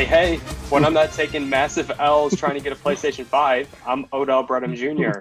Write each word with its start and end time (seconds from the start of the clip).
Hey, 0.00 0.06
hey, 0.06 0.36
when 0.70 0.82
I'm 0.86 0.94
not 0.94 1.12
taking 1.12 1.46
massive 1.46 1.92
L's 1.98 2.34
trying 2.34 2.54
to 2.54 2.60
get 2.60 2.72
a 2.72 2.74
PlayStation 2.74 3.26
5, 3.26 3.82
I'm 3.86 4.06
Odell 4.14 4.46
Bredham 4.46 4.74
Jr. 4.74 5.20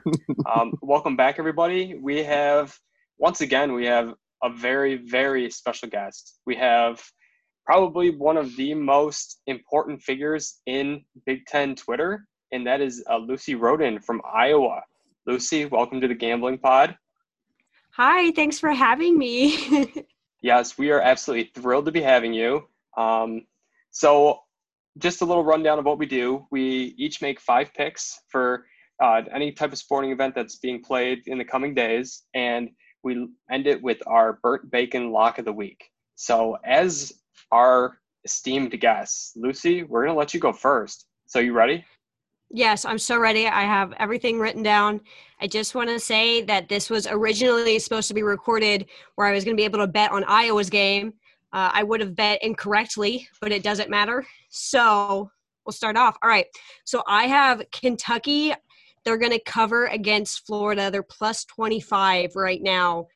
Um, 0.49 0.73
welcome 0.81 1.17
back, 1.17 1.37
everybody. 1.37 1.99
We 2.01 2.23
have, 2.23 2.73
once 3.17 3.41
again, 3.41 3.73
we 3.73 3.85
have 3.87 4.13
a 4.41 4.49
very, 4.49 4.95
very 4.95 5.51
special 5.51 5.89
guest. 5.89 6.39
We 6.45 6.55
have 6.55 7.03
probably 7.65 8.11
one 8.11 8.37
of 8.37 8.55
the 8.55 8.73
most 8.73 9.41
important 9.47 10.01
figures 10.01 10.61
in 10.65 11.03
Big 11.25 11.45
Ten 11.45 11.75
Twitter, 11.75 12.25
and 12.53 12.65
that 12.65 12.79
is 12.79 13.03
uh, 13.11 13.17
Lucy 13.17 13.55
Roden 13.55 13.99
from 13.99 14.21
Iowa. 14.33 14.81
Lucy, 15.27 15.65
welcome 15.65 15.99
to 15.99 16.07
the 16.07 16.15
Gambling 16.15 16.57
Pod. 16.57 16.97
Hi, 17.95 18.31
thanks 18.31 18.59
for 18.59 18.71
having 18.71 19.17
me. 19.17 19.91
yes, 20.41 20.77
we 20.77 20.89
are 20.91 21.01
absolutely 21.01 21.51
thrilled 21.53 21.87
to 21.87 21.91
be 21.91 22.01
having 22.01 22.33
you. 22.33 22.63
Um, 22.95 23.41
so, 23.91 24.39
just 24.99 25.21
a 25.21 25.25
little 25.25 25.43
rundown 25.43 25.79
of 25.79 25.85
what 25.85 25.97
we 25.97 26.05
do. 26.05 26.45
We 26.51 26.93
each 26.97 27.21
make 27.21 27.39
five 27.39 27.73
picks 27.73 28.19
for 28.29 28.65
uh, 29.01 29.21
any 29.33 29.51
type 29.51 29.71
of 29.71 29.77
sporting 29.77 30.11
event 30.11 30.35
that's 30.35 30.57
being 30.57 30.83
played 30.83 31.23
in 31.27 31.37
the 31.37 31.45
coming 31.45 31.73
days, 31.73 32.23
and 32.33 32.69
we 33.03 33.27
end 33.49 33.67
it 33.67 33.81
with 33.81 33.99
our 34.07 34.39
burnt 34.43 34.69
bacon 34.71 35.11
lock 35.11 35.39
of 35.39 35.45
the 35.45 35.53
week. 35.53 35.89
So, 36.15 36.57
as 36.65 37.13
our 37.51 37.97
esteemed 38.25 38.77
guest, 38.79 39.33
Lucy, 39.35 39.83
we're 39.83 40.03
going 40.03 40.13
to 40.13 40.19
let 40.19 40.33
you 40.33 40.39
go 40.39 40.51
first. 40.51 41.05
So, 41.27 41.39
you 41.39 41.53
ready? 41.53 41.85
Yes, 42.51 42.83
I'm 42.83 42.97
so 42.97 43.19
ready. 43.19 43.47
I 43.47 43.61
have 43.61 43.93
everything 43.99 44.39
written 44.39 44.63
down. 44.63 45.01
I 45.39 45.47
just 45.47 45.75
want 45.75 45.89
to 45.89 45.99
say 45.99 46.41
that 46.41 46.67
this 46.67 46.89
was 46.89 47.07
originally 47.07 47.77
supposed 47.77 48.07
to 48.07 48.15
be 48.15 48.23
recorded 48.23 48.87
where 49.15 49.27
I 49.27 49.33
was 49.33 49.45
going 49.45 49.55
to 49.55 49.61
be 49.61 49.65
able 49.65 49.79
to 49.79 49.87
bet 49.87 50.11
on 50.11 50.23
Iowa's 50.23 50.69
game. 50.69 51.13
Uh, 51.51 51.71
I 51.73 51.83
would 51.83 52.01
have 52.01 52.15
bet 52.15 52.43
incorrectly, 52.43 53.27
but 53.41 53.51
it 53.51 53.63
doesn't 53.63 53.89
matter. 53.89 54.25
So 54.49 55.31
we'll 55.65 55.73
start 55.73 55.97
off. 55.97 56.17
All 56.21 56.29
right. 56.29 56.45
So 56.85 57.03
I 57.07 57.25
have 57.25 57.63
Kentucky. 57.71 58.53
They're 59.03 59.17
going 59.17 59.31
to 59.31 59.43
cover 59.45 59.87
against 59.87 60.45
Florida. 60.45 60.91
They're 60.91 61.03
plus 61.03 61.45
25 61.45 62.35
right 62.35 62.61
now 62.61 63.07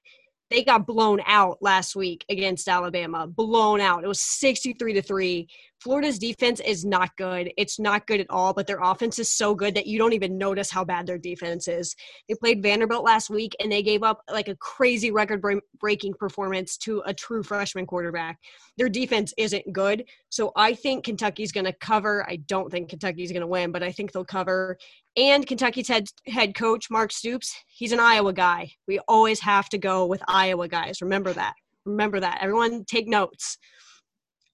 they 0.53 0.63
got 0.63 0.85
blown 0.85 1.19
out 1.25 1.57
last 1.61 1.95
week 1.95 2.23
against 2.29 2.67
Alabama. 2.67 3.25
Blown 3.25 3.81
out. 3.81 4.03
It 4.03 4.07
was 4.07 4.21
63 4.21 4.93
to 4.93 5.01
3. 5.01 5.47
Florida's 5.81 6.19
defense 6.19 6.61
is 6.61 6.85
not 6.85 7.09
good. 7.17 7.51
It's 7.57 7.77
not 7.77 8.07
good 8.07 8.21
at 8.21 8.29
all, 8.29 8.53
but 8.53 8.67
their 8.67 8.79
offense 8.81 9.19
is 9.19 9.29
so 9.29 9.53
good 9.53 9.75
that 9.75 9.87
you 9.87 9.97
don't 9.97 10.13
even 10.13 10.37
notice 10.37 10.71
how 10.71 10.85
bad 10.85 11.07
their 11.07 11.17
defense 11.17 11.67
is. 11.67 11.93
They 12.29 12.35
played 12.35 12.63
Vanderbilt 12.63 13.03
last 13.03 13.29
week 13.29 13.53
and 13.59 13.69
they 13.69 13.81
gave 13.83 14.03
up 14.03 14.21
like 14.31 14.47
a 14.47 14.55
crazy 14.55 15.11
record 15.11 15.43
breaking 15.79 16.13
performance 16.13 16.77
to 16.77 17.01
a 17.05 17.13
true 17.13 17.43
freshman 17.43 17.85
quarterback. 17.85 18.37
Their 18.77 18.89
defense 18.89 19.33
isn't 19.37 19.73
good. 19.73 20.05
So 20.29 20.51
I 20.55 20.73
think 20.73 21.03
Kentucky's 21.03 21.51
going 21.51 21.65
to 21.65 21.73
cover. 21.73 22.25
I 22.29 22.37
don't 22.37 22.71
think 22.71 22.89
Kentucky's 22.89 23.31
going 23.31 23.41
to 23.41 23.47
win, 23.47 23.71
but 23.71 23.83
I 23.83 23.91
think 23.91 24.11
they'll 24.11 24.23
cover. 24.23 24.77
And 25.15 25.45
Kentucky's 25.45 25.87
head 25.87 26.07
head 26.27 26.55
coach 26.55 26.89
Mark 26.89 27.11
Stoops, 27.11 27.55
he's 27.67 27.91
an 27.91 27.99
Iowa 27.99 28.33
guy. 28.33 28.71
We 28.87 28.99
always 29.07 29.39
have 29.41 29.69
to 29.69 29.77
go 29.77 30.05
with 30.05 30.23
Iowa 30.27 30.67
guys. 30.67 31.01
Remember 31.01 31.33
that. 31.33 31.53
Remember 31.85 32.19
that. 32.19 32.39
Everyone 32.41 32.83
take 32.85 33.07
notes. 33.07 33.57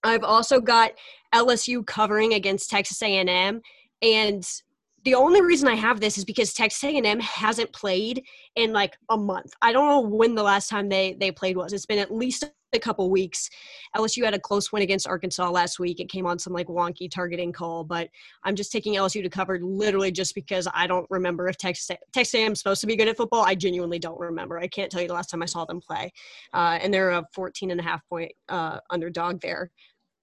I've 0.03 0.23
also 0.23 0.59
got 0.59 0.91
LSU 1.33 1.85
covering 1.85 2.33
against 2.33 2.69
Texas 2.69 3.01
A&M 3.01 3.61
and 4.01 4.47
the 5.03 5.15
only 5.15 5.41
reason 5.41 5.67
I 5.67 5.75
have 5.75 5.99
this 5.99 6.17
is 6.17 6.25
because 6.25 6.53
Texas 6.53 6.83
A&M 6.83 7.19
hasn't 7.19 7.71
played 7.73 8.23
in 8.55 8.73
like 8.73 8.97
a 9.09 9.17
month. 9.17 9.53
I 9.61 9.71
don't 9.71 9.87
know 9.87 10.01
when 10.01 10.35
the 10.35 10.43
last 10.43 10.69
time 10.69 10.89
they 10.89 11.15
they 11.19 11.31
played 11.31 11.57
was. 11.57 11.73
It's 11.73 11.85
been 11.85 11.99
at 11.99 12.13
least 12.13 12.45
a 12.73 12.79
couple 12.79 13.09
weeks. 13.09 13.49
LSU 13.95 14.23
had 14.23 14.33
a 14.33 14.39
close 14.39 14.71
win 14.71 14.83
against 14.83 15.07
Arkansas 15.07 15.49
last 15.49 15.79
week. 15.79 15.99
It 15.99 16.09
came 16.09 16.25
on 16.25 16.37
some 16.37 16.53
like 16.53 16.67
wonky 16.67 17.09
targeting 17.09 17.51
call, 17.51 17.83
but 17.83 18.09
I'm 18.43 18.55
just 18.55 18.71
taking 18.71 18.95
LSU 18.95 19.23
to 19.23 19.29
cover 19.29 19.59
literally 19.61 20.11
just 20.11 20.35
because 20.35 20.67
I 20.73 20.85
don't 20.87 21.07
remember 21.09 21.47
if 21.47 21.57
Texas 21.57 21.95
Texas 22.13 22.35
A&M 22.35 22.53
is 22.53 22.59
supposed 22.59 22.81
to 22.81 22.87
be 22.87 22.95
good 22.95 23.07
at 23.07 23.17
football. 23.17 23.43
I 23.43 23.55
genuinely 23.55 23.99
don't 23.99 24.19
remember. 24.19 24.59
I 24.59 24.67
can't 24.67 24.91
tell 24.91 25.01
you 25.01 25.07
the 25.07 25.13
last 25.13 25.29
time 25.29 25.41
I 25.41 25.47
saw 25.47 25.65
them 25.65 25.81
play, 25.81 26.11
uh, 26.53 26.79
and 26.81 26.93
they're 26.93 27.11
a 27.11 27.25
14 27.33 27.71
and 27.71 27.79
a 27.79 27.83
half 27.83 28.07
point 28.07 28.31
uh, 28.49 28.79
underdog 28.89 29.41
there. 29.41 29.71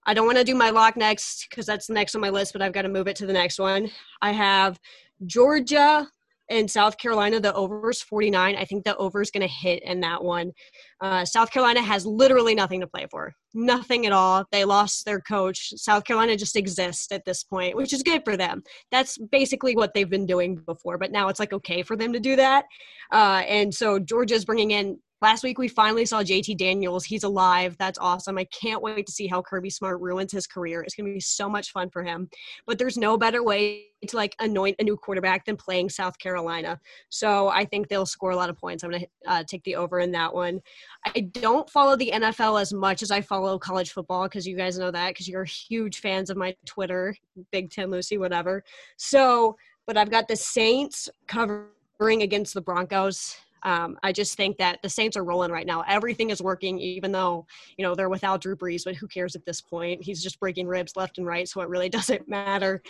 I 0.07 0.13
don't 0.13 0.25
want 0.25 0.37
to 0.37 0.43
do 0.45 0.55
my 0.55 0.69
lock 0.69 0.95
next 0.95 1.47
because 1.49 1.65
that's 1.65 1.87
the 1.87 1.93
next 1.93 2.15
on 2.15 2.21
my 2.21 2.29
list, 2.29 2.53
but 2.53 2.61
I've 2.61 2.71
got 2.71 2.83
to 2.83 2.89
move 2.89 3.07
it 3.07 3.17
to 3.17 3.25
the 3.25 3.33
next 3.33 3.59
one. 3.59 3.91
I 4.21 4.31
have 4.31 4.79
Georgia 5.25 6.07
and 6.49 6.71
South 6.71 6.97
Carolina. 6.97 7.41
The 7.41 7.53
over 7.53 7.89
is 7.89 8.01
49. 8.01 8.55
I 8.55 8.63
think 8.63 8.85
the 8.85 8.95
over 8.95 9.21
is 9.21 9.31
going 9.31 9.45
to 9.45 9.53
hit 9.53 9.83
in 9.83 9.99
that 9.99 10.23
one. 10.23 10.53
Uh, 11.01 11.25
South 11.25 11.51
Carolina 11.51 11.81
has 11.81 12.05
literally 12.05 12.55
nothing 12.55 12.79
to 12.79 12.87
play 12.87 13.05
for, 13.11 13.33
nothing 13.53 14.05
at 14.05 14.13
all. 14.13 14.45
They 14.51 14.63
lost 14.63 15.03
their 15.03 15.19
coach. 15.19 15.73
South 15.75 16.05
Carolina 16.05 16.37
just 16.37 16.55
exists 16.55 17.11
at 17.11 17.25
this 17.25 17.43
point, 17.43 17.75
which 17.75 17.91
is 17.91 18.01
good 18.01 18.21
for 18.23 18.37
them. 18.37 18.63
That's 18.91 19.17
basically 19.17 19.75
what 19.75 19.93
they've 19.93 20.09
been 20.09 20.25
doing 20.25 20.55
before, 20.65 20.97
but 20.97 21.11
now 21.11 21.27
it's 21.27 21.39
like 21.39 21.51
okay 21.51 21.83
for 21.83 21.97
them 21.97 22.13
to 22.13 22.19
do 22.19 22.37
that. 22.37 22.65
Uh, 23.11 23.43
and 23.45 23.73
so 23.73 23.99
Georgia's 23.99 24.45
bringing 24.45 24.71
in 24.71 24.99
Last 25.19 25.43
week, 25.43 25.57
we 25.57 25.67
finally 25.67 26.05
saw 26.05 26.21
JT 26.21 26.57
Daniels. 26.57 27.03
He's 27.03 27.23
alive. 27.23 27.75
That's 27.79 27.97
awesome. 27.97 28.37
I 28.37 28.43
can't 28.45 28.83
wait 28.83 29.07
to 29.07 29.11
see 29.11 29.25
how 29.25 29.41
Kirby 29.41 29.71
Smart 29.71 29.99
ruins 29.99 30.31
his 30.31 30.45
career. 30.45 30.83
It's 30.83 30.93
going 30.93 31.07
to 31.07 31.13
be 31.13 31.19
so 31.19 31.49
much 31.49 31.71
fun 31.71 31.89
for 31.89 32.03
him. 32.03 32.29
But 32.67 32.77
there's 32.77 32.97
no 32.97 33.17
better 33.17 33.43
way 33.43 33.85
to 34.07 34.15
like 34.15 34.35
anoint 34.39 34.75
a 34.77 34.83
new 34.83 34.95
quarterback 34.95 35.43
than 35.45 35.57
playing 35.57 35.89
South 35.89 36.19
Carolina. 36.19 36.79
So 37.09 37.47
I 37.47 37.65
think 37.65 37.87
they'll 37.87 38.05
score 38.05 38.29
a 38.29 38.35
lot 38.35 38.51
of 38.51 38.57
points. 38.57 38.83
I'm 38.83 38.91
going 38.91 39.01
to 39.01 39.31
uh, 39.31 39.43
take 39.43 39.63
the 39.63 39.75
over 39.75 39.99
in 39.99 40.11
that 40.11 40.31
one. 40.31 40.59
I 41.07 41.21
don't 41.21 41.67
follow 41.67 41.95
the 41.95 42.11
NFL 42.13 42.61
as 42.61 42.71
much 42.71 43.01
as 43.01 43.09
I 43.09 43.21
follow 43.21 43.57
college 43.57 43.93
football 43.93 44.25
because 44.25 44.45
you 44.45 44.55
guys 44.55 44.77
know 44.77 44.91
that 44.91 45.09
because 45.09 45.27
you're 45.27 45.45
huge 45.45 45.99
fans 45.99 46.29
of 46.29 46.37
my 46.37 46.55
Twitter, 46.67 47.15
Big 47.51 47.71
Ten 47.71 47.89
Lucy, 47.89 48.19
whatever. 48.19 48.63
So, 48.97 49.57
but 49.87 49.97
I've 49.97 50.11
got 50.11 50.27
the 50.27 50.35
Saints 50.35 51.09
covering 51.25 52.21
against 52.21 52.53
the 52.53 52.61
Broncos. 52.61 53.35
Um, 53.63 53.97
I 54.03 54.11
just 54.11 54.35
think 54.35 54.57
that 54.57 54.79
the 54.81 54.89
Saints 54.89 55.17
are 55.17 55.23
rolling 55.23 55.51
right 55.51 55.65
now. 55.65 55.83
Everything 55.87 56.29
is 56.29 56.41
working, 56.41 56.79
even 56.79 57.11
though 57.11 57.45
you 57.77 57.83
know 57.83 57.95
they're 57.95 58.09
without 58.09 58.41
Drew 58.41 58.55
Brees. 58.55 58.83
But 58.85 58.95
who 58.95 59.07
cares 59.07 59.35
at 59.35 59.45
this 59.45 59.61
point? 59.61 60.03
He's 60.03 60.23
just 60.23 60.39
breaking 60.39 60.67
ribs 60.67 60.95
left 60.95 61.17
and 61.17 61.27
right, 61.27 61.47
so 61.47 61.61
it 61.61 61.69
really 61.69 61.89
doesn't 61.97 62.27
matter. 62.27 62.81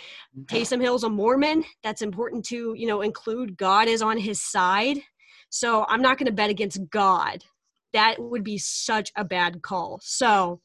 Taysom 0.46 0.80
Hill's 0.80 1.04
a 1.04 1.08
Mormon. 1.08 1.64
That's 1.82 2.02
important 2.02 2.44
to 2.46 2.74
you 2.76 2.86
know 2.86 3.02
include. 3.02 3.56
God 3.56 3.88
is 3.88 4.02
on 4.02 4.18
his 4.18 4.42
side, 4.42 4.98
so 5.50 5.84
I'm 5.88 6.02
not 6.02 6.18
going 6.18 6.26
to 6.26 6.32
bet 6.32 6.50
against 6.50 6.88
God. 6.90 7.44
That 7.92 8.16
would 8.18 8.44
be 8.44 8.58
such 8.58 9.10
a 9.16 9.24
bad 9.24 9.62
call. 9.62 9.98
So 10.02 10.60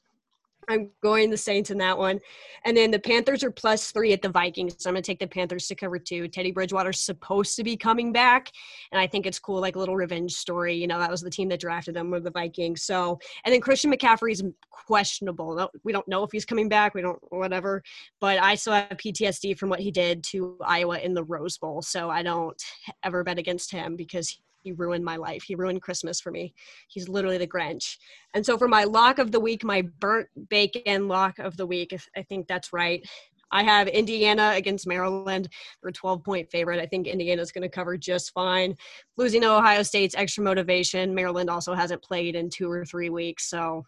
I'm 0.69 0.90
going 1.01 1.29
the 1.29 1.38
Saints 1.38 1.69
in 1.69 1.78
that 1.79 1.97
one. 1.97 2.19
And 2.66 2.75
then 2.75 2.91
the 2.91 3.00
Panthers 3.00 3.44
are 3.44 3.51
plus 3.51 3.91
three 3.91 4.13
at 4.13 4.22
the 4.22 4.29
Vikings. 4.29 4.75
So 4.79 4.90
I'm 4.90 4.94
going 4.94 5.03
to 5.03 5.07
take 5.07 5.19
the 5.19 5.28
Panthers 5.28 5.68
to 5.68 5.75
cover 5.75 6.00
two. 6.00 6.28
Teddy 6.28 6.51
Bridgewater's 6.51 7.00
supposed 7.00 7.56
to 7.57 7.63
be 7.63 7.75
coming 7.75 8.12
back. 8.12 8.51
And 8.91 9.00
I 9.00 9.07
think 9.07 9.25
it's 9.25 9.40
cool, 9.40 9.59
like 9.59 9.75
a 9.75 9.79
little 9.79 9.96
revenge 9.96 10.34
story. 10.34 10.75
You 10.75 10.88
know, 10.88 11.00
that 11.00 11.12
was 11.12 11.22
the 11.22 11.29
team 11.29 11.50
that 11.50 11.59
drafted 11.59 11.96
them, 11.96 12.12
with 12.12 12.23
the 12.23 12.31
Vikings. 12.31 12.84
So, 12.84 13.19
and 13.46 13.53
then 13.53 13.62
Christian 13.62 13.91
McCaffrey's 13.91 14.44
questionable. 14.69 15.69
We 15.84 15.91
don't 15.91 16.07
know 16.07 16.23
if 16.23 16.31
he's 16.31 16.46
coming 16.46 16.69
back. 16.69 16.94
We 16.94 17.02
don't, 17.02 17.19
whatever. 17.29 17.84
But 18.19 18.40
I 18.40 18.56
still 18.56 18.73
have 18.73 18.90
PTSD 18.90 19.57
from 19.57 19.69
what 19.69 19.79
he 19.79 19.91
did 19.91 20.23
to 20.25 20.57
Iowa 20.63 21.00
in 21.00 21.13
the 21.13 21.23
Rose 21.23 21.57
Bowl. 21.57 21.81
So 21.81 22.09
I 22.09 22.23
don't 22.23 22.62
ever 23.03 23.23
bet 23.23 23.40
against 23.40 23.72
him 23.72 23.96
because 23.96 24.38
he 24.63 24.72
ruined 24.72 25.03
my 25.03 25.18
life. 25.18 25.44
He 25.44 25.56
ruined 25.56 25.81
Christmas 25.81 26.19
for 26.19 26.31
me. 26.31 26.53
He's 26.88 27.09
literally 27.09 27.38
the 27.38 27.47
Grinch. 27.47 27.97
And 28.34 28.46
so 28.46 28.57
for 28.57 28.68
my 28.68 28.85
lock 28.85 29.19
of 29.19 29.31
the 29.31 29.40
week, 29.40 29.63
my 29.63 29.84
burnt 30.00 30.28
bacon 30.50 31.07
lock 31.07 31.40
of 31.40 31.57
the 31.57 31.66
week, 31.66 31.96
I 32.16 32.24
think 32.24 32.47
that's 32.47 32.73
right. 32.73 33.06
I 33.52 33.62
have 33.63 33.88
Indiana 33.88 34.53
against 34.56 34.88
Maryland. 34.88 35.47
They're 35.82 35.90
a 35.90 35.93
12 35.93 36.23
point 36.23 36.49
favorite. 36.49 36.82
I 36.82 36.87
think 36.87 37.05
Indiana's 37.05 37.52
going 37.52 37.61
to 37.61 37.70
cover 37.70 37.97
just 37.97 38.34
fine. 38.34 38.76
Losing 39.16 39.41
to 39.41 39.52
Ohio 39.52 39.84
State's 39.84 40.16
extra 40.16 40.43
motivation. 40.43 41.14
Maryland 41.14 41.52
also 41.52 41.76
hasn't 41.76 42.02
played 42.02 42.35
in 42.35 42.49
two 42.49 42.70
or 42.70 42.84
three 42.84 43.11
weeks. 43.11 43.47
So 43.47 43.85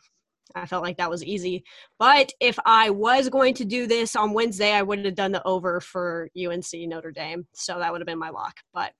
I 0.53 0.67
felt 0.67 0.83
like 0.83 0.97
that 0.97 1.09
was 1.09 1.23
easy. 1.23 1.63
But 1.97 2.31
if 2.39 2.59
I 2.65 2.91
was 2.91 3.27
going 3.29 3.55
to 3.55 3.65
do 3.65 3.87
this 3.87 4.15
on 4.15 4.33
Wednesday, 4.33 4.71
I 4.71 4.83
would 4.83 5.03
have 5.03 5.15
done 5.15 5.31
the 5.31 5.43
over 5.43 5.79
for 5.79 6.29
UNC 6.37 6.67
Notre 6.73 7.11
Dame. 7.11 7.47
So 7.53 7.79
that 7.79 7.91
would 7.91 8.01
have 8.01 8.07
been 8.07 8.19
my 8.19 8.29
lock. 8.29 8.57
But 8.71 8.91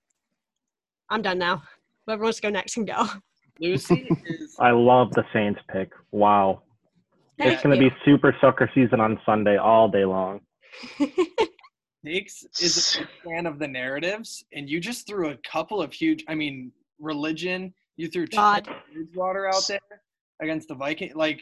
I'm 1.10 1.22
done 1.22 1.38
now. 1.38 1.64
Whoever 2.06 2.24
wants 2.24 2.38
to 2.38 2.44
go 2.44 2.50
next 2.50 2.76
can 2.76 2.86
go. 2.86 3.08
Lucy 3.60 4.08
is. 4.26 4.56
I 4.60 4.72
love 4.72 5.12
the 5.12 5.24
Saints 5.34 5.60
pick. 5.72 5.92
Wow. 6.12 6.62
Thank 7.38 7.54
it's 7.54 7.64
going 7.64 7.80
to 7.80 7.90
be 7.90 7.96
super 8.06 8.36
sucker 8.40 8.70
season 8.74 9.00
on 9.00 9.20
Sunday 9.26 9.58
all 9.58 9.90
day 9.90 10.06
long. 10.06 10.42
Nix 12.04 12.46
is 12.62 12.96
a 12.96 13.00
big 13.00 13.08
fan 13.26 13.46
of 13.46 13.58
the 13.58 13.68
narratives, 13.68 14.46
and 14.54 14.70
you 14.70 14.80
just 14.80 15.08
threw 15.08 15.30
a 15.30 15.38
couple 15.38 15.82
of 15.82 15.92
huge. 15.92 16.24
I 16.30 16.36
mean, 16.36 16.72
religion. 17.00 17.74
You 17.98 18.10
threw 18.10 18.28
God. 18.28 18.70
Bridgewater 18.94 19.48
out 19.48 19.66
there 19.68 19.80
against 20.42 20.68
the 20.68 20.76
Viking. 20.76 21.14
Like, 21.16 21.42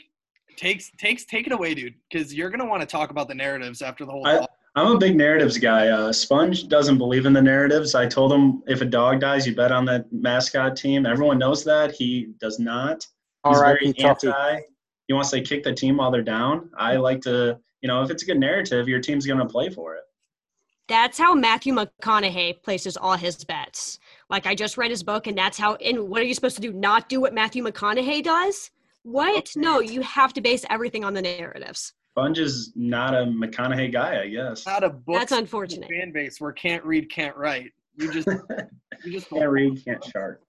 takes 0.55 0.89
takes 0.97 1.25
take 1.25 1.47
it 1.47 1.53
away, 1.53 1.73
dude, 1.73 1.95
because 2.09 2.33
you're 2.33 2.49
gonna 2.49 2.65
want 2.65 2.81
to 2.81 2.87
talk 2.87 3.09
about 3.09 3.27
the 3.27 3.35
narratives 3.35 3.81
after 3.81 4.05
the 4.05 4.11
whole. 4.11 4.25
I- 4.25 4.37
call. 4.39 4.52
I'm 4.75 4.95
a 4.95 4.97
big 4.97 5.15
narratives 5.15 5.57
guy. 5.57 5.89
Uh, 5.89 6.11
Sponge 6.11 6.67
doesn't 6.67 6.97
believe 6.97 7.25
in 7.25 7.33
the 7.33 7.41
narratives. 7.41 7.93
I 7.93 8.07
told 8.07 8.33
him 8.33 8.63
if 8.65 8.81
a 8.81 8.85
dog 8.85 9.19
dies, 9.19 9.45
you 9.45 9.55
bet 9.55 9.71
on 9.71 9.85
that 9.85 10.11
mascot 10.11 10.75
team. 10.75 11.05
Everyone 11.05 11.37
knows 11.37 11.63
that. 11.65 11.91
He 11.91 12.33
does 12.39 12.59
not. 12.59 12.95
He's 12.95 13.07
All 13.43 13.61
right, 13.61 13.77
very 13.79 13.93
Tuffy. 13.93 14.25
anti. 14.25 14.61
He 15.07 15.13
wants 15.13 15.29
to 15.31 15.41
kick 15.41 15.63
the 15.63 15.73
team 15.73 15.97
while 15.97 16.09
they're 16.09 16.23
down. 16.23 16.69
I 16.77 16.95
like 16.95 17.21
to 17.21 17.59
you 17.83 17.87
know, 17.87 18.01
if 18.01 18.09
it's 18.09 18.23
a 18.23 18.25
good 18.25 18.39
narrative, 18.39 18.87
your 18.87 19.01
team's 19.01 19.27
going 19.27 19.39
to 19.39 19.45
play 19.45 19.69
for 19.69 19.95
it. 19.95 20.03
That's 20.87 21.17
how 21.17 21.35
Matthew 21.35 21.75
McConaughey 21.75 22.63
places 22.63 22.97
all 22.97 23.17
his 23.17 23.43
bets. 23.43 23.99
Like 24.29 24.47
I 24.47 24.55
just 24.55 24.77
read 24.77 24.89
his 24.89 25.03
book, 25.03 25.27
and 25.27 25.37
that's 25.37 25.57
how. 25.57 25.75
And 25.75 26.09
what 26.09 26.21
are 26.21 26.25
you 26.25 26.33
supposed 26.33 26.55
to 26.55 26.61
do? 26.61 26.73
Not 26.73 27.09
do 27.09 27.21
what 27.21 27.33
Matthew 27.33 27.63
McConaughey 27.63 28.23
does? 28.23 28.71
What? 29.03 29.51
No, 29.55 29.81
you 29.81 30.01
have 30.01 30.33
to 30.33 30.41
base 30.41 30.65
everything 30.69 31.03
on 31.03 31.13
the 31.13 31.21
narratives. 31.21 31.93
Sponge 32.13 32.37
is 32.37 32.71
not 32.75 33.15
a 33.15 33.25
McConaughey 33.25 33.91
guy, 33.91 34.21
I 34.21 34.27
guess. 34.27 34.67
Not 34.67 34.83
a 34.83 34.89
book. 34.91 35.15
That's 35.15 35.31
unfortunate. 35.31 35.89
Fan 35.89 36.11
base 36.11 36.39
where 36.39 36.51
can't 36.51 36.85
read, 36.85 37.09
can't 37.09 37.35
write. 37.35 37.71
You 37.95 38.13
just, 38.13 38.27
you 39.03 39.11
just 39.11 39.29
can't 39.31 39.49
read, 39.49 39.83
can't 39.83 39.99
chart. 40.03 40.43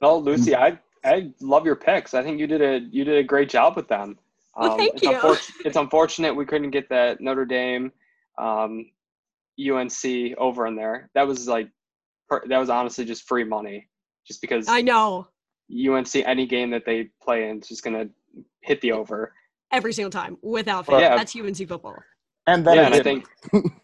Well, 0.00 0.22
Lucy, 0.22 0.54
I 0.54 0.78
I 1.04 1.32
love 1.40 1.66
your 1.66 1.74
picks. 1.74 2.14
I 2.14 2.22
think 2.22 2.38
you 2.38 2.46
did 2.46 2.62
a 2.62 2.78
you 2.92 3.02
did 3.04 3.18
a 3.18 3.24
great 3.24 3.48
job 3.48 3.74
with 3.74 3.88
them. 3.88 4.18
Well, 4.56 4.72
Um, 4.72 4.78
thank 4.78 4.94
it's 4.94 5.02
you. 5.02 5.10
unfor- 5.10 5.52
it's 5.64 5.76
unfortunate 5.76 6.32
we 6.36 6.46
couldn't 6.46 6.70
get 6.70 6.88
that 6.90 7.20
Notre 7.20 7.44
Dame, 7.44 7.90
um, 8.38 8.88
UNC 9.58 10.34
over 10.38 10.68
in 10.68 10.76
there. 10.76 11.10
That 11.14 11.26
was 11.26 11.48
like, 11.48 11.70
per- 12.28 12.46
that 12.46 12.58
was 12.58 12.70
honestly 12.70 13.04
just 13.04 13.24
free 13.26 13.42
money, 13.42 13.88
just 14.24 14.40
because 14.40 14.68
I 14.68 14.80
know 14.80 15.26
UNC 15.72 16.14
any 16.24 16.46
game 16.46 16.70
that 16.70 16.84
they 16.86 17.10
play 17.20 17.48
in 17.48 17.58
is 17.58 17.66
just 17.66 17.82
gonna 17.82 18.08
hit 18.64 18.80
the 18.80 18.92
over. 18.92 19.32
every 19.72 19.92
single 19.92 20.10
time 20.10 20.38
without 20.42 20.86
fail. 20.86 21.00
yeah. 21.00 21.16
That's 21.16 21.34
UNC 21.36 21.56
football. 21.68 21.96
And 22.46 22.66
then 22.66 22.76
yeah, 22.76 22.86
and 22.86 22.94
I 22.94 23.02
think, 23.02 23.26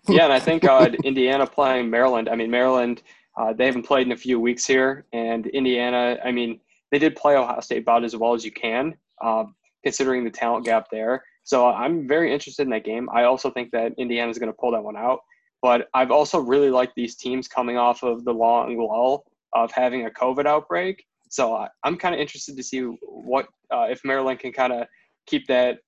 yeah, 0.09 0.25
and 0.25 0.33
I 0.33 0.39
think 0.39 0.65
uh, 0.65 0.91
Indiana 1.05 1.47
playing 1.47 1.89
Maryland. 1.89 2.29
I 2.29 2.37
mean, 2.37 2.51
Maryland, 2.51 3.03
uh, 3.39 3.53
they 3.55 3.65
haven't 3.65 3.85
played 3.85 4.07
in 4.07 4.13
a 4.13 4.17
few 4.17 4.39
weeks 4.39 4.67
here, 4.67 5.07
and 5.13 5.47
Indiana. 5.47 6.19
I 6.23 6.31
mean, 6.31 6.61
they 6.93 6.99
did 6.99 7.17
play 7.17 7.37
Ohio 7.37 7.61
State 7.61 7.83
about 7.83 8.05
as 8.05 8.15
well 8.15 8.35
as 8.35 8.45
you 8.45 8.53
can, 8.53 8.97
uh, 9.23 9.45
considering 9.83 10.25
the 10.25 10.31
talent 10.31 10.67
gap 10.67 10.89
there. 10.91 11.25
So 11.45 11.69
I'm 11.69 12.07
very 12.07 12.33
interested 12.33 12.63
in 12.63 12.71
that 12.71 12.85
game. 12.85 13.09
I 13.13 13.25
also 13.25 13.51
think 13.51 13.71
that 13.71 13.93
Indiana 13.97 14.31
is 14.31 14.39
going 14.39 14.53
to 14.53 14.57
pull 14.59 14.73
that 14.73 14.83
one 14.83 14.97
out. 14.97 15.21
But 15.63 15.89
I've 15.95 16.11
also 16.11 16.39
really 16.39 16.71
liked 16.71 16.95
these 16.97 17.17
teams 17.17 17.49
coming 17.49 17.77
off 17.77 18.03
of 18.03 18.25
the 18.25 18.33
long 18.33 18.77
lull 18.79 19.25
of 19.55 19.71
having 19.73 20.07
a 20.07 20.11
COVID 20.11 20.47
outbreak. 20.47 21.05
So 21.31 21.55
uh, 21.55 21.69
I'm 21.85 21.97
kind 21.97 22.15
of 22.15 22.21
interested 22.21 22.57
to 22.57 22.63
see 22.63 22.81
what 22.81 23.47
uh, 23.73 23.87
if 23.89 24.05
Maryland 24.05 24.41
can 24.41 24.53
kind 24.53 24.73
of 24.73 24.87
keep 25.27 25.47
that 25.47 25.79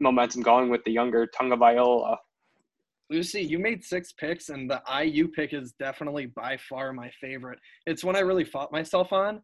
momentum 0.00 0.42
going 0.42 0.68
with 0.68 0.84
the 0.84 0.92
younger 0.92 1.26
Tagovailoa. 1.26 2.16
Lucy, 3.08 3.40
you 3.40 3.58
made 3.58 3.82
six 3.82 4.12
picks, 4.12 4.50
and 4.50 4.68
the 4.68 4.82
IU 5.02 5.28
pick 5.28 5.54
is 5.54 5.72
definitely 5.78 6.26
by 6.26 6.58
far 6.68 6.92
my 6.92 7.10
favorite. 7.20 7.58
It's 7.86 8.04
one 8.04 8.16
I 8.16 8.20
really 8.20 8.44
fought 8.44 8.70
myself 8.70 9.12
on. 9.12 9.40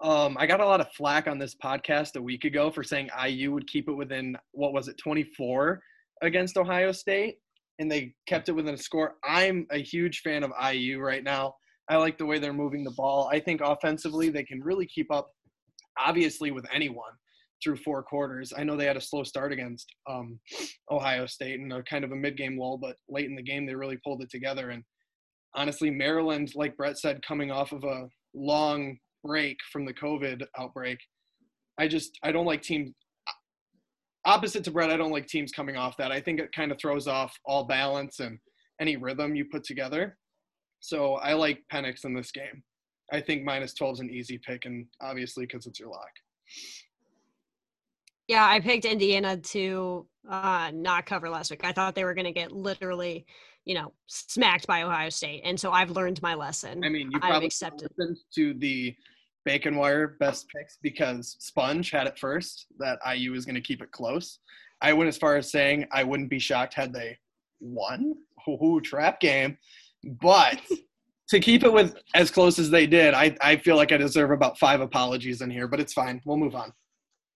Um, 0.00 0.36
I 0.38 0.46
got 0.46 0.60
a 0.60 0.66
lot 0.66 0.80
of 0.80 0.92
flack 0.92 1.26
on 1.26 1.38
this 1.38 1.54
podcast 1.54 2.16
a 2.16 2.22
week 2.22 2.44
ago 2.44 2.70
for 2.70 2.82
saying 2.82 3.08
IU 3.26 3.52
would 3.52 3.66
keep 3.66 3.88
it 3.88 3.94
within 3.94 4.36
what 4.52 4.72
was 4.72 4.88
it, 4.88 4.98
24 4.98 5.80
against 6.22 6.56
Ohio 6.56 6.92
State, 6.92 7.38
and 7.78 7.90
they 7.90 8.14
kept 8.26 8.48
it 8.48 8.52
within 8.52 8.74
a 8.74 8.78
score. 8.78 9.14
I'm 9.24 9.66
a 9.70 9.78
huge 9.78 10.20
fan 10.20 10.42
of 10.42 10.52
IU 10.72 11.00
right 11.00 11.24
now. 11.24 11.54
I 11.90 11.96
like 11.96 12.18
the 12.18 12.26
way 12.26 12.38
they're 12.38 12.52
moving 12.52 12.84
the 12.84 12.90
ball. 12.90 13.28
I 13.32 13.40
think 13.40 13.60
offensively 13.62 14.28
they 14.28 14.44
can 14.44 14.60
really 14.60 14.86
keep 14.86 15.10
up, 15.10 15.30
obviously, 15.98 16.50
with 16.50 16.66
anyone 16.72 17.12
through 17.62 17.76
four 17.76 18.02
quarters. 18.02 18.52
I 18.56 18.64
know 18.64 18.76
they 18.76 18.86
had 18.86 18.96
a 18.96 19.00
slow 19.00 19.24
start 19.24 19.52
against 19.52 19.92
um, 20.08 20.38
Ohio 20.90 21.26
State 21.26 21.60
and 21.60 21.72
a 21.72 21.82
kind 21.82 22.04
of 22.04 22.12
a 22.12 22.16
mid-game 22.16 22.58
lull, 22.58 22.78
but 22.78 22.96
late 23.08 23.26
in 23.26 23.34
the 23.34 23.42
game 23.42 23.66
they 23.66 23.74
really 23.74 23.98
pulled 24.04 24.22
it 24.22 24.30
together. 24.30 24.70
And 24.70 24.84
honestly, 25.54 25.90
Maryland, 25.90 26.52
like 26.54 26.76
Brett 26.76 26.98
said, 26.98 27.24
coming 27.26 27.50
off 27.50 27.72
of 27.72 27.84
a 27.84 28.08
long 28.34 28.96
break 29.24 29.56
from 29.72 29.84
the 29.84 29.94
COVID 29.94 30.44
outbreak, 30.58 30.98
I 31.78 31.88
just 31.88 32.18
I 32.22 32.32
don't 32.32 32.46
like 32.46 32.62
teams. 32.62 32.92
Opposite 34.24 34.64
to 34.64 34.70
Brett, 34.70 34.90
I 34.90 34.96
don't 34.96 35.12
like 35.12 35.26
teams 35.26 35.52
coming 35.52 35.76
off 35.76 35.96
that. 35.96 36.12
I 36.12 36.20
think 36.20 36.38
it 36.38 36.52
kind 36.54 36.70
of 36.70 36.78
throws 36.78 37.06
off 37.06 37.34
all 37.46 37.64
balance 37.64 38.20
and 38.20 38.38
any 38.80 38.96
rhythm 38.96 39.34
you 39.34 39.46
put 39.50 39.64
together. 39.64 40.18
So 40.80 41.14
I 41.14 41.34
like 41.34 41.62
Penix 41.72 42.04
in 42.04 42.14
this 42.14 42.30
game. 42.30 42.62
I 43.12 43.20
think 43.20 43.44
minus 43.44 43.74
12 43.74 43.94
is 43.94 44.00
an 44.00 44.10
easy 44.10 44.38
pick, 44.38 44.66
and 44.66 44.86
obviously 45.00 45.46
because 45.46 45.66
it's 45.66 45.80
your 45.80 45.88
lock. 45.88 46.10
Yeah, 48.26 48.46
I 48.46 48.60
picked 48.60 48.84
Indiana 48.84 49.38
to 49.38 50.06
uh, 50.28 50.70
not 50.74 51.06
cover 51.06 51.30
last 51.30 51.50
week. 51.50 51.64
I 51.64 51.72
thought 51.72 51.94
they 51.94 52.04
were 52.04 52.14
going 52.14 52.26
to 52.26 52.32
get 52.32 52.52
literally, 52.52 53.24
you 53.64 53.74
know, 53.74 53.94
smacked 54.06 54.66
by 54.66 54.82
Ohio 54.82 55.08
State, 55.08 55.40
and 55.44 55.58
so 55.58 55.72
I've 55.72 55.90
learned 55.90 56.20
my 56.20 56.34
lesson. 56.34 56.84
I 56.84 56.90
mean, 56.90 57.10
you 57.10 57.18
I've 57.22 57.30
probably 57.30 57.46
accepted. 57.46 57.90
listened 57.96 58.18
to 58.34 58.52
the 58.54 58.94
Bacon 59.46 59.76
Wire 59.76 60.16
best 60.20 60.46
picks 60.54 60.76
because 60.82 61.36
Sponge 61.38 61.90
had 61.90 62.06
it 62.06 62.18
first 62.18 62.66
that 62.78 62.98
IU 63.10 63.32
was 63.32 63.46
going 63.46 63.54
to 63.54 63.62
keep 63.62 63.80
it 63.80 63.90
close. 63.92 64.40
I 64.82 64.92
went 64.92 65.08
as 65.08 65.16
far 65.16 65.36
as 65.36 65.50
saying 65.50 65.86
I 65.90 66.04
wouldn't 66.04 66.28
be 66.28 66.38
shocked 66.38 66.74
had 66.74 66.92
they 66.92 67.16
won. 67.60 68.14
Ooh, 68.48 68.80
trap 68.82 69.20
game. 69.20 69.56
But 70.04 70.60
to 71.28 71.40
keep 71.40 71.64
it 71.64 71.72
with 71.72 71.96
as 72.14 72.30
close 72.30 72.58
as 72.58 72.70
they 72.70 72.86
did, 72.86 73.14
I, 73.14 73.36
I 73.40 73.56
feel 73.56 73.76
like 73.76 73.92
I 73.92 73.96
deserve 73.96 74.30
about 74.30 74.58
five 74.58 74.80
apologies 74.80 75.40
in 75.40 75.50
here, 75.50 75.68
but 75.68 75.80
it's 75.80 75.92
fine. 75.92 76.20
We'll 76.24 76.36
move 76.36 76.54
on. 76.54 76.72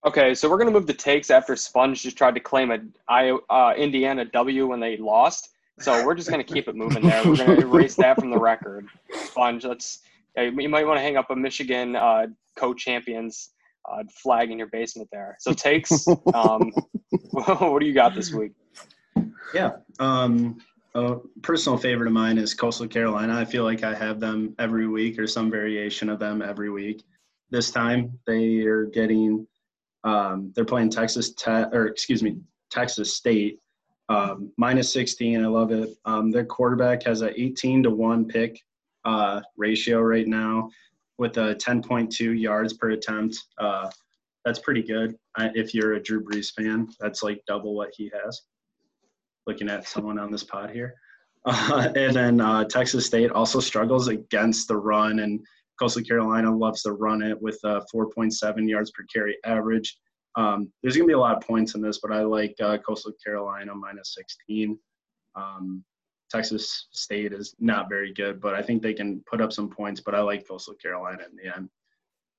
Okay, 0.04 0.34
so 0.34 0.50
we're 0.50 0.58
gonna 0.58 0.72
move 0.72 0.88
the 0.88 0.94
takes 0.94 1.30
after 1.30 1.54
Sponge 1.54 2.02
just 2.02 2.18
tried 2.18 2.34
to 2.34 2.40
claim 2.40 2.72
a 2.72 2.78
I 3.08 3.38
uh, 3.50 3.74
Indiana 3.76 4.24
W 4.24 4.66
when 4.66 4.80
they 4.80 4.96
lost. 4.96 5.50
So 5.78 6.04
we're 6.04 6.14
just 6.14 6.28
gonna 6.28 6.42
keep 6.42 6.66
it 6.66 6.74
moving 6.74 7.04
there. 7.04 7.24
We're 7.24 7.36
gonna 7.36 7.60
erase 7.60 7.94
that 7.96 8.18
from 8.18 8.30
the 8.30 8.38
record. 8.38 8.86
Sponge, 9.12 9.64
let's. 9.64 10.00
You 10.36 10.68
might 10.68 10.86
want 10.86 10.96
to 10.96 11.02
hang 11.02 11.18
up 11.18 11.30
a 11.30 11.36
Michigan 11.36 11.94
uh, 11.94 12.26
co-champions 12.56 13.50
uh, 13.90 14.02
flag 14.22 14.50
in 14.50 14.58
your 14.58 14.68
basement 14.68 15.08
there. 15.12 15.36
So 15.38 15.52
takes. 15.52 16.06
Um, 16.34 16.72
what 17.30 17.80
do 17.80 17.86
you 17.86 17.92
got 17.92 18.14
this 18.14 18.32
week? 18.32 18.52
Yeah. 19.54 19.72
Um, 20.00 20.58
a 20.94 21.16
personal 21.42 21.78
favorite 21.78 22.06
of 22.06 22.12
mine 22.12 22.38
is 22.38 22.54
Coastal 22.54 22.86
Carolina. 22.86 23.34
I 23.34 23.44
feel 23.44 23.64
like 23.64 23.82
I 23.82 23.94
have 23.94 24.20
them 24.20 24.54
every 24.58 24.86
week 24.86 25.18
or 25.18 25.26
some 25.26 25.50
variation 25.50 26.08
of 26.08 26.18
them 26.18 26.42
every 26.42 26.70
week. 26.70 27.02
This 27.50 27.70
time 27.70 28.18
they 28.26 28.60
are 28.60 28.84
getting, 28.86 29.46
um, 30.04 30.52
they're 30.54 30.64
playing 30.64 30.90
Texas 30.90 31.32
Tech, 31.34 31.68
or 31.72 31.86
excuse 31.86 32.22
me, 32.22 32.38
Texas 32.70 33.14
State, 33.16 33.58
um, 34.08 34.52
minus 34.58 34.92
16. 34.92 35.42
I 35.42 35.46
love 35.46 35.72
it. 35.72 35.90
Um, 36.04 36.30
their 36.30 36.44
quarterback 36.44 37.02
has 37.04 37.22
a 37.22 37.40
18 37.40 37.84
to 37.84 37.90
1 37.90 38.26
pick 38.26 38.60
uh, 39.04 39.40
ratio 39.56 40.00
right 40.00 40.26
now 40.26 40.70
with 41.18 41.36
a 41.38 41.54
10.2 41.54 42.38
yards 42.38 42.74
per 42.74 42.90
attempt. 42.90 43.38
Uh, 43.58 43.90
that's 44.44 44.58
pretty 44.58 44.82
good 44.82 45.14
I, 45.36 45.50
if 45.54 45.72
you're 45.72 45.94
a 45.94 46.02
Drew 46.02 46.22
Brees 46.22 46.52
fan. 46.52 46.88
That's 47.00 47.22
like 47.22 47.42
double 47.46 47.74
what 47.74 47.90
he 47.96 48.10
has 48.24 48.42
looking 49.46 49.68
at 49.68 49.88
someone 49.88 50.18
on 50.18 50.30
this 50.30 50.44
pod 50.44 50.70
here. 50.70 50.94
Uh, 51.44 51.92
and 51.96 52.14
then 52.14 52.40
uh, 52.40 52.62
Texas 52.62 53.04
State 53.04 53.32
also 53.32 53.58
struggles 53.58 54.06
against 54.06 54.68
the 54.68 54.76
run, 54.76 55.18
and 55.18 55.40
Coastal 55.76 56.04
Carolina 56.04 56.56
loves 56.56 56.82
to 56.82 56.92
run 56.92 57.20
it 57.20 57.42
with 57.42 57.58
a 57.64 57.84
4.7 57.92 58.68
yards 58.68 58.92
per 58.92 59.04
carry 59.12 59.36
average. 59.44 59.98
Um, 60.36 60.72
there's 60.82 60.96
going 60.96 61.08
to 61.08 61.10
be 61.10 61.14
a 61.14 61.18
lot 61.18 61.36
of 61.36 61.42
points 61.42 61.74
in 61.74 61.82
this, 61.82 61.98
but 62.00 62.12
I 62.12 62.22
like 62.22 62.54
uh, 62.62 62.78
Coastal 62.78 63.12
Carolina 63.24 63.74
minus 63.74 64.14
16. 64.14 64.78
Um, 65.34 65.84
Texas 66.30 66.86
State 66.92 67.32
is 67.32 67.54
not 67.58 67.88
very 67.88 68.12
good, 68.14 68.40
but 68.40 68.54
I 68.54 68.62
think 68.62 68.80
they 68.80 68.94
can 68.94 69.22
put 69.28 69.40
up 69.40 69.52
some 69.52 69.68
points, 69.68 70.00
but 70.00 70.14
I 70.14 70.20
like 70.20 70.48
Coastal 70.48 70.74
Carolina 70.74 71.24
in 71.28 71.36
the 71.36 71.56
end. 71.56 71.68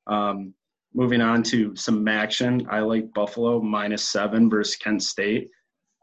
Um, 0.08 0.54
moving 0.94 1.22
on 1.22 1.44
to 1.44 1.76
some 1.76 2.08
action, 2.08 2.66
I 2.70 2.80
like 2.80 3.14
Buffalo 3.14 3.62
minus 3.62 4.10
seven 4.10 4.50
versus 4.50 4.76
Kent 4.76 5.04
State. 5.04 5.50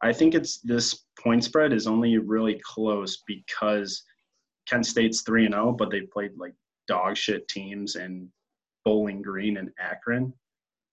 I 0.03 0.13
think 0.13 0.35
it's 0.35 0.59
this 0.59 1.05
point 1.19 1.45
spread 1.45 1.73
is 1.73 1.87
only 1.87 2.19
really 2.19 2.61
close 2.65 3.23
because 3.27 4.03
Kent 4.69 4.87
State's 4.87 5.23
three 5.23 5.45
and 5.45 5.55
zero, 5.55 5.73
but 5.73 5.91
they 5.91 6.03
played 6.03 6.33
like 6.37 6.55
dog 6.89 7.17
shit 7.17 7.47
teams 7.49 7.97
in 7.97 8.29
Bowling 8.85 9.23
Green 9.23 9.59
and 9.59 9.71
Akron. 9.79 10.33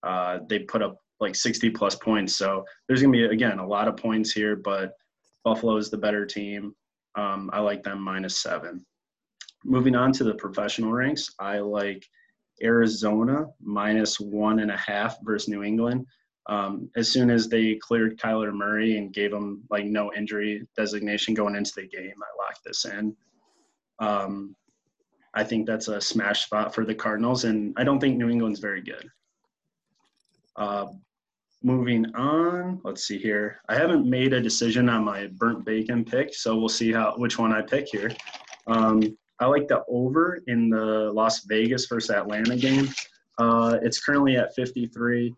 Uh, 0.03 0.39
they 0.49 0.59
put 0.59 0.81
up 0.81 0.97
like 1.19 1.35
60 1.35 1.69
plus 1.71 1.95
points, 1.95 2.35
so 2.37 2.63
there's 2.87 3.01
gonna 3.01 3.11
be 3.11 3.25
again 3.25 3.59
a 3.59 3.67
lot 3.67 3.87
of 3.87 3.97
points 3.97 4.31
here, 4.31 4.55
but 4.55 4.93
Buffalo 5.43 5.77
is 5.77 5.89
the 5.89 5.97
better 5.97 6.25
team. 6.25 6.75
Um, 7.15 7.49
I 7.53 7.59
like 7.59 7.83
them 7.83 8.01
minus 8.01 8.41
seven. 8.41 8.85
Moving 9.63 9.95
on 9.95 10.11
to 10.13 10.23
the 10.23 10.35
professional 10.35 10.91
ranks, 10.91 11.29
I 11.39 11.59
like 11.59 12.05
Arizona 12.61 13.45
minus 13.61 14.19
one 14.19 14.59
and 14.59 14.71
a 14.71 14.77
half 14.77 15.17
versus 15.23 15.47
New 15.47 15.63
England 15.63 16.05
um, 16.47 16.89
as 16.95 17.11
soon 17.11 17.29
as 17.29 17.49
they 17.49 17.75
cleared 17.75 18.17
Kyler 18.17 18.53
Murray 18.53 18.97
and 18.97 19.13
gave 19.13 19.33
him 19.33 19.63
like 19.69 19.85
no 19.85 20.13
injury 20.13 20.65
designation 20.77 21.33
going 21.33 21.55
into 21.55 21.73
the 21.75 21.87
game, 21.87 22.13
I 22.21 22.43
locked 22.43 22.63
this 22.65 22.85
in. 22.85 23.15
Um, 23.99 24.55
I 25.33 25.43
think 25.43 25.67
that's 25.67 25.89
a 25.89 25.99
smash 25.99 26.45
spot 26.45 26.73
for 26.73 26.85
the 26.85 26.95
Cardinals, 26.95 27.43
and 27.43 27.73
I 27.77 27.83
don't 27.83 27.99
think 27.99 28.17
New 28.17 28.29
England's 28.29 28.59
very 28.59 28.81
good. 28.81 29.09
Uh, 30.55 30.87
moving 31.63 32.05
on, 32.15 32.79
let's 32.83 33.05
see 33.05 33.17
here. 33.17 33.59
I 33.67 33.75
haven't 33.75 34.09
made 34.09 34.33
a 34.33 34.41
decision 34.41 34.89
on 34.89 35.03
my 35.03 35.27
burnt 35.37 35.65
bacon 35.65 36.05
pick, 36.05 36.33
so 36.33 36.57
we'll 36.57 36.69
see 36.69 36.93
how 36.93 37.13
which 37.17 37.37
one 37.37 37.53
I 37.53 37.61
pick 37.61 37.87
here. 37.91 38.11
Um, 38.67 39.17
I 39.39 39.45
like 39.45 39.67
the 39.67 39.83
over 39.87 40.41
in 40.47 40.69
the 40.69 41.11
Las 41.13 41.43
Vegas 41.45 41.87
versus 41.87 42.09
Atlanta 42.09 42.55
game. 42.55 42.89
Uh, 43.37 43.77
it's 43.83 44.03
currently 44.03 44.37
at 44.37 44.55
53. 44.55 45.35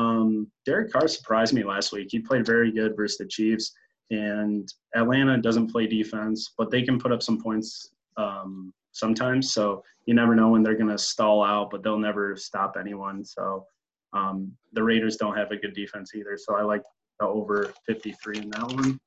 Um, 0.00 0.50
Derek 0.64 0.90
Carr 0.90 1.08
surprised 1.08 1.52
me 1.52 1.62
last 1.62 1.92
week. 1.92 2.08
He 2.10 2.20
played 2.20 2.46
very 2.46 2.72
good 2.72 2.96
versus 2.96 3.18
the 3.18 3.26
Chiefs, 3.26 3.72
and 4.10 4.66
Atlanta 4.94 5.36
doesn't 5.36 5.70
play 5.70 5.86
defense, 5.86 6.52
but 6.56 6.70
they 6.70 6.82
can 6.82 6.98
put 6.98 7.12
up 7.12 7.22
some 7.22 7.40
points 7.40 7.90
um, 8.16 8.72
sometimes. 8.92 9.52
So 9.52 9.84
you 10.06 10.14
never 10.14 10.34
know 10.34 10.48
when 10.48 10.62
they're 10.62 10.76
going 10.76 10.90
to 10.90 10.98
stall 10.98 11.44
out, 11.44 11.70
but 11.70 11.82
they'll 11.82 11.98
never 11.98 12.34
stop 12.34 12.76
anyone. 12.80 13.24
So 13.24 13.66
um, 14.14 14.52
the 14.72 14.82
Raiders 14.82 15.16
don't 15.16 15.36
have 15.36 15.50
a 15.50 15.56
good 15.56 15.74
defense 15.74 16.14
either. 16.14 16.38
So 16.38 16.56
I 16.56 16.62
like 16.62 16.82
the 17.20 17.26
over 17.26 17.72
53 17.86 18.38
in 18.38 18.50
that 18.50 18.72
one. 18.72 18.98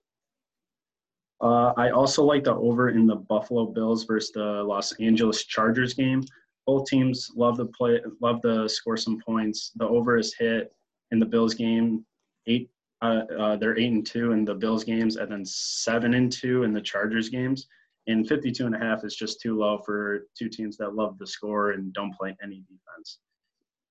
Uh, 1.42 1.74
I 1.76 1.90
also 1.90 2.24
like 2.24 2.44
the 2.44 2.54
over 2.54 2.90
in 2.90 3.08
the 3.08 3.16
Buffalo 3.16 3.66
Bills 3.66 4.06
versus 4.06 4.32
the 4.32 4.64
Los 4.64 4.94
Angeles 5.00 5.44
Chargers 5.44 5.96
game. 5.96 6.24
Both 6.68 6.86
teams 6.86 7.32
love 7.36 7.58
to 7.58 7.66
play, 7.66 8.00
love 8.22 8.42
to 8.44 8.70
score 8.70 8.96
some 8.96 9.20
points. 9.20 9.72
The 9.76 9.86
over 9.86 10.18
is 10.18 10.34
hit 10.40 10.72
in 11.14 11.20
the 11.20 11.26
Bills 11.26 11.54
game. 11.54 12.06
Eight, 12.48 12.70
uh, 13.02 13.22
uh, 13.40 13.56
they're 13.56 13.80
eight 13.80 13.94
and 13.94 14.06
two 14.06 14.34
in 14.34 14.44
the 14.44 14.54
Bills 14.54 14.84
games, 14.84 15.16
and 15.16 15.32
then 15.32 15.46
seven 15.46 16.16
and 16.16 16.30
two 16.30 16.64
in 16.64 16.74
the 16.74 16.82
Chargers 16.82 17.30
games. 17.30 17.68
And 18.08 18.28
52 18.28 18.66
and 18.66 18.76
a 18.76 18.80
half 18.80 19.06
is 19.06 19.16
just 19.16 19.40
too 19.40 19.58
low 19.58 19.78
for 19.78 20.28
two 20.38 20.50
teams 20.50 20.76
that 20.78 20.94
love 20.94 21.18
to 21.20 21.26
score 21.26 21.72
and 21.72 21.94
don't 21.94 22.14
play 22.14 22.36
any 22.44 22.66
defense. 22.68 23.20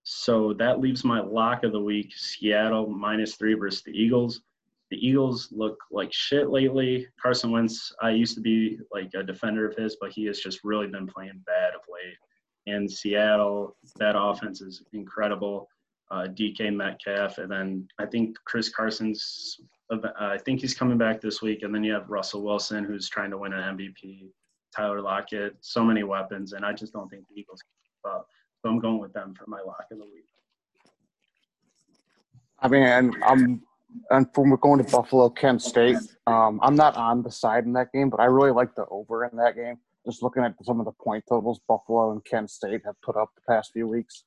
So 0.03 0.53
that 0.55 0.81
leaves 0.81 1.03
my 1.03 1.21
lock 1.21 1.65
of 1.65 1.73
the 1.73 1.81
week: 1.81 2.13
Seattle 2.15 2.89
minus 2.89 3.37
three 3.37 3.55
versus 3.55 3.83
the 3.83 3.93
Eagles 3.93 4.43
the 4.93 5.09
Eagles 5.09 5.49
look 5.53 5.79
like 5.91 6.13
shit 6.13 6.51
lately. 6.51 7.09
Carson 7.21 7.51
Wentz, 7.51 7.95
I 8.03 8.11
used 8.11 8.35
to 8.35 8.43
be 8.43 8.79
like 8.93 9.11
a 9.15 9.23
defender 9.23 9.67
of 9.67 9.75
his, 9.75 9.97
but 9.99 10.13
he 10.13 10.27
has 10.27 10.39
just 10.39 10.61
really 10.65 10.87
been 10.87 11.07
playing 11.07 11.43
bad 11.47 11.73
of 11.75 11.81
late. 11.91 12.15
And 12.67 12.91
Seattle, 12.91 13.75
that 13.97 14.17
offense 14.19 14.61
is 14.61 14.85
incredible. 14.93 15.67
Uh, 16.13 16.27
DK 16.27 16.71
Metcalf, 16.77 17.39
and 17.39 17.51
then 17.51 17.89
I 17.99 18.05
think 18.05 18.37
Chris 18.45 18.69
Carson's. 18.69 19.59
Uh, 19.91 19.97
I 20.19 20.37
think 20.37 20.61
he's 20.61 20.75
coming 20.75 20.99
back 20.99 21.23
this 21.23 21.41
week, 21.41 21.63
and 21.63 21.75
then 21.75 21.83
you 21.83 21.95
have 21.95 22.11
Russell 22.11 22.43
Wilson, 22.43 22.85
who's 22.85 23.09
trying 23.09 23.31
to 23.31 23.39
win 23.39 23.55
an 23.55 23.79
MVP. 23.79 24.29
Tyler 24.77 25.01
Lockett, 25.01 25.57
so 25.63 25.83
many 25.83 26.03
weapons, 26.03 26.53
and 26.53 26.67
I 26.67 26.75
just 26.75 26.93
don't 26.93 27.09
think 27.09 27.25
the 27.29 27.41
Eagles 27.41 27.63
can 27.63 27.73
keep 27.83 28.13
up. 28.13 28.27
So 28.61 28.69
I'm 28.69 28.79
going 28.79 28.99
with 28.99 29.15
them 29.15 29.33
for 29.33 29.47
my 29.49 29.61
lock 29.67 29.87
of 29.91 29.99
the 29.99 30.05
week. 30.05 30.27
I 32.61 32.69
mean, 32.69 32.83
and 32.83 33.17
I'm 33.25 33.63
and 34.11 34.27
from 34.35 34.55
going 34.57 34.85
to 34.85 34.91
Buffalo, 34.91 35.31
Kent 35.31 35.63
State, 35.63 35.97
um, 36.27 36.61
I'm 36.63 36.77
not 36.77 36.95
on 36.95 37.23
the 37.23 37.31
side 37.31 37.65
in 37.65 37.73
that 37.73 37.91
game, 37.91 38.11
but 38.11 38.21
I 38.21 38.27
really 38.27 38.51
like 38.51 38.75
the 38.75 38.85
over 38.91 39.25
in 39.25 39.35
that 39.39 39.57
game. 39.57 39.79
Just 40.05 40.23
looking 40.23 40.45
at 40.45 40.55
some 40.63 40.79
of 40.79 40.85
the 40.85 40.93
point 40.93 41.25
totals 41.27 41.61
Buffalo 41.67 42.13
and 42.13 42.23
Kent 42.23 42.51
State 42.51 42.83
have 42.85 43.01
put 43.01 43.17
up 43.17 43.31
the 43.35 43.51
past 43.51 43.71
few 43.73 43.89
weeks. 43.89 44.25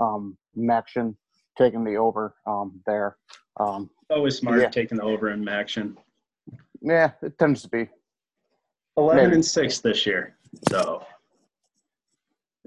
Um, 0.00 0.36
Maction 0.56 1.14
taking 1.58 1.84
the 1.84 1.96
over 1.96 2.34
um, 2.46 2.80
there. 2.86 3.16
Um, 3.58 3.90
Always 4.10 4.36
smart 4.38 4.60
Yeah. 4.60 4.68
taking 4.70 4.96
the 4.98 5.04
over 5.04 5.30
in 5.30 5.46
action. 5.48 5.98
yeah, 6.80 7.10
it 7.22 7.36
tends 7.38 7.60
to 7.62 7.68
be. 7.68 7.88
11 8.96 9.22
Maybe. 9.24 9.34
and 9.34 9.44
6 9.44 9.80
this 9.80 10.06
year. 10.06 10.36
So 10.70 11.04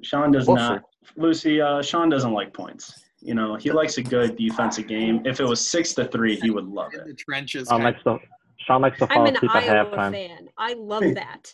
Sean 0.04 0.32
does 0.32 0.48
We'll 0.48 0.58
not 0.58 0.84
Lucy 1.16 1.60
uh, 1.60 1.82
Sean 1.82 2.10
doesn't 2.10 2.32
like 2.34 2.54
points. 2.54 2.94
You 3.20 3.34
know, 3.34 3.56
he 3.56 3.72
likes 3.72 3.98
a 3.98 4.04
good 4.04 4.36
defensive 4.38 4.88
game. 4.88 5.22
If 5.26 5.40
it 5.40 5.46
was 5.46 5.66
6 5.68 5.94
to 5.96 6.06
3, 6.06 6.36
he 6.40 6.50
would 6.52 6.66
love 6.68 6.94
In 6.94 7.02
it. 7.02 7.08
the 7.08 7.14
trenches. 7.16 7.68
Sean 7.68 7.82
kind 7.82 7.96
likes 7.96 8.04
to 8.04 8.20
Sean 8.60 8.82
likes 8.82 9.00
to 9.00 9.06
I'm 9.06 9.16
fall 9.16 9.28
an 9.28 9.36
asleep 9.36 9.56
at 9.56 9.64
Iowa 9.70 9.90
halftime. 9.98 10.12
fan. 10.12 10.50
I 10.58 10.74
love 10.74 11.02
that. 11.16 11.54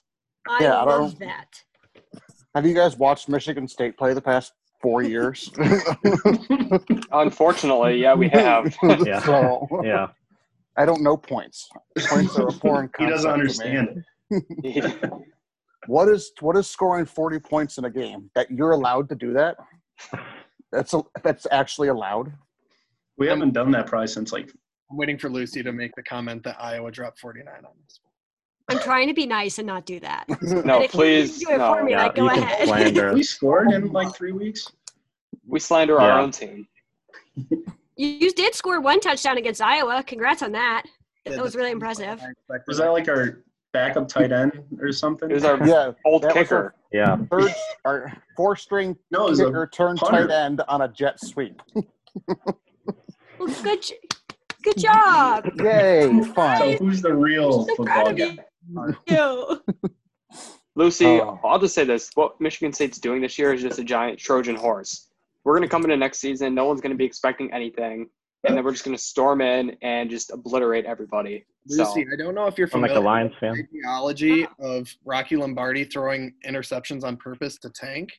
I 0.50 0.58
Yeah, 0.62 0.82
I 0.82 0.86
don't- 0.86 1.02
love 1.02 1.20
that. 1.20 1.64
Have 2.56 2.66
you 2.66 2.74
guys 2.74 2.98
watched 2.98 3.30
Michigan 3.30 3.68
State 3.68 3.98
play 3.98 4.14
the 4.14 4.22
past 4.22 4.52
four 4.88 5.02
years? 5.04 5.52
Unfortunately, 7.12 8.02
yeah, 8.02 8.14
we 8.14 8.30
have. 8.30 8.74
Yeah. 9.06 9.20
So, 9.20 9.68
Yeah. 9.84 10.08
I 10.78 10.86
don't 10.86 11.02
know 11.02 11.18
points. 11.18 11.68
Points 12.08 12.38
are 12.38 12.48
a 12.48 12.52
foreign 12.52 12.90
He 13.00 13.06
doesn't 13.08 13.30
concept 13.30 13.62
to 13.64 13.70
me. 13.70 13.78
understand 13.78 14.94
it. 15.02 15.14
What 15.88 16.08
is 16.08 16.32
what 16.40 16.56
is 16.56 16.70
scoring 16.70 17.06
forty 17.06 17.40
points 17.40 17.78
in 17.80 17.86
a 17.86 17.90
game? 17.90 18.30
That 18.36 18.50
you're 18.52 18.72
allowed 18.72 19.10
to 19.10 19.16
do 19.16 19.34
that? 19.34 19.56
That's 20.72 20.94
a, 20.94 21.02
that's 21.24 21.48
actually 21.52 21.88
allowed. 21.90 22.32
We 23.18 23.28
haven't 23.28 23.54
done 23.54 23.72
that 23.72 23.88
probably 23.88 24.08
since 24.08 24.32
like 24.32 24.50
I'm 24.92 24.98
waiting 24.98 25.18
for 25.18 25.30
Lucy 25.30 25.64
to 25.64 25.72
make 25.74 25.92
the 25.96 26.04
comment 26.04 26.44
that 26.44 26.56
Iowa 26.62 26.92
dropped 26.92 27.20
49 27.20 27.48
on 27.56 27.72
this. 27.84 28.00
I'm 28.70 28.80
trying 28.80 29.08
to 29.08 29.14
be 29.14 29.26
nice 29.26 29.60
and 29.60 29.68
not 29.68 29.86
do 29.86 30.00
that. 30.02 30.26
No, 30.42 30.76
And 30.76 30.84
if 30.86 30.94
you 30.94 31.00
please, 31.00 31.40
do 31.40 31.52
it 31.52 31.58
for 31.58 31.84
me, 31.84 31.92
Yeah, 31.92 32.04
like, 32.04 32.16
go 32.16 32.28
ahead. 32.30 32.68
slander. 32.68 33.14
we 33.14 33.24
scored 33.24 33.72
in 33.72 33.92
like 33.92 34.14
3 34.16 34.32
weeks. 34.34 34.70
We 35.46 35.60
slander 35.60 36.00
our 36.00 36.20
own 36.20 36.32
team. 36.32 36.68
You, 37.36 38.08
you 38.10 38.32
did 38.34 38.54
score 38.56 38.82
one 38.82 39.00
touchdown 39.00 39.38
against 39.38 39.62
Iowa. 39.62 40.04
Congrats 40.06 40.42
on 40.44 40.52
that. 40.54 40.84
That 41.26 41.42
was 41.42 41.56
really 41.56 41.72
impressive. 41.72 42.22
Was 42.68 42.78
that 42.78 42.90
like 42.90 43.08
our 43.10 43.44
backup 43.74 44.08
tight 44.08 44.32
end 44.32 44.62
or 44.82 44.92
something? 44.92 45.30
It 45.30 45.34
was 45.34 45.46
our 45.46 45.66
Yeah, 45.66 45.92
old 46.06 46.24
that 46.24 46.36
was 46.36 46.44
kicker. 46.44 46.76
Yeah. 46.92 47.18
third 47.30 47.54
or 47.86 48.14
four 48.36 48.56
string 48.56 48.96
no, 49.12 49.28
it 49.28 49.30
was 49.32 49.40
a 49.42 49.46
kicker 49.46 49.68
turned 49.68 50.00
tight 50.00 50.30
end 50.32 50.62
on 50.68 50.82
a 50.82 50.88
jet 50.88 51.20
sweep. 51.22 51.62
Well, 53.40 53.54
good, 53.62 53.86
good 54.64 54.78
job. 54.80 55.46
Yay! 55.58 56.10
So 56.34 56.72
who's 56.80 57.04
the 57.04 57.14
real 57.14 57.68
So 57.68 57.76
football 57.76 58.12
guy? 58.14 58.36
You. 58.70 58.96
You. 59.08 59.62
Lucy, 60.76 61.06
Oh. 61.06 61.40
I'll 61.44 61.60
just 61.60 61.74
say 61.74 61.84
this: 61.86 62.12
what 62.16 62.40
Michigan 62.40 62.72
State's 62.72 63.00
doing 63.00 63.22
this 63.22 63.38
year 63.40 63.54
is 63.54 63.62
just 63.62 63.80
a 63.80 63.84
giant 63.84 64.20
Trojan 64.20 64.56
horse. 64.56 65.08
We're 65.44 65.54
going 65.58 65.68
to 65.68 65.72
come 65.72 65.84
into 65.84 65.98
next 65.98 66.20
season. 66.20 66.54
No 66.54 66.66
one's 66.66 66.82
going 66.82 66.92
to 66.92 66.98
be 66.98 67.06
expecting 67.06 67.52
anything, 67.54 68.10
and 68.44 68.56
then 68.56 68.64
we're 68.64 68.74
just 68.74 68.84
going 68.86 68.96
to 68.96 69.02
storm 69.02 69.42
in 69.42 69.76
and 69.82 70.10
just 70.10 70.32
obliterate 70.32 70.86
everybody. 70.86 71.46
So 71.68 71.84
Lucy, 71.84 72.06
I 72.12 72.16
don't 72.16 72.36
know 72.36 72.46
if 72.48 72.58
you're 72.58 72.70
I'm 72.74 72.82
like 72.82 72.92
a 72.92 73.00
Lions 73.00 73.32
with 73.32 73.40
fan. 73.40 73.54
the 73.72 73.80
ideology 73.80 74.48
of 74.60 74.94
Rocky 75.04 75.36
Lombardi 75.38 75.84
throwing 75.84 76.34
interceptions 76.46 77.04
on 77.04 77.18
purpose 77.18 77.58
to 77.60 77.70
tank, 77.72 78.12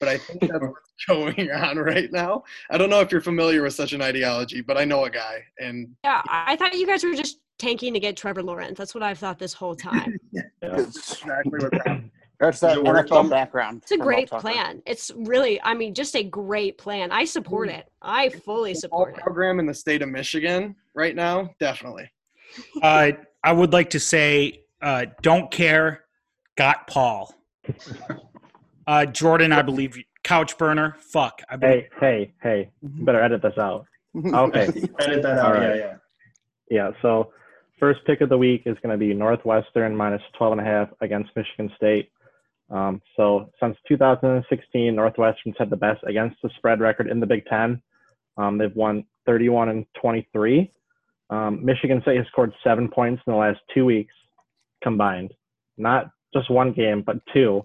but 0.00 0.08
I 0.08 0.16
think 0.18 0.40
that's 0.40 0.52
what's 0.62 1.04
going 1.08 1.50
on 1.50 1.76
right 1.76 2.10
now. 2.10 2.42
I 2.70 2.78
don't 2.78 2.88
know 2.88 3.00
if 3.00 3.12
you're 3.12 3.20
familiar 3.20 3.62
with 3.62 3.74
such 3.74 3.92
an 3.92 4.00
ideology, 4.00 4.62
but 4.62 4.78
I 4.78 4.84
know 4.86 5.04
a 5.04 5.10
guy, 5.10 5.42
and 5.58 5.88
Yeah, 6.04 6.22
I 6.26 6.52
I 6.52 6.56
thought 6.56 6.72
you 6.72 6.86
guys 6.86 7.04
were 7.04 7.14
just 7.14 7.38
tanking 7.58 7.92
to 7.94 8.00
get 8.00 8.16
Trevor 8.16 8.42
Lawrence. 8.42 8.78
That's 8.78 8.94
what 8.94 9.02
I've 9.02 9.18
thought 9.18 9.38
this 9.38 9.52
whole 9.52 9.74
time. 9.90 10.16
Yeah. 10.32 10.42
that's 10.60 10.96
exactly 11.20 11.58
what's 11.58 11.76
happening. 11.78 12.10
That's 12.40 12.60
that 12.60 12.68
Does 12.68 12.76
it 12.78 12.84
work, 12.84 13.06
NFL 13.06 13.08
Tom? 13.08 13.28
background. 13.30 13.80
It's 13.82 13.90
a 13.90 13.96
great 13.98 14.30
plan. 14.30 14.80
It's 14.86 15.10
really, 15.16 15.60
I 15.64 15.74
mean, 15.74 15.92
just 15.92 16.14
a 16.14 16.22
great 16.22 16.78
plan. 16.78 17.10
I 17.10 17.24
support 17.24 17.68
it. 17.68 17.90
I 18.00 18.28
fully 18.28 18.74
All 18.74 18.80
support 18.80 19.14
it. 19.16 19.20
program 19.24 19.58
in 19.58 19.66
the 19.66 19.74
state 19.74 20.02
of 20.02 20.08
Michigan 20.08 20.76
right 20.94 21.16
now, 21.16 21.50
definitely. 21.58 22.08
Uh, 22.82 23.10
I 23.44 23.52
would 23.52 23.72
like 23.72 23.90
to 23.90 24.00
say, 24.00 24.62
uh, 24.80 25.06
don't 25.20 25.50
care, 25.50 26.04
got 26.56 26.86
Paul. 26.86 27.34
Uh, 28.86 29.04
Jordan, 29.04 29.52
I 29.52 29.60
believe, 29.60 29.98
couch 30.24 30.56
burner. 30.56 30.96
Fuck. 30.98 31.42
I 31.50 31.56
believe, 31.56 31.88
Hey, 32.00 32.00
hey, 32.00 32.32
hey. 32.42 32.70
You 32.80 33.04
better 33.04 33.20
edit 33.20 33.42
this 33.42 33.58
out. 33.58 33.84
Okay. 34.16 34.62
Edit 35.00 35.22
that 35.22 35.38
out. 35.38 35.56
All 35.56 35.62
Yeah, 35.62 35.74
yeah. 35.74 35.94
Yeah, 36.70 36.90
so 37.02 37.32
first 37.78 38.00
pick 38.06 38.20
of 38.20 38.28
the 38.28 38.38
week 38.38 38.62
is 38.66 38.76
going 38.82 38.92
to 38.92 38.98
be 38.98 39.14
Northwestern 39.14 39.96
minus 39.96 40.22
12 40.36 40.52
and 40.52 40.60
a 40.60 40.64
half 40.64 40.88
against 41.00 41.30
Michigan 41.36 41.70
State. 41.76 42.10
Um, 42.70 43.00
so 43.16 43.50
since 43.60 43.76
2016, 43.88 44.94
Northwestern's 44.94 45.56
had 45.58 45.70
the 45.70 45.76
best 45.76 46.02
against 46.06 46.36
the 46.42 46.50
spread 46.56 46.80
record 46.80 47.08
in 47.08 47.20
the 47.20 47.26
Big 47.26 47.46
Ten. 47.46 47.80
Um, 48.36 48.58
they've 48.58 48.74
won 48.74 49.04
31 49.26 49.70
and 49.70 49.86
23. 50.00 50.70
Um, 51.30 51.64
Michigan 51.64 52.00
State 52.02 52.18
has 52.18 52.26
scored 52.28 52.52
seven 52.62 52.88
points 52.88 53.22
in 53.26 53.32
the 53.32 53.38
last 53.38 53.60
two 53.74 53.84
weeks 53.84 54.14
combined, 54.82 55.32
not 55.76 56.10
just 56.34 56.50
one 56.50 56.72
game, 56.72 57.02
but 57.02 57.16
two. 57.32 57.64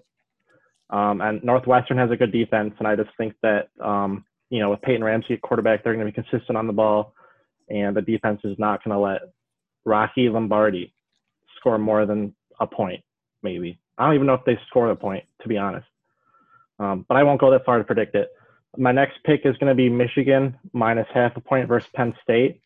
Um, 0.90 1.20
and 1.20 1.42
Northwestern 1.44 1.98
has 1.98 2.10
a 2.10 2.16
good 2.16 2.32
defense, 2.32 2.74
and 2.78 2.88
I 2.88 2.96
just 2.96 3.10
think 3.16 3.34
that 3.42 3.68
um, 3.82 4.24
you 4.50 4.60
know 4.60 4.70
with 4.70 4.82
Peyton 4.82 5.04
Ramsey 5.04 5.34
at 5.34 5.42
quarterback, 5.42 5.82
they're 5.82 5.94
going 5.94 6.06
to 6.06 6.12
be 6.12 6.22
consistent 6.22 6.58
on 6.58 6.66
the 6.66 6.72
ball 6.72 7.14
and 7.68 7.96
the 7.96 8.02
defense 8.02 8.40
is 8.44 8.58
not 8.58 8.82
going 8.84 8.94
to 8.94 9.00
let 9.00 9.33
Rocky 9.84 10.28
Lombardi 10.28 10.92
score 11.56 11.78
more 11.78 12.06
than 12.06 12.34
a 12.60 12.66
point, 12.66 13.02
maybe. 13.42 13.78
I 13.98 14.06
don't 14.06 14.14
even 14.14 14.26
know 14.26 14.34
if 14.34 14.44
they 14.44 14.58
score 14.68 14.90
a 14.90 14.96
point, 14.96 15.24
to 15.42 15.48
be 15.48 15.56
honest. 15.56 15.86
Um, 16.78 17.04
but 17.08 17.16
I 17.16 17.22
won't 17.22 17.40
go 17.40 17.50
that 17.50 17.64
far 17.64 17.78
to 17.78 17.84
predict 17.84 18.14
it. 18.14 18.30
My 18.76 18.92
next 18.92 19.18
pick 19.24 19.42
is 19.44 19.56
going 19.58 19.70
to 19.70 19.74
be 19.74 19.88
Michigan 19.88 20.56
minus 20.72 21.06
half 21.14 21.36
a 21.36 21.40
point 21.40 21.68
versus 21.68 21.88
Penn 21.94 22.14
State. 22.22 22.60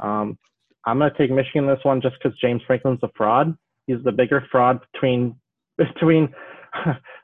Um, 0.00 0.38
I'm 0.84 0.98
going 0.98 1.10
to 1.10 1.16
take 1.16 1.30
Michigan 1.30 1.66
this 1.66 1.82
one 1.82 2.02
just 2.02 2.16
because 2.22 2.38
James 2.38 2.62
Franklin's 2.66 3.02
a 3.02 3.08
fraud. 3.16 3.56
He's 3.86 4.02
the 4.04 4.12
bigger 4.12 4.46
fraud 4.50 4.80
between 4.92 5.36
between. 5.78 6.34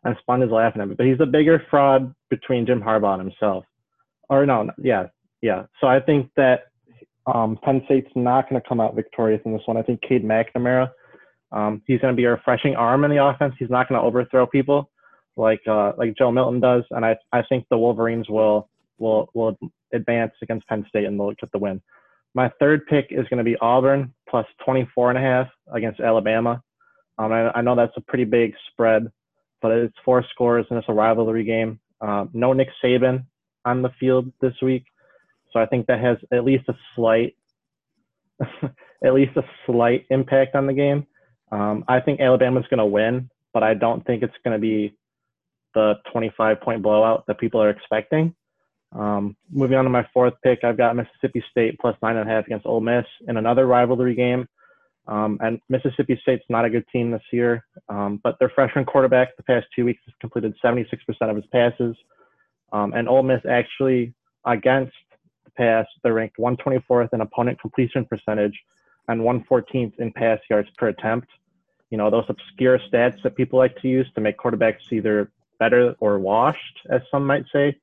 and 0.05 0.17
Spun 0.21 0.43
is 0.43 0.50
laughing 0.50 0.81
at 0.81 0.88
me, 0.88 0.95
but 0.95 1.07
he's 1.07 1.19
the 1.19 1.26
bigger 1.26 1.62
fraud 1.71 2.14
between 2.31 2.64
Jim 2.67 2.81
Harbaugh 2.81 3.21
and 3.21 3.31
himself. 3.31 3.64
Or 4.31 4.47
no, 4.47 4.71
yeah, 4.79 5.09
yeah. 5.43 5.64
So 5.81 5.87
I 5.87 6.00
think 6.00 6.31
that 6.37 6.64
um, 7.33 7.59
Penn 7.62 7.83
State's 7.87 8.11
not 8.14 8.49
going 8.49 8.61
to 8.61 8.69
come 8.69 8.81
out 8.81 8.95
victorious 8.95 9.40
in 9.45 9.52
this 9.52 9.62
one. 9.66 9.76
I 9.76 9.83
think 9.83 10.00
Cade 10.02 10.25
McNamara, 10.25 10.90
um, 11.52 11.83
he's 11.87 12.00
going 12.00 12.12
to 12.12 12.16
be 12.16 12.25
a 12.25 12.31
refreshing 12.31 12.75
arm 12.75 13.04
in 13.04 13.11
the 13.11 13.25
offense. 13.25 13.54
He's 13.59 13.71
not 13.71 13.88
going 13.88 14.00
to 14.00 14.07
overthrow 14.07 14.47
people 14.47 14.90
like 15.37 15.61
uh, 15.69 15.93
like 15.97 16.16
Joe 16.16 16.31
Milton 16.31 16.61
does, 16.61 16.85
and 16.90 17.04
I 17.04 17.16
I 17.33 17.43
think 17.49 17.66
the 17.71 17.78
Wolverines 17.78 18.28
will 18.28 18.69
will 18.99 19.28
will 19.35 19.59
advance 19.93 20.33
against 20.43 20.66
Penn 20.66 20.85
State 20.88 21.04
and 21.04 21.19
they'll 21.19 21.33
get 21.33 21.50
the 21.52 21.59
win. 21.59 21.81
My 22.35 22.50
third 22.59 22.87
pick 22.87 23.07
is 23.11 23.26
going 23.28 23.38
to 23.38 23.45
be 23.45 23.57
Auburn 23.61 24.12
plus 24.28 24.47
24 24.64 25.11
and 25.11 25.19
a 25.19 25.23
half 25.23 25.47
against 25.73 26.00
Alabama. 26.00 26.62
Um, 27.16 27.33
I, 27.33 27.50
I 27.52 27.61
know 27.62 27.76
that's 27.76 27.97
a 27.97 28.00
pretty 28.00 28.25
big 28.25 28.54
spread, 28.71 29.07
but 29.62 29.71
it's 29.71 29.95
four 30.04 30.25
scores 30.31 30.66
and 30.69 30.78
it's 30.78 30.88
a 30.88 30.93
rivalry 30.93 31.45
game. 31.45 31.78
Um, 32.00 32.31
no 32.33 32.52
Nick 32.52 32.69
Saban 32.83 33.25
on 33.64 33.83
the 33.83 33.90
field 34.00 34.33
this 34.40 34.54
week, 34.61 34.85
so 35.54 35.61
I 35.61 35.66
think 35.66 35.87
that 35.87 36.00
has 36.00 36.18
at 36.32 36.44
least 36.44 36.64
a 36.68 36.75
slight, 36.94 37.37
at 38.40 39.14
least 39.14 39.37
a 39.37 39.44
slight 39.66 40.04
impact 40.11 40.56
on 40.56 40.66
the 40.66 40.73
game. 40.73 41.06
Um, 41.52 41.84
I 41.88 42.00
think 42.00 42.20
Alabama's 42.20 42.66
going 42.68 42.78
to 42.78 42.87
win, 42.87 43.30
but 43.52 43.62
I 43.62 43.75
don't 43.75 44.04
think 44.04 44.23
it's 44.23 44.34
going 44.44 44.54
to 44.54 44.61
be 44.61 44.96
the 45.75 45.94
25 46.12 46.61
point 46.61 46.82
blowout 46.82 47.25
that 47.28 47.38
people 47.38 47.62
are 47.62 47.70
expecting. 47.70 48.34
Um, 48.92 49.37
moving 49.50 49.76
on 49.76 49.84
to 49.84 49.90
my 49.90 50.06
fourth 50.12 50.34
pick, 50.42 50.64
I've 50.64 50.76
got 50.76 50.96
Mississippi 50.96 51.42
State 51.50 51.78
plus 51.80 51.96
nine 52.02 52.16
and 52.16 52.28
a 52.28 52.32
half 52.32 52.46
against 52.46 52.66
Ole 52.66 52.80
Miss 52.80 53.06
in 53.28 53.37
another 53.37 53.66
rivalry 53.66 54.14
game. 54.14 54.46
Um, 55.06 55.38
and 55.40 55.61
Mississippi 55.68 56.18
State's 56.23 56.44
not 56.49 56.64
a 56.64 56.70
good 56.70 56.87
team 56.90 57.11
this 57.11 57.23
year, 57.30 57.64
um, 57.88 58.20
but 58.25 58.37
their 58.38 58.50
freshman 58.54 58.87
quarterback 58.87 59.37
the 59.37 59.42
past 59.42 59.66
two 59.76 59.84
weeks 59.84 60.00
has 60.06 60.14
completed 60.20 60.54
76% 60.64 60.87
of 61.23 61.37
his 61.37 61.44
passes. 61.52 61.94
Um, 62.73 62.94
and 62.94 63.08
Ole 63.08 63.23
Miss 63.23 63.42
actually, 63.49 64.14
against 64.46 64.94
pass, 65.56 65.87
they're 66.02 66.14
ranked 66.14 66.37
124th 66.38 67.12
in 67.12 67.20
opponent 67.20 67.61
completion 67.61 68.04
percentage 68.04 68.58
and 69.08 69.20
114th 69.20 69.99
in 69.99 70.12
pass 70.12 70.38
yards 70.49 70.68
per 70.76 70.88
attempt. 70.88 71.28
You 71.90 71.99
know, 71.99 72.11
those 72.11 72.25
obscure 72.28 72.78
stats 72.78 73.23
that 73.23 73.37
people 73.37 73.58
like 73.58 73.80
to 73.82 73.88
use 73.88 74.06
to 74.14 74.20
make 74.20 74.38
quarterbacks 74.38 74.90
either 74.90 75.30
better 75.58 75.94
or 76.00 76.18
washed, 76.18 76.80
as 76.90 77.02
some 77.11 77.26
might 77.26 77.44
say 77.52 77.76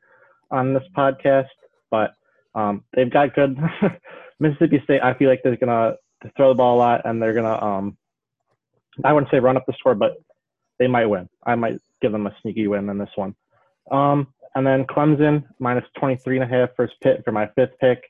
on 0.50 0.74
this 0.74 0.84
podcast. 0.96 1.48
But 1.90 2.14
um, 2.56 2.84
they've 2.94 3.10
got 3.10 3.36
good 3.36 3.58
Mississippi 4.40 4.82
State. 4.84 5.02
I 5.04 5.14
feel 5.14 5.30
like 5.30 5.42
they're 5.44 5.56
gonna 5.56 5.96
throw 6.36 6.50
the 6.50 6.56
ball 6.56 6.78
a 6.78 6.80
lot, 6.80 7.02
and 7.06 7.22
they're 7.22 7.34
gonna. 7.34 7.62
Um, 7.64 7.98
I 9.04 9.14
wouldn't 9.14 9.32
say 9.32 9.40
run 9.40 9.58
up 9.58 9.66
the 9.66 9.74
score, 9.80 9.96
but 9.96 10.18
they 10.80 10.88
might 10.88 11.06
win. 11.06 11.30
I 11.46 11.56
might 11.56 11.80
give 12.02 12.12
them 12.12 12.28
a 12.28 12.36
sneaky 12.42 12.68
win 12.68 12.90
in 12.90 12.98
this 12.98 13.10
one. 13.16 13.36
Um, 13.92 14.28
and 14.56 14.66
then 14.66 14.86
Clemson 14.86 15.44
minus 15.60 15.86
23 15.98 16.40
and 16.40 16.44
a 16.44 16.56
half 16.56 16.70
first 16.76 16.94
pick 17.02 17.24
for 17.24 17.32
my 17.32 17.48
fifth 17.56 17.78
pick. 17.80 18.04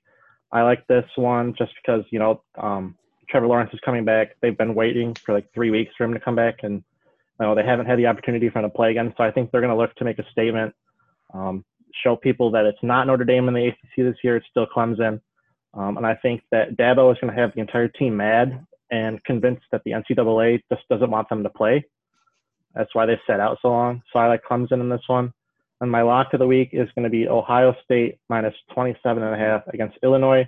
I 0.51 0.63
like 0.63 0.85
this 0.87 1.05
one 1.15 1.53
just 1.57 1.71
because, 1.81 2.03
you 2.11 2.19
know, 2.19 2.43
um, 2.57 2.95
Trevor 3.29 3.47
Lawrence 3.47 3.71
is 3.73 3.79
coming 3.85 4.03
back. 4.03 4.35
They've 4.41 4.57
been 4.57 4.75
waiting 4.75 5.15
for 5.15 5.33
like 5.33 5.51
three 5.53 5.69
weeks 5.69 5.93
for 5.97 6.03
him 6.03 6.13
to 6.13 6.19
come 6.19 6.35
back, 6.35 6.59
and 6.63 6.83
you 7.39 7.45
know, 7.47 7.55
they 7.55 7.63
haven't 7.63 7.85
had 7.85 7.97
the 7.97 8.07
opportunity 8.07 8.49
for 8.49 8.59
him 8.59 8.65
to 8.65 8.69
play 8.69 8.91
again. 8.91 9.13
So 9.17 9.23
I 9.23 9.31
think 9.31 9.51
they're 9.51 9.61
going 9.61 9.73
to 9.73 9.77
look 9.77 9.95
to 9.95 10.03
make 10.03 10.19
a 10.19 10.29
statement, 10.31 10.73
um, 11.33 11.63
show 12.03 12.15
people 12.15 12.51
that 12.51 12.65
it's 12.65 12.83
not 12.83 13.07
Notre 13.07 13.23
Dame 13.23 13.47
in 13.47 13.53
the 13.53 13.67
ACC 13.67 13.95
this 13.97 14.17
year. 14.23 14.35
It's 14.35 14.47
still 14.49 14.67
Clemson. 14.75 15.21
Um, 15.73 15.95
and 15.95 16.05
I 16.05 16.15
think 16.15 16.41
that 16.51 16.75
Dabo 16.75 17.11
is 17.11 17.17
going 17.21 17.33
to 17.33 17.39
have 17.39 17.53
the 17.55 17.61
entire 17.61 17.87
team 17.87 18.17
mad 18.17 18.65
and 18.91 19.23
convinced 19.23 19.63
that 19.71 19.81
the 19.85 19.91
NCAA 19.91 20.61
just 20.69 20.87
doesn't 20.89 21.09
want 21.09 21.29
them 21.29 21.43
to 21.43 21.49
play. 21.49 21.85
That's 22.75 22.93
why 22.93 23.05
they 23.05 23.19
set 23.25 23.39
out 23.39 23.57
so 23.61 23.69
long. 23.69 24.01
So 24.11 24.19
I 24.19 24.27
like 24.27 24.41
Clemson 24.43 24.81
in 24.81 24.89
this 24.89 25.07
one. 25.07 25.33
And 25.81 25.91
my 25.91 26.03
lock 26.03 26.33
of 26.33 26.39
the 26.39 26.47
week 26.47 26.69
is 26.73 26.87
going 26.95 27.03
to 27.03 27.09
be 27.09 27.27
Ohio 27.27 27.75
State 27.83 28.19
minus 28.29 28.53
27 28.73 29.23
and 29.23 29.33
a 29.33 29.37
half 29.37 29.67
against 29.73 29.97
Illinois. 30.03 30.47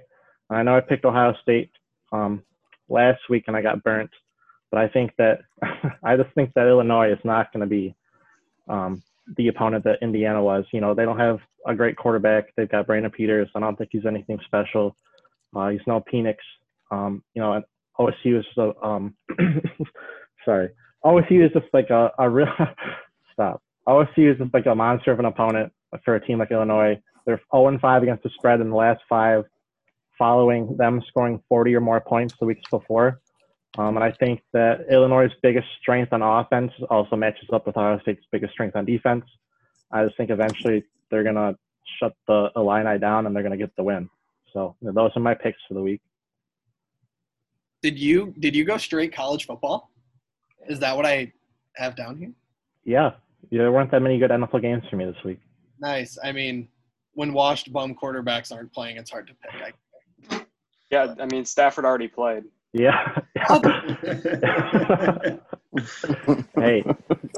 And 0.50 0.60
I 0.60 0.62
know 0.62 0.78
I 0.78 0.80
picked 0.80 1.06
Ohio 1.06 1.34
State 1.42 1.72
um, 2.12 2.44
last 2.88 3.20
week 3.32 3.46
and 3.48 3.58
I 3.58 3.64
got 3.64 3.84
burnt, 3.84 4.12
but 4.72 4.80
I 4.80 4.88
think 4.88 5.12
that 5.18 5.40
I 6.04 6.16
just 6.16 6.30
think 6.36 6.54
that 6.54 6.68
Illinois 6.68 7.12
is 7.12 7.18
not 7.24 7.52
going 7.52 7.62
to 7.62 7.68
be 7.68 7.96
um, 8.70 9.02
the 9.38 9.48
opponent 9.48 9.84
that 9.86 10.04
Indiana 10.04 10.42
was. 10.42 10.66
You 10.72 10.82
know, 10.82 10.94
they 10.94 11.04
don't 11.04 11.20
have 11.20 11.40
a 11.66 11.74
great 11.74 11.98
quarterback. 11.98 12.54
They've 12.56 12.70
got 12.70 12.86
Brandon 12.86 13.12
Peters. 13.12 13.50
I 13.56 13.60
don't 13.60 13.76
think 13.76 13.90
he's 13.92 14.06
anything 14.06 14.40
special. 14.46 14.96
Uh, 15.56 15.70
he's 15.70 15.82
no 15.88 16.04
Penix. 16.14 16.38
Um, 16.92 17.24
you 17.34 17.42
know, 17.42 17.54
and 17.54 17.66
OSU 18.00 18.40
is 18.40 18.46
a, 18.58 18.72
um, 18.86 19.16
sorry, 20.46 20.70
OSU 21.04 21.44
is 21.44 21.52
just 21.54 21.74
like 21.74 21.90
a, 21.90 22.12
a 22.20 22.30
real 22.30 22.48
stop. 23.34 23.63
OSU 23.88 24.32
is 24.32 24.38
just 24.38 24.54
like 24.54 24.66
a 24.66 24.76
monster 24.76 25.12
of 25.12 25.20
an 25.20 25.26
opponent 25.26 25.72
for 26.04 26.16
a 26.16 26.26
team 26.26 26.40
like 26.40 26.52
Illinois. 26.52 27.00
They're 27.26 27.42
0 27.54 27.68
and 27.68 27.80
5 27.80 28.04
against 28.04 28.24
the 28.24 28.30
spread 28.30 28.62
in 28.62 28.70
the 28.70 28.76
last 28.76 29.02
five, 29.08 29.46
following 30.18 30.76
them 30.78 31.02
scoring 31.08 31.42
40 31.50 31.76
or 31.76 31.82
more 31.82 32.02
points 32.02 32.36
the 32.40 32.46
weeks 32.46 32.64
before. 32.70 33.22
Um, 33.78 33.96
and 33.98 34.04
I 34.04 34.12
think 34.12 34.42
that 34.54 34.86
Illinois' 34.92 35.30
biggest 35.42 35.68
strength 35.82 36.14
on 36.14 36.22
offense 36.22 36.72
also 36.90 37.16
matches 37.16 37.50
up 37.52 37.66
with 37.66 37.76
Ohio 37.76 38.00
State's 38.02 38.24
biggest 38.32 38.54
strength 38.54 38.76
on 38.76 38.86
defense. 38.86 39.26
I 39.92 40.06
just 40.06 40.16
think 40.16 40.30
eventually 40.30 40.84
they're 41.10 41.24
going 41.24 41.36
to 41.36 41.58
shut 42.00 42.14
the 42.28 42.52
Illini 42.56 43.00
down 43.00 43.26
and 43.26 43.36
they're 43.36 43.44
going 43.44 43.58
to 43.58 43.64
get 43.64 43.76
the 43.76 43.84
win. 43.84 44.10
So 44.54 44.76
you 44.82 44.88
know, 44.88 44.94
those 44.94 45.12
are 45.16 45.20
my 45.20 45.34
picks 45.34 45.58
for 45.68 45.74
the 45.74 45.82
week. 45.82 46.02
Did 47.82 48.00
you 48.00 48.34
did 48.40 48.56
you 48.56 48.64
go 48.64 48.78
straight 48.78 49.14
college 49.14 49.46
football? 49.46 49.92
Is 50.70 50.80
that 50.80 50.96
what 50.96 51.06
I 51.06 51.34
have 51.76 51.96
down 51.96 52.18
here? 52.18 52.32
Yeah, 52.86 53.12
there 53.52 53.72
weren't 53.72 53.92
that 53.92 54.02
many 54.02 54.20
good 54.20 54.32
NFL 54.32 54.62
games 54.62 54.84
for 54.90 54.96
me 54.96 55.06
this 55.06 55.24
week. 55.24 55.40
Nice. 55.80 56.18
I 56.24 56.32
mean, 56.32 56.68
when 57.14 57.34
washed 57.34 57.72
bum 57.72 57.96
quarterbacks 57.96 58.52
aren't 58.52 58.74
playing, 58.74 58.98
it's 58.98 59.12
hard 59.12 59.28
to 59.28 59.34
pick. 59.34 59.74
I, 60.32 60.46
Yeah, 60.90 61.16
I 61.20 61.26
mean 61.28 61.46
Stafford 61.46 61.86
already 61.86 62.08
played. 62.08 62.44
Yeah. 62.74 63.20
hey, 66.56 66.84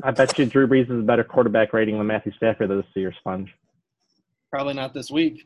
I 0.03 0.11
bet 0.11 0.37
you 0.37 0.45
Drew 0.45 0.67
Brees 0.67 0.89
is 0.89 0.99
a 0.99 1.03
better 1.03 1.23
quarterback 1.25 1.73
rating 1.73 1.97
than 1.97 2.07
Matthew 2.07 2.31
Stafford 2.37 2.69
this 2.69 2.85
year, 2.95 3.13
Sponge. 3.19 3.53
probably 4.49 4.73
not 4.73 4.93
this 4.93 5.11
week. 5.11 5.45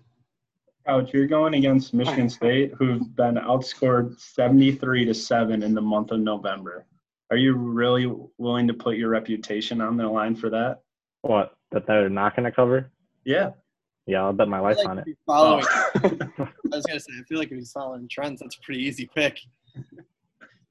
Ouch, 0.87 1.13
you're 1.13 1.27
going 1.27 1.55
against 1.55 1.93
Michigan 1.93 2.29
State, 2.29 2.73
who've 2.77 3.15
been 3.15 3.35
outscored 3.35 4.19
73 4.19 5.05
to 5.05 5.13
7 5.13 5.61
in 5.61 5.73
the 5.73 5.81
month 5.81 6.11
of 6.11 6.19
November. 6.19 6.85
Are 7.31 7.37
you 7.37 7.53
really 7.53 8.11
willing 8.37 8.67
to 8.67 8.73
put 8.73 8.97
your 8.97 9.09
reputation 9.09 9.81
on 9.81 9.97
the 9.97 10.07
line 10.07 10.35
for 10.35 10.49
that? 10.49 10.79
What? 11.21 11.55
That 11.71 11.85
they're 11.85 12.09
not 12.09 12.35
going 12.35 12.45
to 12.45 12.51
cover? 12.51 12.91
Yeah. 13.25 13.51
Yeah, 14.07 14.23
I'll 14.23 14.33
bet 14.33 14.47
my 14.47 14.59
life 14.59 14.77
like 14.77 14.87
on 14.89 14.97
it. 14.99 15.05
following, 15.27 15.63
Oh. 16.03 16.19
I 16.39 16.75
was 16.75 16.83
gonna 16.87 16.99
say, 16.99 17.11
I 17.19 17.23
feel 17.27 17.37
like 17.37 17.51
if 17.51 17.57
he's 17.59 17.71
following 17.71 18.07
trends, 18.09 18.39
that's 18.39 18.55
a 18.55 18.59
pretty 18.61 18.81
easy 18.83 19.07
pick. 19.13 19.37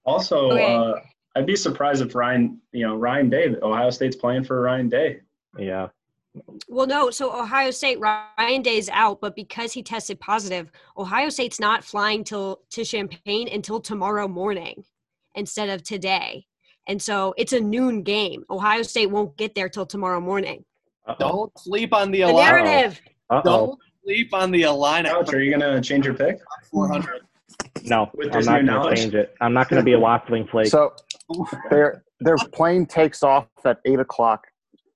also, 0.04 0.50
Okay. 0.50 0.74
uh, 0.74 0.94
I'd 1.36 1.46
be 1.46 1.54
surprised 1.54 2.02
if 2.04 2.16
Ryan, 2.16 2.60
you 2.72 2.84
know, 2.84 2.96
Ryan 2.96 3.30
Day, 3.30 3.54
Ohio 3.62 3.90
State's 3.90 4.16
playing 4.16 4.42
for 4.42 4.60
Ryan 4.60 4.88
Day. 4.88 5.20
Yeah. 5.56 5.88
Well, 6.68 6.86
no. 6.88 7.10
So 7.10 7.32
Ohio 7.38 7.70
State, 7.70 8.00
Ryan 8.00 8.62
Day's 8.62 8.88
out, 8.88 9.20
but 9.20 9.36
because 9.36 9.72
he 9.72 9.84
tested 9.84 10.18
positive, 10.18 10.72
Ohio 10.96 11.28
State's 11.28 11.60
not 11.60 11.84
flying 11.84 12.24
till 12.24 12.62
to 12.70 12.84
Champaign 12.84 13.48
until 13.52 13.78
tomorrow 13.80 14.26
morning 14.26 14.82
instead 15.36 15.68
of 15.68 15.84
today. 15.84 16.46
And 16.88 17.00
so 17.00 17.34
it's 17.36 17.52
a 17.52 17.60
noon 17.60 18.02
game. 18.02 18.44
Ohio 18.50 18.82
State 18.82 19.10
won't 19.10 19.36
get 19.36 19.54
there 19.54 19.68
till 19.68 19.86
tomorrow 19.86 20.20
morning. 20.20 20.64
Uh-oh. 21.06 21.16
Don't 21.18 21.58
sleep 21.58 21.92
on 21.94 22.10
the 22.10 22.22
The 22.22 22.28
Illini. 22.28 22.42
narrative. 22.42 23.00
Uh-oh. 23.30 23.42
Don't 23.44 23.78
sleep 24.04 24.32
on 24.34 24.50
the 24.50 24.62
Illini. 24.62 25.08
Ouch, 25.10 25.32
are 25.34 25.40
you 25.40 25.56
going 25.56 25.60
to 25.82 25.86
change 25.86 26.06
your 26.06 26.14
pick? 26.14 26.38
400. 26.72 27.20
No, 27.84 28.10
With 28.14 28.34
I'm 28.34 28.44
not 28.64 28.82
going 28.82 28.94
to 28.96 29.02
change 29.02 29.14
it. 29.14 29.34
I'm 29.40 29.52
not 29.52 29.68
going 29.68 29.80
to 29.80 29.84
be 29.84 29.92
a 29.92 29.98
waffling 29.98 30.48
flake. 30.50 30.68
So 30.68 30.94
their 31.70 32.02
their 32.20 32.36
plane 32.52 32.84
takes 32.86 33.22
off 33.22 33.46
at 33.64 33.78
eight 33.84 34.00
o'clock 34.00 34.46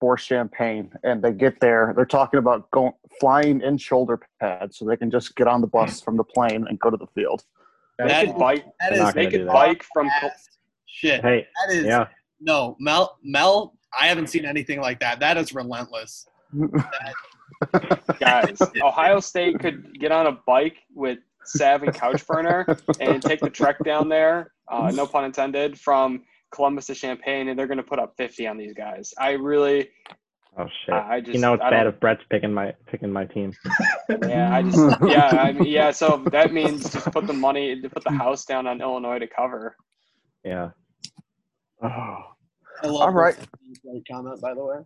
for 0.00 0.16
Champaign, 0.16 0.90
and 1.04 1.22
they 1.22 1.32
get 1.32 1.60
there. 1.60 1.92
They're 1.94 2.04
talking 2.04 2.38
about 2.38 2.70
going 2.72 2.92
flying 3.20 3.60
in 3.60 3.78
shoulder 3.78 4.20
pads 4.40 4.78
so 4.78 4.84
they 4.84 4.96
can 4.96 5.10
just 5.10 5.36
get 5.36 5.46
on 5.46 5.60
the 5.60 5.66
bus 5.68 6.00
from 6.00 6.16
the 6.16 6.24
plane 6.24 6.66
and 6.68 6.78
go 6.80 6.90
to 6.90 6.96
the 6.96 7.06
field. 7.14 7.44
They 7.98 8.26
could 8.26 8.36
bike. 8.38 8.64
That 8.80 8.90
They're 8.90 8.92
is 8.94 8.98
not 9.00 9.14
They 9.14 9.24
gonna 9.26 9.30
do 9.38 9.44
could 9.44 9.52
bike 9.52 9.84
from. 9.94 10.08
Col- 10.20 10.30
ass 10.30 10.48
shit. 10.92 11.22
hey, 11.22 11.46
That 11.66 11.74
is 11.74 11.84
yeah. 11.84 12.06
no 12.40 12.76
Mel. 12.78 13.18
Mel, 13.22 13.74
I 13.98 14.06
haven't 14.06 14.28
seen 14.28 14.44
anything 14.44 14.80
like 14.80 15.00
that. 15.00 15.20
That 15.20 15.36
is 15.36 15.54
relentless. 15.54 16.26
guys. 18.20 18.58
Ohio 18.82 19.20
State 19.20 19.58
could 19.58 19.98
get 19.98 20.12
on 20.12 20.26
a 20.26 20.38
bike 20.46 20.76
with 20.94 21.18
Sav 21.44 21.82
and 21.82 21.92
Couchburner 21.92 22.80
and 23.00 23.22
take 23.22 23.40
the 23.40 23.50
trek 23.50 23.76
down 23.84 24.08
there. 24.08 24.52
Uh, 24.68 24.90
no 24.94 25.06
pun 25.06 25.24
intended. 25.24 25.78
From 25.78 26.22
Columbus 26.52 26.86
to 26.86 26.94
Champaign, 26.94 27.48
and 27.48 27.58
they're 27.58 27.66
going 27.66 27.78
to 27.78 27.82
put 27.82 27.98
up 27.98 28.14
50 28.16 28.46
on 28.46 28.58
these 28.58 28.74
guys. 28.74 29.12
I 29.18 29.32
really, 29.32 29.88
Oh 30.58 30.66
shit. 30.84 30.92
I 30.92 31.14
I 31.16 31.20
just, 31.20 31.34
you 31.34 31.40
know 31.40 31.54
it's 31.54 31.62
I 31.62 31.70
bad 31.70 31.86
if 31.86 31.98
Brett's 31.98 32.22
picking 32.28 32.52
my 32.52 32.74
picking 32.86 33.10
my 33.10 33.24
team. 33.24 33.54
Yeah, 34.28 34.54
I 34.54 34.62
just, 34.62 34.98
yeah, 35.06 35.28
I 35.28 35.52
mean, 35.52 35.64
yeah. 35.64 35.90
So 35.90 36.22
that 36.30 36.52
means 36.52 36.90
just 36.90 37.10
put 37.10 37.26
the 37.26 37.32
money, 37.32 37.80
to 37.80 37.88
put 37.88 38.04
the 38.04 38.10
house 38.10 38.44
down 38.44 38.66
on 38.66 38.82
Illinois 38.82 39.18
to 39.18 39.26
cover. 39.26 39.76
Yeah. 40.44 40.70
Oh. 41.82 42.18
I 42.82 42.86
love 42.86 43.00
All 43.02 43.10
right. 43.12 43.36
comment, 44.10 44.40
by 44.40 44.54
the 44.54 44.64
way. 44.64 44.78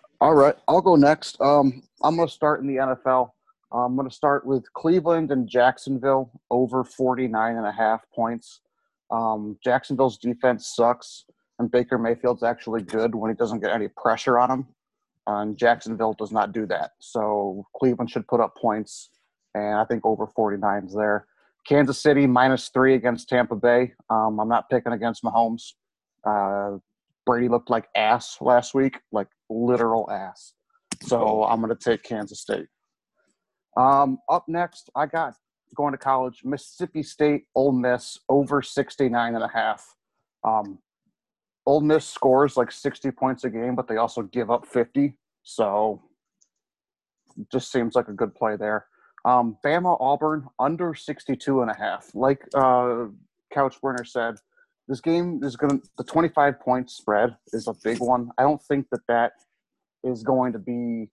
All 0.20 0.34
right, 0.34 0.54
I'll 0.68 0.82
go 0.82 0.96
next. 0.96 1.40
Um, 1.40 1.82
I'm 2.02 2.16
going 2.16 2.28
to 2.28 2.34
start 2.34 2.60
in 2.60 2.66
the 2.66 2.76
NFL. 2.76 3.30
I'm 3.72 3.96
going 3.96 4.08
to 4.08 4.14
start 4.14 4.46
with 4.46 4.70
Cleveland 4.74 5.30
and 5.30 5.48
Jacksonville 5.48 6.30
over 6.50 6.84
49 6.84 7.56
and 7.56 7.66
a 7.66 7.72
half 7.72 8.02
points. 8.14 8.60
Um, 9.10 9.58
Jacksonville's 9.62 10.18
defense 10.18 10.72
sucks, 10.74 11.24
and 11.58 11.70
Baker 11.70 11.98
Mayfield's 11.98 12.42
actually 12.42 12.82
good 12.82 13.14
when 13.14 13.30
he 13.30 13.34
doesn't 13.36 13.60
get 13.60 13.70
any 13.72 13.88
pressure 13.88 14.38
on 14.38 14.50
him. 14.50 14.66
and 15.26 15.56
Jacksonville 15.56 16.14
does 16.14 16.32
not 16.32 16.52
do 16.52 16.66
that. 16.66 16.92
So 17.00 17.66
Cleveland 17.76 18.10
should 18.10 18.26
put 18.28 18.40
up 18.40 18.56
points, 18.56 19.10
and 19.54 19.74
I 19.78 19.84
think 19.84 20.04
over 20.04 20.26
49 20.26 20.84
is 20.84 20.94
there. 20.94 21.26
Kansas 21.68 22.00
City 22.00 22.26
minus 22.26 22.68
three 22.68 22.94
against 22.94 23.28
Tampa 23.28 23.56
Bay. 23.56 23.92
Um, 24.08 24.38
I'm 24.38 24.48
not 24.48 24.70
picking 24.70 24.92
against 24.92 25.22
Mahomes. 25.24 25.72
Uh, 26.24 26.78
Brady 27.24 27.48
looked 27.48 27.70
like 27.70 27.88
ass 27.96 28.38
last 28.40 28.74
week, 28.74 29.00
like 29.10 29.28
literal 29.50 30.10
ass. 30.10 30.52
So 31.02 31.44
I'm 31.44 31.60
going 31.60 31.76
to 31.76 31.90
take 31.90 32.02
Kansas 32.02 32.40
State. 32.40 32.66
Um, 33.76 34.18
up 34.30 34.44
next, 34.48 34.90
I 34.94 35.06
got 35.06 35.34
going 35.74 35.92
to 35.92 35.98
college, 35.98 36.42
Mississippi 36.44 37.02
State, 37.02 37.44
Ole 37.54 37.72
Miss 37.72 38.18
over 38.28 38.62
69 38.62 39.34
and 39.34 39.44
a 39.44 39.48
half. 39.48 39.84
Um, 40.44 40.78
Ole 41.66 41.80
Miss 41.80 42.06
scores 42.06 42.56
like 42.56 42.70
60 42.70 43.10
points 43.10 43.44
a 43.44 43.50
game, 43.50 43.74
but 43.74 43.88
they 43.88 43.96
also 43.96 44.22
give 44.22 44.50
up 44.50 44.66
50. 44.66 45.16
So 45.42 46.00
just 47.52 47.70
seems 47.70 47.94
like 47.94 48.08
a 48.08 48.12
good 48.12 48.34
play 48.34 48.56
there. 48.56 48.86
Um, 49.26 49.58
Bama 49.64 49.96
Auburn 50.00 50.46
under 50.58 50.94
62 50.94 51.60
and 51.60 51.70
a 51.70 51.76
half. 51.76 52.10
Like 52.14 52.42
uh, 52.54 53.06
Couch 53.52 53.76
Burner 53.82 54.04
said, 54.04 54.36
this 54.88 55.00
game 55.00 55.40
is 55.42 55.56
going 55.56 55.80
to, 55.80 55.88
the 55.98 56.04
25 56.04 56.60
point 56.60 56.90
spread 56.90 57.36
is 57.52 57.66
a 57.66 57.74
big 57.82 57.98
one. 57.98 58.30
I 58.38 58.42
don't 58.42 58.62
think 58.62 58.86
that 58.92 59.00
that 59.08 59.32
is 60.04 60.22
going 60.22 60.52
to 60.52 60.60
be 60.60 61.10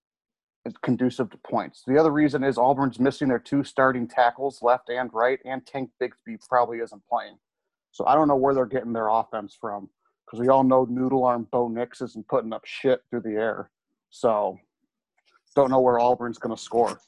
conducive 0.82 1.28
to 1.30 1.38
points. 1.38 1.82
The 1.86 1.98
other 1.98 2.12
reason 2.12 2.44
is 2.44 2.56
Auburn's 2.56 3.00
missing 3.00 3.28
their 3.28 3.40
two 3.40 3.64
starting 3.64 4.06
tackles, 4.06 4.60
left 4.62 4.88
and 4.88 5.10
right, 5.12 5.40
and 5.44 5.66
Tank 5.66 5.90
Bigsby 6.00 6.38
probably 6.48 6.78
isn't 6.78 7.02
playing. 7.10 7.36
So 7.90 8.06
I 8.06 8.14
don't 8.14 8.28
know 8.28 8.36
where 8.36 8.54
they're 8.54 8.64
getting 8.64 8.92
their 8.92 9.08
offense 9.08 9.56
from 9.60 9.90
because 10.24 10.40
we 10.40 10.48
all 10.48 10.64
know 10.64 10.86
Noodle 10.88 11.24
Arm 11.24 11.48
Bo 11.50 11.68
Nix 11.68 12.00
isn't 12.00 12.28
putting 12.28 12.52
up 12.52 12.62
shit 12.64 13.00
through 13.10 13.22
the 13.22 13.34
air. 13.34 13.70
So 14.10 14.56
don't 15.54 15.70
know 15.70 15.80
where 15.80 15.98
Auburn's 15.98 16.38
going 16.38 16.54
to 16.54 16.60
score. 16.60 16.98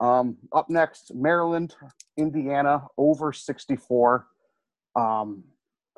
Um, 0.00 0.36
up 0.52 0.68
next, 0.68 1.14
Maryland, 1.14 1.74
Indiana, 2.16 2.86
over 2.98 3.32
64. 3.32 4.26
Um, 4.94 5.44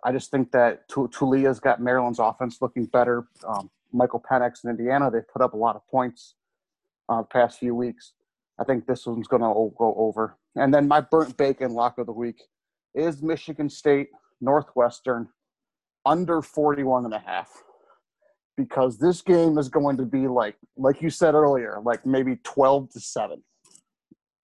I 0.04 0.12
just 0.12 0.30
think 0.30 0.52
that 0.52 0.88
Taulia's 0.88 1.60
got 1.60 1.80
Maryland's 1.80 2.20
offense 2.20 2.58
looking 2.60 2.86
better. 2.86 3.26
Um, 3.46 3.70
Michael 3.92 4.22
Penix 4.30 4.64
in 4.64 4.70
Indiana, 4.70 5.10
they've 5.10 5.26
put 5.28 5.42
up 5.42 5.54
a 5.54 5.56
lot 5.56 5.74
of 5.74 5.86
points 5.88 6.34
uh, 7.08 7.22
past 7.22 7.58
few 7.58 7.74
weeks. 7.74 8.12
I 8.60 8.64
think 8.64 8.86
this 8.86 9.06
one's 9.06 9.28
going 9.28 9.42
to 9.42 9.74
go 9.76 9.94
over. 9.96 10.36
And 10.56 10.72
then 10.72 10.86
my 10.88 11.00
burnt 11.00 11.36
bacon 11.36 11.72
lock 11.74 11.98
of 11.98 12.06
the 12.06 12.12
week 12.12 12.42
is 12.94 13.22
Michigan 13.22 13.68
State, 13.68 14.08
Northwestern, 14.40 15.28
under 16.04 16.42
41 16.42 17.04
and 17.04 17.14
a 17.14 17.18
half. 17.18 17.50
Because 18.56 18.98
this 18.98 19.22
game 19.22 19.56
is 19.56 19.68
going 19.68 19.96
to 19.98 20.04
be 20.04 20.26
like, 20.26 20.56
like 20.76 21.00
you 21.00 21.10
said 21.10 21.34
earlier, 21.34 21.78
like 21.84 22.04
maybe 22.04 22.38
12 22.42 22.90
to 22.90 23.00
7 23.00 23.42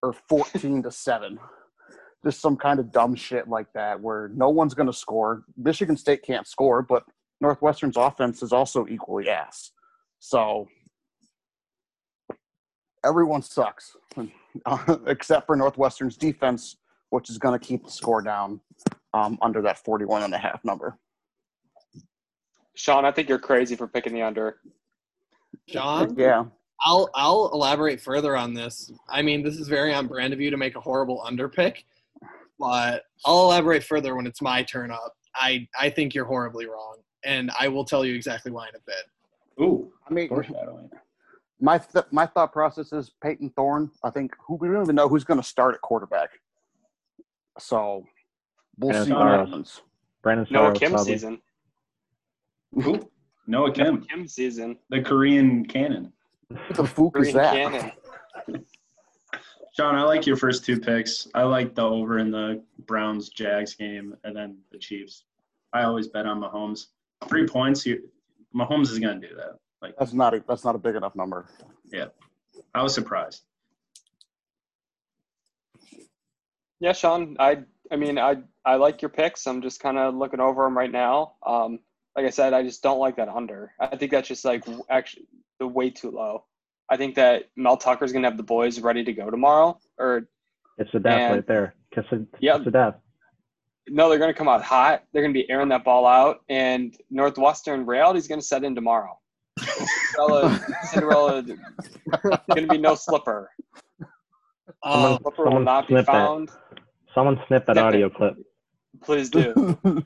or 0.05 0.12
14 0.29 0.83
to 0.83 0.90
7 0.90 1.38
just 2.25 2.40
some 2.40 2.57
kind 2.57 2.81
of 2.81 2.90
dumb 2.90 3.14
shit 3.14 3.49
like 3.49 3.67
that 3.75 4.01
where 4.01 4.31
no 4.35 4.49
one's 4.49 4.75
going 4.75 4.87
to 4.87 4.93
score. 4.95 5.45
Michigan 5.57 5.97
State 5.97 6.23
can't 6.23 6.47
score, 6.47 6.83
but 6.83 7.05
Northwestern's 7.40 7.97
offense 7.97 8.43
is 8.43 8.53
also 8.53 8.87
equally 8.87 9.29
ass. 9.29 9.73
So 10.21 10.67
everyone 13.05 13.43
sucks 13.43 13.95
except 15.07 15.47
for 15.47 15.55
Northwestern's 15.55 16.17
defense, 16.17 16.77
which 17.11 17.29
is 17.29 17.37
going 17.37 17.59
to 17.59 17.64
keep 17.64 17.85
the 17.85 17.90
score 17.90 18.23
down 18.23 18.61
um, 19.12 19.38
under 19.43 19.61
that 19.61 19.85
41 19.85 20.23
and 20.23 20.35
a 20.35 20.38
half 20.38 20.64
number. 20.64 20.99
Sean, 22.75 23.05
I 23.05 23.12
think 23.12 23.29
you're 23.29 23.38
crazy 23.38 23.77
for 23.77 23.87
picking 23.87 24.14
the 24.14 24.23
under. 24.23 24.57
John? 25.69 26.14
Yeah. 26.17 26.47
I'll 26.85 27.09
I'll 27.14 27.51
elaborate 27.53 28.01
further 28.01 28.37
on 28.37 28.53
this. 28.53 28.92
I 29.09 29.23
mean, 29.23 29.42
this 29.42 29.57
is 29.57 29.68
very 29.68 29.94
on 29.94 30.07
brand 30.07 30.33
of 30.33 30.40
you 30.40 30.51
to 30.51 30.57
make 30.57 30.77
a 30.77 30.81
horrible 30.81 31.25
underpick, 31.27 31.79
but 32.59 33.05
I'll 33.25 33.44
elaborate 33.44 33.83
further 33.83 34.14
when 34.14 34.27
it's 34.27 34.42
my 34.42 34.62
turn 34.62 34.90
up. 34.90 35.14
I 35.35 35.66
I 35.79 35.88
think 35.88 36.14
you're 36.14 36.27
horribly 36.27 36.66
wrong, 36.66 36.99
and 37.25 37.51
I 37.59 37.68
will 37.68 37.85
tell 37.85 38.05
you 38.05 38.14
exactly 38.14 38.53
why 38.53 38.68
in 38.68 38.75
a 38.75 38.83
bit. 38.87 39.64
Ooh, 39.64 39.90
I 40.09 40.12
mean, 40.12 40.29
foreshadowing. 40.29 40.90
my 41.61 41.79
th- 41.79 42.05
my 42.11 42.27
thought 42.27 42.53
process 42.53 42.92
is 42.92 43.12
Payton 43.23 43.51
Thorne. 43.57 43.90
I 44.03 44.11
think 44.11 44.33
who 44.47 44.57
we 44.57 44.68
don't 44.68 44.83
even 44.83 44.94
know 44.94 45.09
who's 45.09 45.25
going 45.25 45.40
to 45.40 45.47
start 45.47 45.75
at 45.75 45.81
quarterback. 45.81 46.31
So 47.59 48.05
we'll 48.79 48.90
Brandon 48.90 49.07
see 49.07 49.12
what 49.14 49.27
happens. 49.27 49.81
Brandon 50.23 50.47
Noah 50.51 50.75
Kim 50.75 50.92
probably. 50.92 51.12
season. 51.12 51.40
Ooh, 52.85 53.09
Noah 53.47 53.73
Kim, 53.73 54.03
Kim 54.03 54.27
season. 54.27 54.77
the 54.90 55.01
Korean 55.01 55.64
cannon. 55.64 56.12
What 56.55 56.77
the 56.77 56.87
fuck 56.87 57.19
is 57.19 57.33
that? 57.35 57.55
Cannon. 57.55 57.93
John, 59.77 59.97
I 59.97 60.03
like 60.03 60.25
your 60.27 60.37
first 60.37 60.64
two 60.64 60.79
picks. 60.79 61.27
I 61.35 61.43
like 61.43 61.75
the 61.75 61.83
over 61.83 62.19
in 62.19 62.31
the 62.31 62.62
Browns 62.87 63.29
Jags 63.29 63.75
game 63.75 64.17
and 64.23 64.37
then 64.37 64.59
the 64.71 64.79
Chiefs. 64.79 65.25
I 65.73 65.83
always 65.83 66.07
bet 66.07 66.27
on 66.27 66.40
Mahomes. 66.40 66.87
Three 67.29 67.47
points. 67.47 67.85
You, 67.85 68.09
Mahomes 68.55 68.90
is 68.93 69.01
going 69.01 69.21
to 69.21 69.29
do 69.29 69.35
that. 69.35 69.59
Like 69.83 69.97
That's 69.99 70.12
not 70.12 70.33
a 70.33 70.43
that's 70.49 70.64
not 70.64 70.75
a 70.75 70.79
big 70.79 70.95
enough 70.95 71.14
number. 71.14 71.47
Yeah, 71.93 72.07
I 72.75 72.83
was 72.83 72.95
surprised. 72.95 73.43
Yeah, 76.81 76.93
Sean. 76.93 77.37
I 77.38 77.64
I 77.90 77.97
mean 77.97 78.19
I 78.19 78.37
I 78.64 78.77
like 78.77 79.03
your 79.03 79.11
picks. 79.11 79.47
I'm 79.47 79.61
just 79.61 79.81
kind 79.81 79.99
of 79.99 80.14
looking 80.14 80.40
over 80.40 80.64
them 80.64 80.77
right 80.77 80.90
now. 80.90 81.35
Um, 81.45 81.81
like 82.17 82.25
I 82.25 82.31
said, 82.31 82.55
I 82.55 82.62
just 82.62 82.83
don't 82.83 82.99
like 82.99 83.17
that 83.17 83.29
under. 83.29 83.73
I 83.79 83.97
think 83.97 84.12
that's 84.12 84.29
just 84.29 84.45
like 84.45 84.64
actually 84.88 85.27
the 85.33 85.43
way 85.61 85.90
too 85.90 86.11
low. 86.11 86.45
I 86.90 86.97
think 86.97 87.14
that 87.14 87.45
Mel 87.57 87.77
Tucker's 87.77 88.12
gonna 88.12 88.29
have 88.29 88.37
the 88.37 88.43
boys 88.43 88.81
ready 88.81 89.05
to 89.05 89.12
go 89.12 89.31
tomorrow, 89.31 89.79
or 89.99 90.29
It's 90.79 90.90
the 90.93 91.01
death 91.01 91.19
And- 91.21 91.35
right 91.35 91.47
there. 91.47 91.75
Kiss 91.95 92.05
it. 92.12 92.27
Yep. 92.40 92.57
Kiss 92.57 92.64
the 92.67 92.71
death. 92.73 92.95
no, 93.88 94.09
they're 94.09 94.19
gonna 94.19 94.35
come 94.35 94.49
out 94.49 94.62
hot. 94.62 95.05
They're 95.12 95.23
gonna 95.23 95.33
be 95.35 95.49
airing 95.51 95.69
that 95.69 95.85
ball 95.85 96.07
out, 96.07 96.40
and 96.49 96.97
Northwestern 97.11 97.87
reality's 97.87 98.27
gonna 98.29 98.43
set 98.43 98.64
in 98.64 98.75
tomorrow. 98.75 99.19
Cinderella, 99.61 100.61
Cinderella, 100.85 101.43
gonna 102.55 102.67
be 102.67 102.79
no 102.79 102.95
slipper. 102.97 103.51
Uh, 104.83 105.17
Slipper 105.19 105.45
will 105.45 105.51
Someone 105.53 105.64
not 105.64 105.87
be 105.88 105.95
snip 105.95 106.07
that. 106.07 106.12
found. 106.12 106.51
Someone 107.14 107.40
snip 107.47 107.64
that 107.67 107.75
Snip 107.77 107.85
it. 107.85 107.87
audio 107.87 108.11
clip. 108.11 108.35
Please 109.03 109.31
do. 109.31 109.79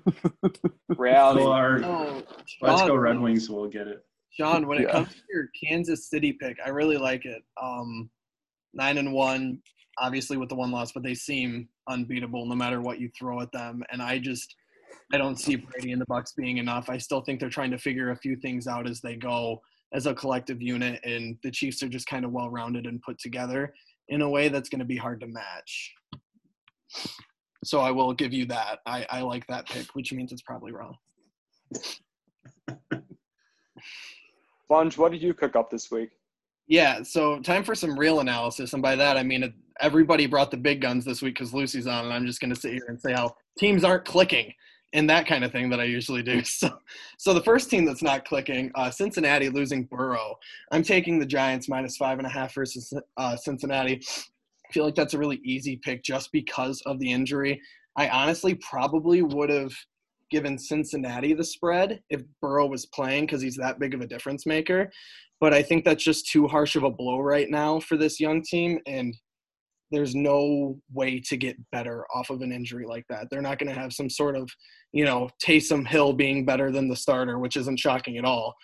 Reality. 0.89 1.41
Well, 1.41 1.53
our, 1.53 1.83
oh, 1.85 2.23
let's 2.61 2.83
go 2.83 2.95
Red 2.95 3.19
Wings. 3.19 3.49
We'll 3.49 3.69
get 3.69 3.87
it. 3.87 4.05
Sean, 4.31 4.67
when 4.67 4.79
it 4.79 4.83
Yeah. 4.85 4.93
comes 4.93 5.14
to 5.14 5.23
your 5.33 5.49
Kansas 5.49 6.09
City 6.09 6.33
pick, 6.33 6.59
I 6.64 6.69
really 6.69 6.97
like 6.97 7.25
it. 7.25 7.43
Um, 7.61 8.11
nine 8.73 8.99
and 8.99 9.12
one, 9.12 9.62
obviously 9.99 10.37
with 10.37 10.49
the 10.49 10.55
one 10.55 10.71
loss, 10.71 10.93
but 10.93 11.03
they 11.03 11.14
seem 11.14 11.69
unbeatable 11.88 12.47
no 12.47 12.55
matter 12.55 12.81
what 12.81 13.01
you 13.01 13.11
throw 13.11 13.41
at 13.41 13.51
them. 13.53 13.83
And 13.91 14.03
I 14.03 14.19
just, 14.19 14.55
I 15.12 15.19
don't 15.19 15.37
see 15.37 15.57
Brady 15.57 15.93
and 15.93 16.01
the 16.01 16.07
Bucs 16.07 16.35
being 16.37 16.59
enough. 16.59 16.88
I 16.88 16.99
still 16.99 17.21
think 17.23 17.41
they're 17.41 17.49
trying 17.51 17.71
to 17.71 17.79
figure 17.79 18.11
a 18.11 18.17
few 18.17 18.37
things 18.37 18.67
out 18.67 18.88
as 18.88 19.01
they 19.01 19.17
go 19.17 19.62
as 19.93 20.07
a 20.07 20.14
collective 20.14 20.61
unit, 20.61 21.01
and 21.03 21.38
the 21.43 21.51
Chiefs 21.51 21.83
are 21.83 21.88
just 21.88 22.07
kind 22.07 22.25
of 22.27 22.31
well 22.31 22.51
rounded 22.51 22.87
and 22.87 23.01
put 23.01 23.19
together 23.19 23.75
in 24.09 24.21
a 24.21 24.29
way 24.29 24.49
that's 24.49 24.69
going 24.69 24.81
to 24.81 24.85
be 24.85 24.97
hard 24.97 25.21
to 25.21 25.27
match. 25.27 25.95
So 27.64 27.81
I 27.81 27.91
will 27.91 28.12
give 28.12 28.33
you 28.33 28.45
that. 28.47 28.81
I, 28.87 29.07
I 29.11 29.23
like 29.23 29.47
that 29.49 29.67
pick, 29.67 29.87
which 29.95 30.12
means 30.12 30.31
it's 30.31 30.43
probably 30.43 30.73
wrong. 30.73 30.97
Sponge, 34.69 34.99
what 34.99 35.13
did 35.13 35.23
you 35.23 35.33
cook 35.33 35.57
up 35.57 35.71
this 35.71 35.91
week? 35.91 36.11
Yeah, 36.67 37.03
so 37.03 37.41
time 37.41 37.65
for 37.65 37.75
some 37.75 37.99
real 37.99 38.21
analysis, 38.21 38.75
and 38.75 38.83
by 38.83 38.97
that 38.97 39.17
I 39.17 39.23
mean 39.23 39.55
everybody 39.81 40.27
brought 40.27 40.51
the 40.51 40.59
big 40.59 40.83
guns 40.83 41.07
this 41.07 41.23
week 41.23 41.37
because 41.37 41.55
Lucy's 41.55 41.87
on, 41.87 42.05
and 42.05 42.13
I'm 42.13 42.27
just 42.27 42.39
going 42.39 42.53
to 42.53 42.61
sit 42.61 42.73
here 42.73 42.85
and 42.89 43.01
say 43.01 43.13
how 43.13 43.35
teams 43.59 43.83
aren't 43.83 44.05
clicking 44.05 44.53
and 44.93 45.09
that 45.09 45.27
kind 45.27 45.43
of 45.43 45.53
thing 45.53 45.71
that 45.71 45.81
I 45.81 45.85
usually 45.85 46.23
do. 46.23 46.43
So, 46.45 46.79
so 47.17 47.33
the 47.33 47.43
first 47.43 47.71
team 47.71 47.87
that's 47.87 48.03
not 48.03 48.27
clicking, 48.27 48.71
uh, 48.75 48.91
Cincinnati 48.91 49.49
losing 49.49 49.85
Burrow. 49.85 50.37
I'm 50.71 50.83
taking 50.83 51.19
the 51.19 51.27
Giants 51.27 51.69
minus 51.69 51.97
five 51.97 52.19
and 52.19 52.27
a 52.27 52.31
half 52.31 52.55
versus 52.55 52.93
uh, 53.17 53.37
Cincinnati. 53.37 54.03
I 54.03 54.73
feel 54.73 54.85
like 54.85 54.95
that's 54.95 55.15
a 55.15 55.19
really 55.19 55.41
easy 55.45 55.77
pick 55.77 56.03
just 56.03 56.31
because 56.33 56.83
of 56.85 56.99
the 56.99 57.11
injury. 57.11 57.61
I 57.97 58.09
honestly 58.11 58.55
probably 58.57 59.23
would 59.23 59.51
have 59.51 59.73
given 60.31 60.59
Cincinnati 60.59 61.35
the 61.35 61.45
spread 61.45 62.01
if 62.11 62.23
Burrow 62.41 62.67
was 62.67 62.87
playing 62.87 63.27
because 63.27 63.43
he's 63.43 63.57
that 63.57 63.79
big 63.79 63.95
of 63.95 64.01
a 64.01 64.07
difference 64.07 64.47
maker 64.47 64.91
but 65.41 65.55
I 65.55 65.62
think 65.62 65.85
that's 65.85 66.03
just 66.03 66.31
too 66.31 66.47
harsh 66.47 66.77
of 66.77 66.83
a 66.83 66.91
blow 66.91 67.21
right 67.21 67.49
now 67.49 67.81
for 67.81 67.97
this 67.97 68.19
young 68.19 68.43
team. 68.43 68.81
And 68.87 69.17
there's 69.91 70.14
no 70.14 70.79
way 70.93 71.21
to 71.29 71.37
get 71.37 71.57
better 71.71 72.05
off 72.14 72.31
of 72.31 72.43
an 72.43 72.53
injury 72.53 72.87
like 72.87 73.05
that. 73.09 73.29
They're 73.31 73.43
not 73.43 73.59
going 73.59 73.73
to 73.73 73.81
have 73.81 73.93
some 73.93 74.11
sort 74.11 74.37
of, 74.37 74.51
you 74.93 75.05
know, 75.05 75.31
Taysom 75.43 75.87
Hill 75.87 76.12
being 76.12 76.45
better 76.45 76.71
than 76.71 76.88
the 76.88 76.97
starter, 76.97 77.38
which 77.38 77.57
isn't 77.57 77.79
shocking 77.79 78.19
at 78.19 78.25
all. 78.25 78.55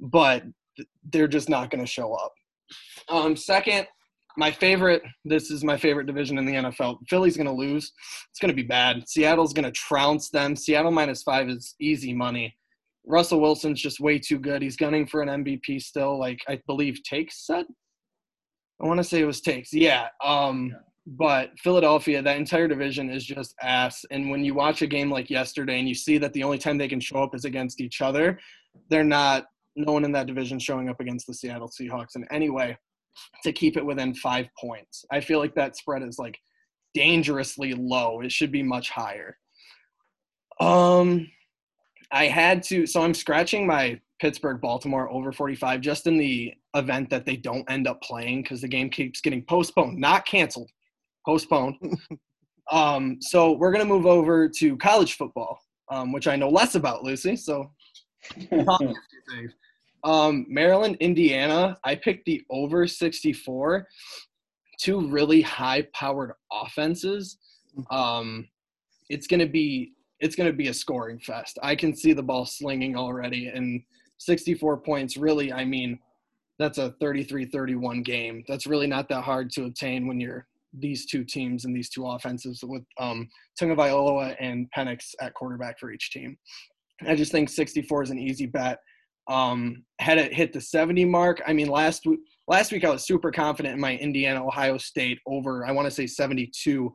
But 0.00 0.42
they're 1.12 1.28
just 1.28 1.48
not 1.48 1.70
going 1.70 1.84
to 1.84 1.90
show 1.90 2.12
up. 2.12 2.32
Um, 3.08 3.36
second, 3.36 3.86
my 4.36 4.50
favorite, 4.50 5.02
this 5.24 5.50
is 5.50 5.62
my 5.62 5.76
favorite 5.76 6.06
division 6.06 6.38
in 6.38 6.46
the 6.46 6.54
NFL. 6.54 6.98
Philly's 7.08 7.36
going 7.36 7.46
to 7.46 7.52
lose. 7.52 7.92
It's 8.30 8.40
going 8.40 8.50
to 8.50 8.56
be 8.56 8.66
bad. 8.66 9.08
Seattle's 9.08 9.52
going 9.52 9.64
to 9.64 9.70
trounce 9.70 10.30
them. 10.30 10.56
Seattle 10.56 10.90
minus 10.90 11.22
five 11.22 11.48
is 11.48 11.74
easy 11.80 12.12
money. 12.12 12.54
Russell 13.06 13.40
Wilson's 13.40 13.80
just 13.80 14.00
way 14.00 14.18
too 14.18 14.38
good. 14.38 14.62
He's 14.62 14.76
gunning 14.76 15.06
for 15.06 15.22
an 15.22 15.44
MVP 15.44 15.82
still, 15.82 16.18
like 16.18 16.40
I 16.48 16.60
believe 16.66 17.02
Takes 17.04 17.46
said. 17.46 17.66
I 18.82 18.86
want 18.86 18.98
to 18.98 19.04
say 19.04 19.20
it 19.20 19.26
was 19.26 19.40
Takes. 19.40 19.72
Yeah. 19.72 20.08
Um, 20.24 20.74
but 21.06 21.50
Philadelphia, 21.58 22.22
that 22.22 22.38
entire 22.38 22.66
division 22.66 23.10
is 23.10 23.24
just 23.24 23.54
ass. 23.62 24.04
And 24.10 24.30
when 24.30 24.44
you 24.44 24.54
watch 24.54 24.82
a 24.82 24.86
game 24.86 25.10
like 25.10 25.28
yesterday 25.30 25.78
and 25.78 25.88
you 25.88 25.94
see 25.94 26.18
that 26.18 26.32
the 26.32 26.42
only 26.42 26.58
time 26.58 26.78
they 26.78 26.88
can 26.88 27.00
show 27.00 27.22
up 27.22 27.34
is 27.34 27.44
against 27.44 27.80
each 27.80 28.00
other, 28.00 28.38
they're 28.88 29.04
not 29.04 29.44
no 29.76 29.92
one 29.92 30.04
in 30.04 30.12
that 30.12 30.26
division 30.26 30.58
showing 30.58 30.88
up 30.88 31.00
against 31.00 31.26
the 31.26 31.34
Seattle 31.34 31.68
Seahawks 31.68 32.16
in 32.16 32.24
any 32.30 32.48
way 32.48 32.76
to 33.42 33.52
keep 33.52 33.76
it 33.76 33.84
within 33.84 34.14
five 34.14 34.48
points. 34.58 35.04
I 35.10 35.20
feel 35.20 35.38
like 35.38 35.54
that 35.54 35.76
spread 35.76 36.02
is 36.02 36.18
like 36.18 36.38
dangerously 36.94 37.74
low. 37.74 38.20
It 38.20 38.32
should 38.32 38.52
be 38.52 38.62
much 38.62 38.90
higher. 38.90 39.38
Um 40.60 41.28
I 42.12 42.26
had 42.26 42.62
to 42.64 42.86
so 42.86 43.02
I'm 43.02 43.14
scratching 43.14 43.66
my 43.66 44.00
Pittsburgh 44.20 44.60
Baltimore 44.60 45.10
over 45.10 45.32
45 45.32 45.80
just 45.80 46.06
in 46.06 46.16
the 46.16 46.54
event 46.74 47.10
that 47.10 47.26
they 47.26 47.36
don't 47.36 47.68
end 47.70 47.86
up 47.86 48.00
playing 48.02 48.42
because 48.42 48.60
the 48.60 48.68
game 48.68 48.88
keeps 48.90 49.20
getting 49.20 49.44
postponed, 49.44 49.98
not 49.98 50.24
canceled, 50.24 50.70
postponed. 51.26 51.76
um, 52.70 53.18
so 53.20 53.52
we're 53.52 53.72
gonna 53.72 53.84
move 53.84 54.06
over 54.06 54.48
to 54.48 54.76
college 54.78 55.16
football, 55.16 55.58
um, 55.90 56.12
which 56.12 56.26
I 56.26 56.36
know 56.36 56.48
less 56.48 56.74
about, 56.74 57.04
Lucy. 57.04 57.36
So 57.36 57.70
um, 60.04 60.46
Maryland, 60.48 60.96
Indiana, 61.00 61.78
I 61.82 61.94
picked 61.94 62.26
the 62.26 62.42
over 62.50 62.86
64. 62.86 63.88
Two 64.80 65.08
really 65.08 65.40
high-powered 65.40 66.32
offenses. 66.52 67.38
Um, 67.90 68.48
it's 69.08 69.26
gonna 69.26 69.46
be 69.46 69.92
it's 70.20 70.36
gonna 70.36 70.52
be 70.52 70.68
a 70.68 70.74
scoring 70.74 71.18
fest. 71.18 71.58
I 71.62 71.74
can 71.74 71.96
see 71.96 72.12
the 72.12 72.22
ball 72.22 72.44
slinging 72.44 72.96
already, 72.96 73.48
and 73.48 73.82
64 74.18 74.78
points. 74.78 75.16
Really, 75.16 75.52
I 75.52 75.64
mean, 75.64 75.98
that's 76.58 76.78
a 76.78 76.94
33-31 77.02 78.04
game. 78.04 78.44
That's 78.46 78.66
really 78.66 78.86
not 78.86 79.08
that 79.08 79.22
hard 79.22 79.50
to 79.52 79.64
obtain 79.64 80.06
when 80.06 80.20
you're 80.20 80.46
these 80.78 81.06
two 81.06 81.24
teams 81.24 81.64
and 81.64 81.74
these 81.74 81.88
two 81.88 82.06
offenses 82.06 82.62
with 82.64 82.82
um, 82.98 83.28
Tagovailoa 83.60 84.34
and 84.40 84.68
Penix 84.76 85.14
at 85.20 85.34
quarterback 85.34 85.78
for 85.78 85.92
each 85.92 86.10
team. 86.10 86.36
I 87.06 87.14
just 87.14 87.32
think 87.32 87.48
64 87.48 88.04
is 88.04 88.10
an 88.10 88.18
easy 88.18 88.46
bet. 88.46 88.78
Um, 89.28 89.84
had 90.00 90.18
it 90.18 90.34
hit 90.34 90.52
the 90.52 90.60
70 90.60 91.04
mark, 91.06 91.40
I 91.46 91.52
mean, 91.52 91.68
last 91.68 92.06
week, 92.06 92.20
last 92.46 92.72
week 92.72 92.84
I 92.84 92.90
was 92.90 93.04
super 93.04 93.30
confident 93.30 93.74
in 93.74 93.80
my 93.80 93.96
Indiana 93.96 94.44
Ohio 94.44 94.76
State 94.76 95.18
over. 95.26 95.66
I 95.66 95.72
want 95.72 95.86
to 95.86 95.90
say 95.90 96.06
72. 96.06 96.92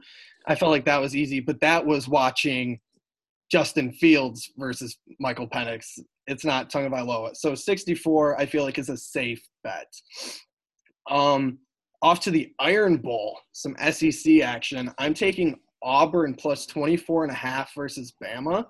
I 0.47 0.55
felt 0.55 0.71
like 0.71 0.85
that 0.85 1.01
was 1.01 1.15
easy, 1.15 1.39
but 1.39 1.59
that 1.61 1.85
was 1.85 2.07
watching 2.07 2.79
Justin 3.51 3.91
Fields 3.91 4.51
versus 4.57 4.97
Michael 5.19 5.47
Penix. 5.47 5.99
It's 6.27 6.45
not 6.45 6.71
Tagovailoa. 6.71 7.35
So 7.35 7.55
64, 7.55 8.39
I 8.39 8.45
feel 8.45 8.63
like 8.63 8.77
is 8.77 8.89
a 8.89 8.97
safe 8.97 9.41
bet. 9.63 9.91
Um, 11.09 11.57
off 12.01 12.19
to 12.21 12.31
the 12.31 12.51
Iron 12.59 12.97
Bowl, 12.97 13.39
some 13.51 13.75
SEC 13.91 14.41
action. 14.41 14.91
I'm 14.99 15.13
taking 15.13 15.59
Auburn 15.81 16.35
plus 16.35 16.65
24 16.65 17.23
and 17.23 17.31
a 17.31 17.35
half 17.35 17.73
versus 17.75 18.13
Bama. 18.23 18.65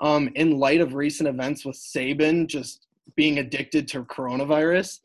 Um, 0.00 0.30
in 0.34 0.58
light 0.58 0.80
of 0.80 0.94
recent 0.94 1.28
events 1.28 1.64
with 1.64 1.76
Saban 1.76 2.46
just 2.46 2.86
being 3.16 3.38
addicted 3.38 3.88
to 3.88 4.04
coronavirus, 4.04 4.98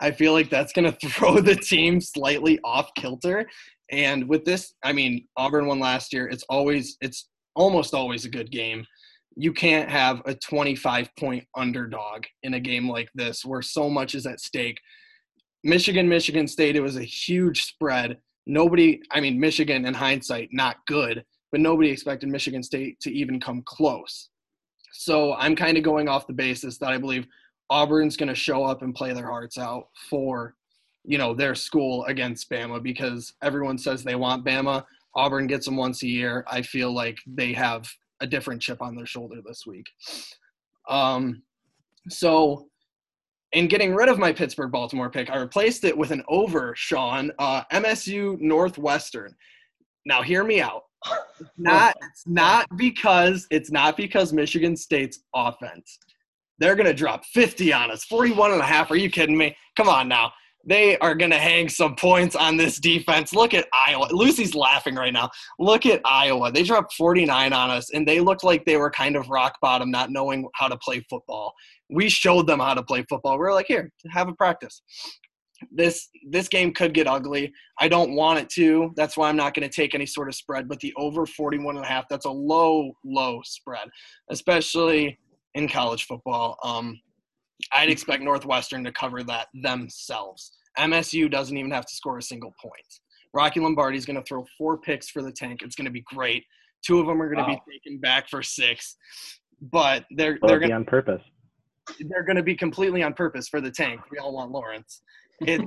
I 0.00 0.10
feel 0.10 0.32
like 0.32 0.50
that's 0.50 0.72
going 0.72 0.92
to 1.00 1.08
throw 1.08 1.40
the 1.40 1.56
team 1.56 2.00
slightly 2.00 2.58
off 2.64 2.90
kilter. 2.96 3.48
And 3.90 4.28
with 4.28 4.44
this, 4.44 4.74
I 4.82 4.92
mean, 4.92 5.26
Auburn 5.36 5.66
won 5.66 5.78
last 5.78 6.12
year. 6.12 6.26
It's 6.28 6.44
always, 6.48 6.96
it's 7.00 7.28
almost 7.54 7.94
always 7.94 8.24
a 8.24 8.30
good 8.30 8.50
game. 8.50 8.84
You 9.36 9.52
can't 9.52 9.88
have 9.88 10.20
a 10.26 10.34
25 10.34 11.08
point 11.18 11.44
underdog 11.56 12.24
in 12.42 12.54
a 12.54 12.60
game 12.60 12.88
like 12.88 13.08
this 13.14 13.44
where 13.44 13.62
so 13.62 13.88
much 13.88 14.14
is 14.14 14.26
at 14.26 14.40
stake. 14.40 14.78
Michigan, 15.64 16.08
Michigan 16.08 16.48
State, 16.48 16.76
it 16.76 16.80
was 16.80 16.96
a 16.96 17.04
huge 17.04 17.62
spread. 17.62 18.18
Nobody, 18.46 19.00
I 19.12 19.20
mean, 19.20 19.38
Michigan 19.38 19.86
in 19.86 19.94
hindsight, 19.94 20.48
not 20.52 20.76
good, 20.86 21.24
but 21.52 21.60
nobody 21.60 21.90
expected 21.90 22.28
Michigan 22.28 22.62
State 22.62 22.98
to 23.00 23.12
even 23.12 23.40
come 23.40 23.62
close. 23.64 24.30
So 24.92 25.34
I'm 25.34 25.54
kind 25.54 25.76
of 25.76 25.84
going 25.84 26.08
off 26.08 26.26
the 26.26 26.32
basis 26.32 26.78
that 26.78 26.90
I 26.90 26.98
believe 26.98 27.26
Auburn's 27.72 28.18
going 28.18 28.28
to 28.28 28.34
show 28.34 28.64
up 28.64 28.82
and 28.82 28.94
play 28.94 29.14
their 29.14 29.26
hearts 29.26 29.56
out 29.56 29.88
for, 30.10 30.54
you 31.04 31.16
know, 31.16 31.32
their 31.32 31.54
school 31.54 32.04
against 32.04 32.50
Bama 32.50 32.82
because 32.82 33.32
everyone 33.42 33.78
says 33.78 34.04
they 34.04 34.14
want 34.14 34.44
Bama. 34.44 34.84
Auburn 35.14 35.46
gets 35.46 35.64
them 35.64 35.78
once 35.78 36.02
a 36.02 36.06
year. 36.06 36.44
I 36.46 36.60
feel 36.60 36.92
like 36.92 37.18
they 37.26 37.54
have 37.54 37.90
a 38.20 38.26
different 38.26 38.60
chip 38.60 38.82
on 38.82 38.94
their 38.94 39.06
shoulder 39.06 39.40
this 39.42 39.66
week. 39.66 39.86
Um, 40.86 41.42
so 42.10 42.66
in 43.52 43.68
getting 43.68 43.94
rid 43.94 44.10
of 44.10 44.18
my 44.18 44.34
Pittsburgh 44.34 44.70
Baltimore 44.70 45.08
pick, 45.08 45.30
I 45.30 45.38
replaced 45.38 45.84
it 45.84 45.96
with 45.96 46.10
an 46.10 46.22
over, 46.28 46.74
Sean, 46.76 47.32
uh, 47.38 47.62
MSU 47.72 48.38
Northwestern. 48.38 49.34
Now, 50.04 50.20
hear 50.20 50.44
me 50.44 50.60
out. 50.60 50.82
It's 51.40 51.50
not, 51.56 51.96
it's 52.02 52.26
not 52.26 52.66
because 52.76 53.46
it's 53.50 53.70
not 53.70 53.96
because 53.96 54.34
Michigan 54.34 54.76
State's 54.76 55.20
offense. 55.34 55.98
They're 56.62 56.76
going 56.76 56.86
to 56.86 56.94
drop 56.94 57.24
50 57.24 57.72
on 57.72 57.90
us. 57.90 58.04
41 58.04 58.52
and 58.52 58.60
a 58.60 58.64
half. 58.64 58.92
Are 58.92 58.96
you 58.96 59.10
kidding 59.10 59.36
me? 59.36 59.56
Come 59.76 59.88
on 59.88 60.06
now. 60.06 60.30
They 60.64 60.96
are 60.98 61.16
going 61.16 61.32
to 61.32 61.38
hang 61.38 61.68
some 61.68 61.96
points 61.96 62.36
on 62.36 62.56
this 62.56 62.78
defense. 62.78 63.34
Look 63.34 63.52
at 63.52 63.66
Iowa. 63.88 64.06
Lucy's 64.12 64.54
laughing 64.54 64.94
right 64.94 65.12
now. 65.12 65.28
Look 65.58 65.86
at 65.86 66.00
Iowa. 66.04 66.52
They 66.52 66.62
dropped 66.62 66.94
49 66.94 67.52
on 67.52 67.70
us, 67.70 67.92
and 67.92 68.06
they 68.06 68.20
looked 68.20 68.44
like 68.44 68.64
they 68.64 68.76
were 68.76 68.92
kind 68.92 69.16
of 69.16 69.28
rock 69.28 69.54
bottom, 69.60 69.90
not 69.90 70.12
knowing 70.12 70.48
how 70.54 70.68
to 70.68 70.76
play 70.76 71.04
football. 71.10 71.52
We 71.90 72.08
showed 72.08 72.46
them 72.46 72.60
how 72.60 72.74
to 72.74 72.82
play 72.84 73.04
football. 73.08 73.40
We 73.40 73.46
are 73.46 73.52
like, 73.52 73.66
here, 73.66 73.90
have 74.12 74.28
a 74.28 74.34
practice. 74.34 74.82
This 75.72 76.08
this 76.28 76.48
game 76.48 76.72
could 76.72 76.94
get 76.94 77.08
ugly. 77.08 77.52
I 77.78 77.88
don't 77.88 78.14
want 78.14 78.38
it 78.38 78.48
to. 78.50 78.92
That's 78.96 79.16
why 79.16 79.28
I'm 79.28 79.36
not 79.36 79.54
going 79.54 79.68
to 79.68 79.74
take 79.74 79.94
any 79.94 80.06
sort 80.06 80.28
of 80.28 80.34
spread. 80.34 80.68
But 80.68 80.78
the 80.80 80.92
over 80.96 81.26
41 81.26 81.76
and 81.76 81.84
a 81.84 81.88
half, 81.88 82.04
that's 82.08 82.26
a 82.26 82.30
low, 82.30 82.92
low 83.04 83.40
spread, 83.44 83.88
especially 84.30 85.18
in 85.54 85.68
college 85.68 86.06
football. 86.06 86.58
Um, 86.62 87.00
I'd 87.72 87.90
expect 87.90 88.22
Northwestern 88.22 88.84
to 88.84 88.92
cover 88.92 89.22
that 89.24 89.48
themselves. 89.54 90.52
MSU 90.78 91.30
doesn't 91.30 91.56
even 91.56 91.70
have 91.70 91.86
to 91.86 91.94
score 91.94 92.18
a 92.18 92.22
single 92.22 92.54
point. 92.60 93.00
Rocky 93.34 93.60
Lombardi's 93.60 94.06
going 94.06 94.16
to 94.16 94.22
throw 94.22 94.44
four 94.58 94.78
picks 94.78 95.08
for 95.08 95.22
the 95.22 95.32
tank. 95.32 95.60
It's 95.62 95.76
going 95.76 95.86
to 95.86 95.90
be 95.90 96.02
great. 96.02 96.44
Two 96.84 96.98
of 96.98 97.06
them 97.06 97.22
are 97.22 97.26
going 97.32 97.44
to 97.44 97.50
wow. 97.50 97.60
be 97.66 97.78
taken 97.78 97.98
back 97.98 98.28
for 98.28 98.42
six, 98.42 98.96
but 99.60 100.04
they're 100.10 100.38
Will 100.42 100.48
they're 100.48 100.58
going 100.58 100.70
to 100.70 100.74
be 100.74 100.80
on 100.80 100.84
purpose. 100.84 101.22
They're 102.00 102.24
going 102.24 102.36
to 102.36 102.42
be 102.42 102.54
completely 102.54 103.02
on 103.02 103.14
purpose 103.14 103.48
for 103.48 103.60
the 103.60 103.70
tank. 103.70 104.00
We 104.10 104.18
all 104.18 104.34
want 104.34 104.50
Lawrence. 104.50 105.02
It, 105.40 105.60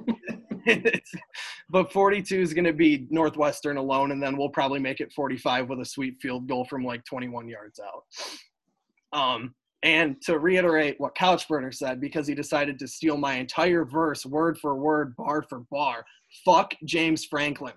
but 1.70 1.92
42 1.92 2.40
is 2.40 2.54
going 2.54 2.66
to 2.66 2.74
be 2.74 3.08
Northwestern 3.10 3.78
alone, 3.78 4.12
and 4.12 4.22
then 4.22 4.38
we'll 4.38 4.50
probably 4.50 4.80
make 4.80 5.00
it 5.00 5.12
45 5.14 5.70
with 5.70 5.80
a 5.80 5.86
sweet 5.86 6.16
field 6.22 6.48
goal 6.48 6.66
from 6.66 6.84
like 6.84 7.04
21 7.06 7.48
yards 7.48 7.80
out. 7.80 9.18
Um, 9.18 9.56
and 9.86 10.20
to 10.24 10.40
reiterate 10.40 11.00
what 11.00 11.16
Couchburner 11.16 11.74
said, 11.74 12.02
because 12.02 12.28
he 12.28 12.34
decided 12.34 12.80
to 12.80 12.88
steal 12.88 13.18
my 13.18 13.36
entire 13.36 13.86
verse 13.86 14.26
word 14.26 14.58
for 14.58 14.76
word, 14.76 15.16
bar 15.16 15.44
for 15.48 15.60
bar, 15.72 16.04
fuck 16.44 16.74
James 16.86 17.24
Franklin. 17.24 17.76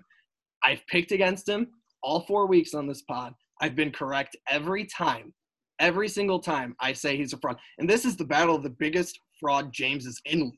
I've 0.63 0.85
picked 0.87 1.11
against 1.11 1.47
him 1.47 1.67
all 2.01 2.21
four 2.21 2.47
weeks 2.47 2.73
on 2.73 2.87
this 2.87 3.03
pod. 3.03 3.35
I've 3.61 3.75
been 3.75 3.91
correct 3.91 4.35
every 4.49 4.85
time. 4.85 5.33
Every 5.79 6.09
single 6.09 6.39
time 6.39 6.75
I 6.81 6.93
say 6.93 7.15
he's 7.15 7.31
a 7.33 7.37
fraud. 7.37 7.57
And 7.77 7.87
this 7.87 8.05
is 8.05 8.17
the 8.17 8.25
battle 8.25 8.55
of 8.55 8.63
the 8.63 8.71
biggest 8.71 9.19
fraud 9.39 9.71
Jameses 9.71 10.19
in 10.25 10.51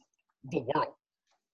the 0.52 0.66
world. 0.74 0.94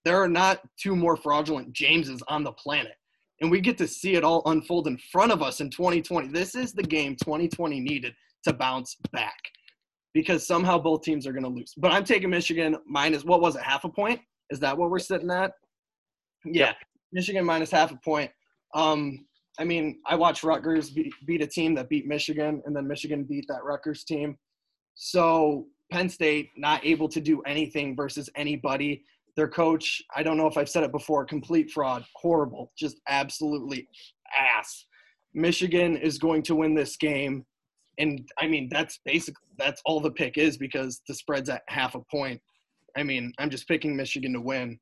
There 0.05 0.21
are 0.21 0.29
not 0.29 0.61
two 0.81 0.95
more 0.95 1.17
fraudulent 1.17 1.73
Jameses 1.73 2.21
on 2.27 2.43
the 2.43 2.51
planet. 2.51 2.95
And 3.41 3.49
we 3.49 3.61
get 3.61 3.79
to 3.79 3.87
see 3.87 4.13
it 4.13 4.23
all 4.23 4.43
unfold 4.45 4.87
in 4.87 4.97
front 5.11 5.31
of 5.31 5.41
us 5.41 5.59
in 5.59 5.71
2020. 5.71 6.27
This 6.27 6.53
is 6.53 6.71
the 6.71 6.83
game 6.83 7.15
2020 7.15 7.79
needed 7.79 8.13
to 8.43 8.53
bounce 8.53 8.95
back 9.11 9.35
because 10.17 10.47
somehow 10.47 10.79
both 10.79 11.03
teams 11.03 11.27
are 11.27 11.31
going 11.31 11.43
to 11.43 11.49
lose. 11.49 11.75
But 11.77 11.91
I'm 11.91 12.03
taking 12.03 12.31
Michigan 12.31 12.75
minus 12.87 13.23
what 13.23 13.39
was 13.39 13.55
it, 13.55 13.61
half 13.61 13.83
a 13.83 13.89
point? 13.89 14.19
Is 14.49 14.59
that 14.61 14.75
what 14.75 14.89
we're 14.89 14.97
sitting 14.97 15.29
at? 15.29 15.51
Yeah, 16.43 16.65
yep. 16.65 16.75
Michigan 17.11 17.45
minus 17.45 17.69
half 17.69 17.91
a 17.91 17.99
point. 18.03 18.31
Um, 18.73 19.27
I 19.59 19.63
mean, 19.63 19.99
I 20.07 20.15
watched 20.15 20.43
Rutgers 20.43 20.89
beat, 20.89 21.13
beat 21.27 21.43
a 21.43 21.45
team 21.45 21.75
that 21.75 21.87
beat 21.87 22.07
Michigan, 22.07 22.63
and 22.65 22.75
then 22.75 22.87
Michigan 22.87 23.25
beat 23.25 23.45
that 23.47 23.63
Rutgers 23.63 24.03
team. 24.05 24.35
So 24.95 25.67
Penn 25.91 26.09
State 26.09 26.49
not 26.57 26.83
able 26.83 27.07
to 27.09 27.21
do 27.21 27.43
anything 27.43 27.95
versus 27.95 28.27
anybody. 28.35 29.03
Their 29.35 29.47
coach, 29.47 30.01
I 30.15 30.23
don't 30.23 30.37
know 30.37 30.47
if 30.47 30.57
I've 30.57 30.67
said 30.67 30.81
it 30.81 30.91
before, 30.91 31.25
complete 31.25 31.69
fraud, 31.69 32.03
horrible, 32.15 32.71
just 32.75 32.99
absolutely 33.07 33.87
ass. 34.35 34.83
Michigan 35.35 35.95
is 35.95 36.17
going 36.17 36.41
to 36.41 36.55
win 36.55 36.73
this 36.73 36.97
game 36.97 37.45
and 37.97 38.27
I 38.39 38.47
mean 38.47 38.69
that's 38.71 38.99
basically 39.05 39.43
that's 39.57 39.81
all 39.85 39.99
the 39.99 40.11
pick 40.11 40.37
is 40.37 40.57
because 40.57 41.01
the 41.07 41.13
spread's 41.13 41.49
at 41.49 41.63
half 41.67 41.95
a 41.95 42.01
point. 42.11 42.41
I 42.95 43.03
mean, 43.03 43.33
I'm 43.37 43.49
just 43.49 43.67
picking 43.67 43.95
Michigan 43.95 44.33
to 44.33 44.41
win, 44.41 44.79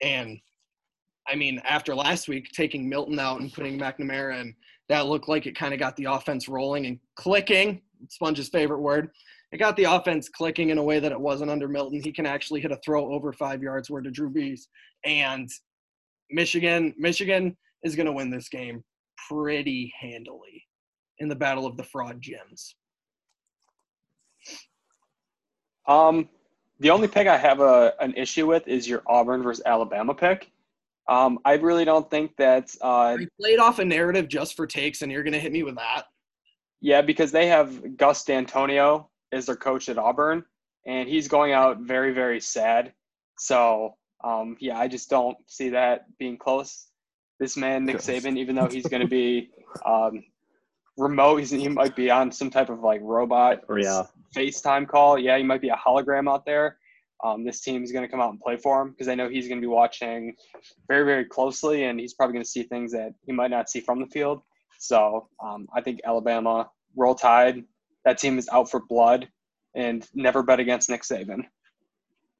and 0.00 0.38
I 1.28 1.34
mean 1.34 1.60
after 1.64 1.94
last 1.94 2.28
week 2.28 2.48
taking 2.52 2.88
Milton 2.88 3.18
out 3.18 3.40
and 3.40 3.52
putting 3.52 3.78
McNamara 3.78 4.40
in, 4.40 4.54
that 4.88 5.06
looked 5.06 5.28
like 5.28 5.46
it 5.46 5.56
kind 5.56 5.74
of 5.74 5.80
got 5.80 5.96
the 5.96 6.04
offense 6.04 6.48
rolling 6.48 6.86
and 6.86 6.98
clicking. 7.16 7.82
Sponge's 8.08 8.48
favorite 8.48 8.80
word, 8.80 9.10
it 9.52 9.58
got 9.58 9.76
the 9.76 9.84
offense 9.84 10.28
clicking 10.30 10.70
in 10.70 10.78
a 10.78 10.82
way 10.82 10.98
that 10.98 11.12
it 11.12 11.20
wasn't 11.20 11.50
under 11.50 11.68
Milton. 11.68 12.00
He 12.02 12.10
can 12.10 12.24
actually 12.24 12.60
hit 12.62 12.72
a 12.72 12.78
throw 12.84 13.12
over 13.12 13.32
five 13.34 13.62
yards 13.62 13.90
where 13.90 14.00
to 14.00 14.10
Drew 14.10 14.30
Brees. 14.30 14.62
And 15.04 15.48
Michigan, 16.30 16.94
Michigan 16.96 17.56
is 17.82 17.94
going 17.94 18.06
to 18.06 18.12
win 18.12 18.30
this 18.30 18.48
game 18.48 18.82
pretty 19.28 19.92
handily 20.00 20.64
in 21.22 21.28
the 21.28 21.36
battle 21.36 21.64
of 21.66 21.76
the 21.76 21.84
fraud 21.84 22.20
gems? 22.20 22.74
Um, 25.86 26.28
the 26.80 26.90
only 26.90 27.08
pick 27.08 27.28
I 27.28 27.36
have 27.36 27.60
a 27.60 27.94
an 28.00 28.14
issue 28.14 28.46
with 28.46 28.66
is 28.68 28.88
your 28.88 29.02
Auburn 29.06 29.42
versus 29.42 29.62
Alabama 29.64 30.14
pick. 30.14 30.50
Um, 31.08 31.38
I 31.44 31.54
really 31.54 31.84
don't 31.84 32.10
think 32.10 32.36
that. 32.36 32.74
Uh, 32.82 33.16
I 33.18 33.26
played 33.40 33.58
off 33.58 33.78
a 33.78 33.84
narrative 33.84 34.28
just 34.28 34.56
for 34.56 34.66
takes, 34.66 35.02
and 35.02 35.10
you're 35.10 35.22
going 35.22 35.32
to 35.32 35.40
hit 35.40 35.52
me 35.52 35.62
with 35.62 35.76
that. 35.76 36.04
yeah, 36.80 37.02
because 37.02 37.32
they 37.32 37.46
have 37.46 37.96
Gus 37.96 38.24
D'Antonio 38.24 39.08
as 39.32 39.46
their 39.46 39.56
coach 39.56 39.88
at 39.88 39.98
Auburn, 39.98 40.44
and 40.86 41.08
he's 41.08 41.28
going 41.28 41.52
out 41.52 41.78
very, 41.80 42.12
very 42.12 42.40
sad. 42.40 42.92
So, 43.38 43.96
um, 44.24 44.56
yeah, 44.60 44.78
I 44.78 44.88
just 44.88 45.08
don't 45.08 45.36
see 45.46 45.70
that 45.70 46.06
being 46.18 46.36
close. 46.36 46.88
This 47.40 47.56
man, 47.56 47.84
Nick 47.84 47.96
Saban, 47.96 48.36
even 48.36 48.54
though 48.54 48.68
he's 48.68 48.86
going 48.86 49.02
to 49.02 49.08
be 49.08 49.50
um, 49.86 50.22
remote, 50.96 51.38
he's, 51.38 51.50
he 51.50 51.68
might 51.68 51.96
be 51.96 52.10
on 52.10 52.30
some 52.30 52.50
type 52.50 52.70
of 52.70 52.80
like 52.80 53.00
robot 53.02 53.62
Or 53.68 53.78
yeah. 53.78 54.04
FaceTime 54.36 54.88
call. 54.88 55.18
Yeah, 55.18 55.38
he 55.38 55.44
might 55.44 55.60
be 55.60 55.68
a 55.68 55.76
hologram 55.76 56.30
out 56.30 56.44
there. 56.44 56.78
Um, 57.24 57.44
this 57.44 57.60
team 57.60 57.84
is 57.84 57.92
going 57.92 58.04
to 58.04 58.10
come 58.10 58.20
out 58.20 58.30
and 58.30 58.40
play 58.40 58.56
for 58.56 58.82
him 58.82 58.90
because 58.90 59.06
I 59.08 59.14
know 59.14 59.28
he's 59.28 59.46
going 59.46 59.60
to 59.60 59.64
be 59.64 59.70
watching 59.70 60.34
very, 60.88 61.04
very 61.04 61.24
closely, 61.24 61.84
and 61.84 62.00
he's 62.00 62.14
probably 62.14 62.32
going 62.32 62.44
to 62.44 62.50
see 62.50 62.64
things 62.64 62.90
that 62.92 63.14
he 63.24 63.32
might 63.32 63.50
not 63.50 63.70
see 63.70 63.80
from 63.80 64.00
the 64.00 64.06
field. 64.06 64.42
So 64.80 65.28
um, 65.42 65.68
I 65.74 65.80
think 65.80 66.00
Alabama 66.04 66.68
roll 66.96 67.14
tide. 67.14 67.62
That 68.04 68.18
team 68.18 68.38
is 68.38 68.48
out 68.52 68.68
for 68.68 68.82
blood, 68.88 69.28
and 69.76 70.04
never 70.14 70.42
bet 70.42 70.58
against 70.58 70.90
Nick 70.90 71.02
Saban. 71.02 71.44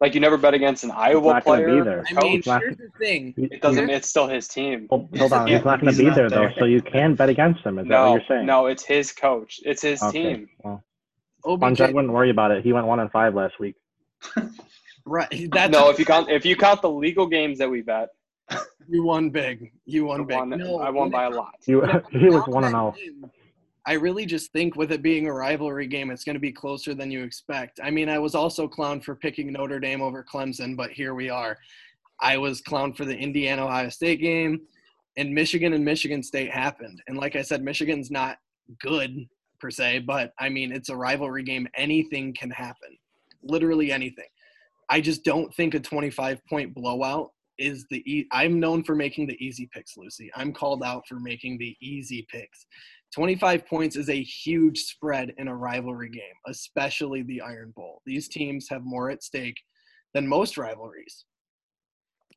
Like 0.03 0.15
you 0.17 0.21
never 0.21 0.37
bet 0.37 0.53
against 0.53 0.83
an 0.83 0.91
Iowa 0.91 1.41
player. 1.41 1.77
be 1.77 1.81
there. 1.81 2.03
I 2.11 2.15
oh, 2.17 2.23
mean, 2.25 2.33
He's 2.39 2.47
not- 2.49 2.61
here's 2.61 2.77
the 2.77 2.89
thing. 2.99 3.35
It 3.37 3.63
doesn't. 3.63 3.87
he- 3.89 3.95
It's 3.95 4.09
still 4.09 4.27
his 4.27 4.49
team. 4.49 4.89
Oh, 4.91 4.97
hold, 4.99 5.17
hold 5.17 5.33
on, 5.33 5.47
he's 5.47 5.65
not 5.65 5.81
going 5.81 5.93
to 5.93 5.97
be 5.99 6.07
not 6.07 6.17
there, 6.17 6.29
though, 6.29 6.49
so 6.59 6.65
you 6.65 6.83
can 6.83 7.15
bet 7.15 7.29
against 7.29 7.65
him. 7.65 7.79
Is 7.79 7.87
that 7.87 8.03
what 8.05 8.13
you're 8.15 8.23
saying? 8.29 8.45
no, 8.45 8.67
it's 8.67 8.85
his 8.85 9.13
coach. 9.13 9.61
It's 9.65 9.81
his 9.81 10.03
Okay. 10.03 10.35
team. 10.35 10.49
Well, 10.65 10.83
OBJ, 11.45 11.61
Sponge, 11.61 11.81
I 11.83 11.91
wouldn't 11.93 12.13
worry 12.13 12.31
about 12.31 12.51
it. 12.51 12.65
He 12.65 12.73
went 12.73 12.89
one 12.89 12.99
and 12.99 13.13
five 13.13 13.37
last 13.37 13.61
week. 13.61 13.77
right? 15.07 15.49
That's 15.53 15.71
no, 15.71 15.89
if 15.91 16.01
you 16.01 16.05
count 16.05 16.29
if 16.31 16.45
you 16.45 16.57
count 16.57 16.83
the 16.83 16.91
legal 16.91 17.29
games 17.29 17.59
that 17.59 17.71
we 17.71 17.83
bet, 17.83 18.09
you 18.89 19.05
won 19.05 19.31
big. 19.31 19.71
You 19.87 20.07
won 20.07 20.23
I 20.23 20.25
big. 20.25 20.37
won, 20.37 20.51
No, 20.51 20.81
I 20.81 20.91
won 20.91 21.11
by 21.11 21.27
a 21.27 21.31
lot. 21.31 21.55
You, 21.67 21.83
he 22.11 22.29
was 22.29 22.45
one 22.49 22.65
and 22.65 22.75
oh. 22.75 22.91
Now 22.91 22.95
zero. 22.97 23.31
I 23.85 23.95
really 23.95 24.27
just 24.27 24.53
think 24.53 24.77
with 24.77 24.93
it 24.93 25.03
being 25.03 25.27
a 25.27 25.33
rivalry 25.33 25.89
game, 25.89 26.11
it's 26.11 26.25
going 26.25 26.35
to 26.35 26.41
be 26.41 26.53
closer 26.53 26.95
than 26.95 27.11
you 27.11 27.25
expect. 27.25 27.81
I 27.83 27.91
mean, 27.91 28.09
I 28.09 28.19
was 28.19 28.35
also 28.35 28.69
clowned 28.69 29.03
for 29.03 29.17
picking 29.17 29.53
Notre 29.53 29.81
Dame 29.81 30.03
over 30.03 30.25
Clemson, 30.25 30.77
but 30.77 30.93
here 30.93 31.15
we 31.15 31.31
are. 31.31 31.59
I 32.21 32.39
was 32.39 32.63
clowned 32.63 32.97
for 32.97 33.05
the 33.05 33.17
Indiana 33.17 33.65
Ohio 33.65 33.89
State 33.89 34.21
game, 34.21 34.61
and 35.17 35.35
Michigan 35.35 35.73
and 35.73 35.85
Michigan 35.85 36.23
State 36.23 36.51
happened. 36.51 37.03
And 37.09 37.19
like 37.19 37.35
I 37.35 37.43
said, 37.43 37.63
Michigan's 37.63 38.11
not 38.11 38.39
good 38.81 39.27
per 39.61 39.71
se, 39.71 40.01
but 40.01 40.33
I 40.39 40.49
mean, 40.49 40.73
it's 40.73 40.89
a 40.89 40.97
rivalry 40.97 41.43
game. 41.43 41.67
Anything 41.77 42.35
can 42.35 42.51
happen, 42.51 42.97
literally 43.43 43.91
anything. 43.91 44.29
I 44.89 45.01
just 45.01 45.25
don't 45.25 45.53
think 45.55 45.75
a 45.75 45.81
25 45.81 46.41
point 46.49 46.75
blowout 46.75 47.31
is 47.59 47.87
the 47.91 48.03
e- 48.11 48.29
I'm 48.31 48.61
known 48.61 48.85
for 48.85 48.95
making 48.95 49.27
the 49.27 49.45
easy 49.45 49.69
picks, 49.73 49.97
Lucy. 49.97 50.31
I'm 50.37 50.53
called 50.53 50.83
out 50.83 51.05
for 51.09 51.19
making 51.19 51.59
the 51.59 51.77
easy 51.81 52.27
picks. 52.31 52.67
25 53.15 53.67
points 53.67 53.97
is 53.97 54.09
a 54.09 54.23
huge 54.23 54.81
spread 54.81 55.35
in 55.37 55.49
a 55.49 55.57
rivalry 55.57 56.09
game, 56.09 56.23
especially 56.47 57.23
the 57.23 57.43
Iron 57.43 57.73
Bowl. 57.77 58.01
These 58.07 58.29
teams 58.29 58.69
have 58.71 58.83
more 58.85 59.11
at 59.11 59.23
stake 59.23 59.57
than 60.15 60.27
most 60.27 60.57
rivalries. 60.57 61.25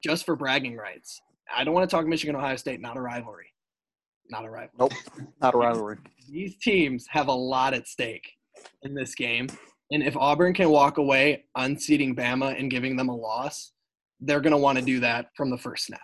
Just 0.04 0.26
for 0.26 0.36
bragging 0.36 0.76
rights. 0.76 1.22
I 1.56 1.64
don't 1.64 1.74
want 1.74 1.90
to 1.90 1.96
talk 1.96 2.06
Michigan 2.06 2.36
Ohio 2.36 2.58
State, 2.58 2.82
not 2.82 2.98
a 2.98 3.02
rivalry. 3.02 3.48
Not 4.30 4.44
a 4.46 4.50
rivalry. 4.50 4.72
Nope, 4.80 4.94
not 5.42 5.54
a 5.54 5.58
rivalry. 5.58 5.98
These 6.30 6.58
teams 6.58 7.06
have 7.10 7.28
a 7.28 7.34
lot 7.34 7.74
at 7.74 7.88
stake 7.88 8.28
in 8.84 8.94
this 8.94 9.16
game. 9.16 9.48
And 9.92 10.04
if 10.04 10.18
Auburn 10.18 10.54
can 10.54 10.70
walk 10.70 10.98
away 10.98 11.46
unseating 11.56 12.16
Bama 12.16 12.60
and 12.60 12.72
giving 12.72 12.96
them 12.98 13.10
a 13.10 13.16
loss, 13.16 13.72
they're 14.20 14.42
going 14.42 14.52
to 14.52 14.58
want 14.58 14.80
to 14.80 14.84
do 14.84 15.00
that 15.02 15.28
from 15.38 15.52
the 15.52 15.58
first 15.58 15.86
snap. 15.86 16.02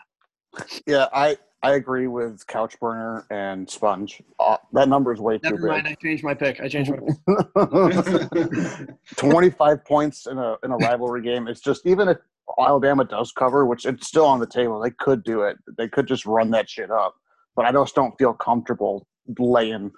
Yeah, 0.85 1.07
I 1.13 1.37
I 1.63 1.73
agree 1.73 2.07
with 2.07 2.45
Couch 2.47 2.79
Burner 2.79 3.25
and 3.29 3.69
Sponge. 3.69 4.21
Uh, 4.39 4.57
that 4.73 4.89
number 4.89 5.13
is 5.13 5.19
way 5.19 5.37
too 5.37 5.51
Never 5.51 5.67
mind, 5.67 5.83
big. 5.83 5.91
I 5.91 5.95
changed 6.01 6.23
my 6.23 6.33
pick. 6.33 6.59
I 6.59 6.67
changed 6.67 6.91
my 6.91 6.97
pick. 6.97 8.89
25 9.17 9.85
points 9.85 10.25
in 10.25 10.37
a 10.37 10.55
in 10.63 10.71
a 10.71 10.77
rivalry 10.77 11.21
game. 11.21 11.47
It's 11.47 11.61
just 11.61 11.85
even 11.85 12.07
if 12.09 12.17
Alabama 12.59 13.05
does 13.05 13.31
cover, 13.31 13.65
which 13.65 13.85
it's 13.85 14.07
still 14.07 14.25
on 14.25 14.39
the 14.39 14.47
table, 14.47 14.79
they 14.79 14.91
could 14.91 15.23
do 15.23 15.41
it. 15.43 15.57
They 15.77 15.87
could 15.87 16.07
just 16.07 16.25
run 16.25 16.49
that 16.51 16.69
shit 16.69 16.89
up. 16.89 17.15
But 17.55 17.65
I 17.65 17.71
just 17.71 17.93
don't 17.95 18.17
feel 18.17 18.33
comfortable 18.33 19.07
laying 19.37 19.91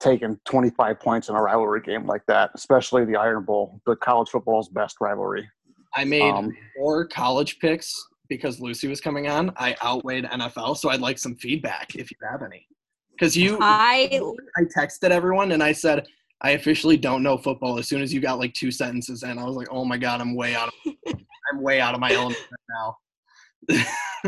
taking 0.00 0.38
25 0.44 1.00
points 1.00 1.28
in 1.28 1.34
a 1.36 1.40
rivalry 1.40 1.80
game 1.80 2.04
like 2.06 2.22
that, 2.26 2.50
especially 2.54 3.04
the 3.04 3.16
Iron 3.16 3.44
Bowl, 3.44 3.80
the 3.86 3.96
college 3.96 4.28
football's 4.28 4.68
best 4.68 4.96
rivalry. 5.00 5.48
I 5.94 6.04
made 6.04 6.30
Um, 6.30 6.54
four 6.76 7.06
college 7.06 7.58
picks 7.60 7.94
because 8.36 8.60
Lucy 8.60 8.88
was 8.88 9.00
coming 9.00 9.28
on. 9.28 9.52
I 9.56 9.76
outweighed 9.82 10.24
NFL, 10.24 10.76
so 10.76 10.90
I'd 10.90 11.00
like 11.00 11.18
some 11.18 11.36
feedback 11.36 11.94
if 11.94 12.10
you 12.10 12.16
have 12.30 12.42
any. 12.42 12.66
Because 13.12 13.36
you, 13.36 13.58
I 13.60 14.20
I 14.56 14.62
texted 14.76 15.10
everyone 15.10 15.52
and 15.52 15.62
I 15.62 15.72
said, 15.72 16.06
I 16.40 16.50
officially 16.50 16.96
don't 16.96 17.22
know 17.22 17.38
football. 17.38 17.78
As 17.78 17.88
soon 17.88 18.02
as 18.02 18.12
you 18.12 18.20
got 18.20 18.38
like 18.38 18.52
two 18.54 18.70
sentences 18.70 19.22
in, 19.22 19.38
I 19.38 19.44
was 19.44 19.56
like, 19.56 19.68
oh 19.70 19.84
my 19.84 19.96
god, 19.96 20.20
I'm 20.20 20.34
way 20.34 20.54
out 20.54 20.68
of, 20.68 20.92
I'm 21.52 21.62
way 21.62 21.80
out 21.80 21.94
of 21.94 22.00
my 22.00 22.12
element 22.12 22.40
right 22.50 22.96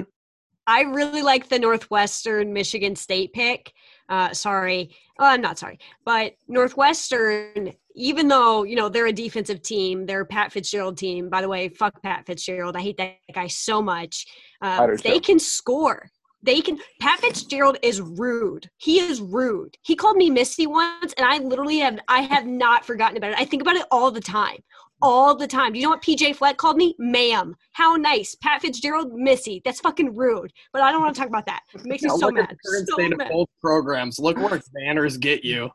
now. 0.01 0.07
I 0.67 0.83
really 0.83 1.23
like 1.23 1.49
the 1.49 1.59
Northwestern 1.59 2.53
Michigan 2.53 2.97
State 2.97 3.33
pick. 3.33 3.73
Uh, 4.09 4.33
sorry, 4.33 4.95
oh, 5.19 5.27
I'm 5.27 5.41
not 5.41 5.59
sorry, 5.59 5.79
but 6.05 6.35
Northwestern, 6.49 7.73
even 7.97 8.29
though 8.29 8.63
you 8.63 8.77
know 8.77 8.89
they're 8.89 9.07
a 9.07 9.13
defensive 9.13 9.63
team, 9.63 10.07
they're 10.07 10.21
a 10.21 10.27
Pat 10.27 10.53
Fitzgerald 10.53 10.97
team. 10.99 11.29
By 11.29 11.41
the 11.41 11.49
way, 11.49 11.69
fuck 11.69 12.01
Pat 12.03 12.27
Fitzgerald. 12.27 12.77
I 12.77 12.83
hate 12.83 12.99
that 12.99 13.17
guy 13.35 13.49
so 13.49 13.83
much. 13.83 14.27
I 14.61 14.77
Uh, 14.85 14.97
they 15.03 15.19
can 15.19 15.39
score. 15.39 16.11
They 16.43 16.61
can. 16.61 16.79
Pat 17.01 17.21
Fitzgerald 17.21 17.79
is 17.83 18.01
rude. 18.01 18.71
He 18.77 19.01
is 19.01 19.21
rude. 19.21 19.77
He 19.83 19.97
called 19.97 20.17
me 20.17 20.31
Missy 20.31 20.67
once, 20.67 21.13
and 21.17 21.27
I 21.27 21.39
literally 21.39 21.79
have. 21.79 21.99
I 22.09 22.21
have 22.21 22.47
not 22.47 22.85
forgotten 22.85 23.17
about 23.17 23.33
it. 23.33 23.39
I 23.39 23.45
think 23.45 23.63
about 23.63 23.77
it 23.77 23.87
all 23.91 24.11
the 24.11 24.21
time 24.21 24.59
all 25.03 25.35
the 25.35 25.47
time. 25.47 25.73
Do 25.73 25.79
you 25.79 25.85
know 25.85 25.91
what 25.91 26.03
PJ 26.03 26.37
Fleck 26.37 26.57
called 26.57 26.77
me? 26.77 26.95
Ma'am. 26.99 27.55
How 27.73 27.97
nice. 27.97 28.35
Pat 28.37 28.63
Fitzgerald, 28.63 29.13
Missy. 29.13 29.61
That's 29.65 29.81
fucking 29.81 30.15
rude. 30.15 30.53
But 30.73 30.83
I 30.83 30.91
don't 30.91 31.03
want 31.03 31.15
to 31.15 31.21
talk 31.21 31.29
about 31.29 31.47
that. 31.47 31.61
It 31.75 31.85
makes 31.85 32.03
me 32.03 32.11
so 32.11 32.17
look 32.17 32.39
at 32.39 32.49
mad. 32.49 32.57
current 32.65 32.89
So 32.89 32.95
state 32.95 33.17
mad. 33.17 33.27
of 33.27 33.33
both 33.33 33.49
programs. 33.61 34.19
Look 34.19 34.37
where 34.39 34.61
banners 34.75 35.17
get 35.17 35.45
you. 35.45 35.71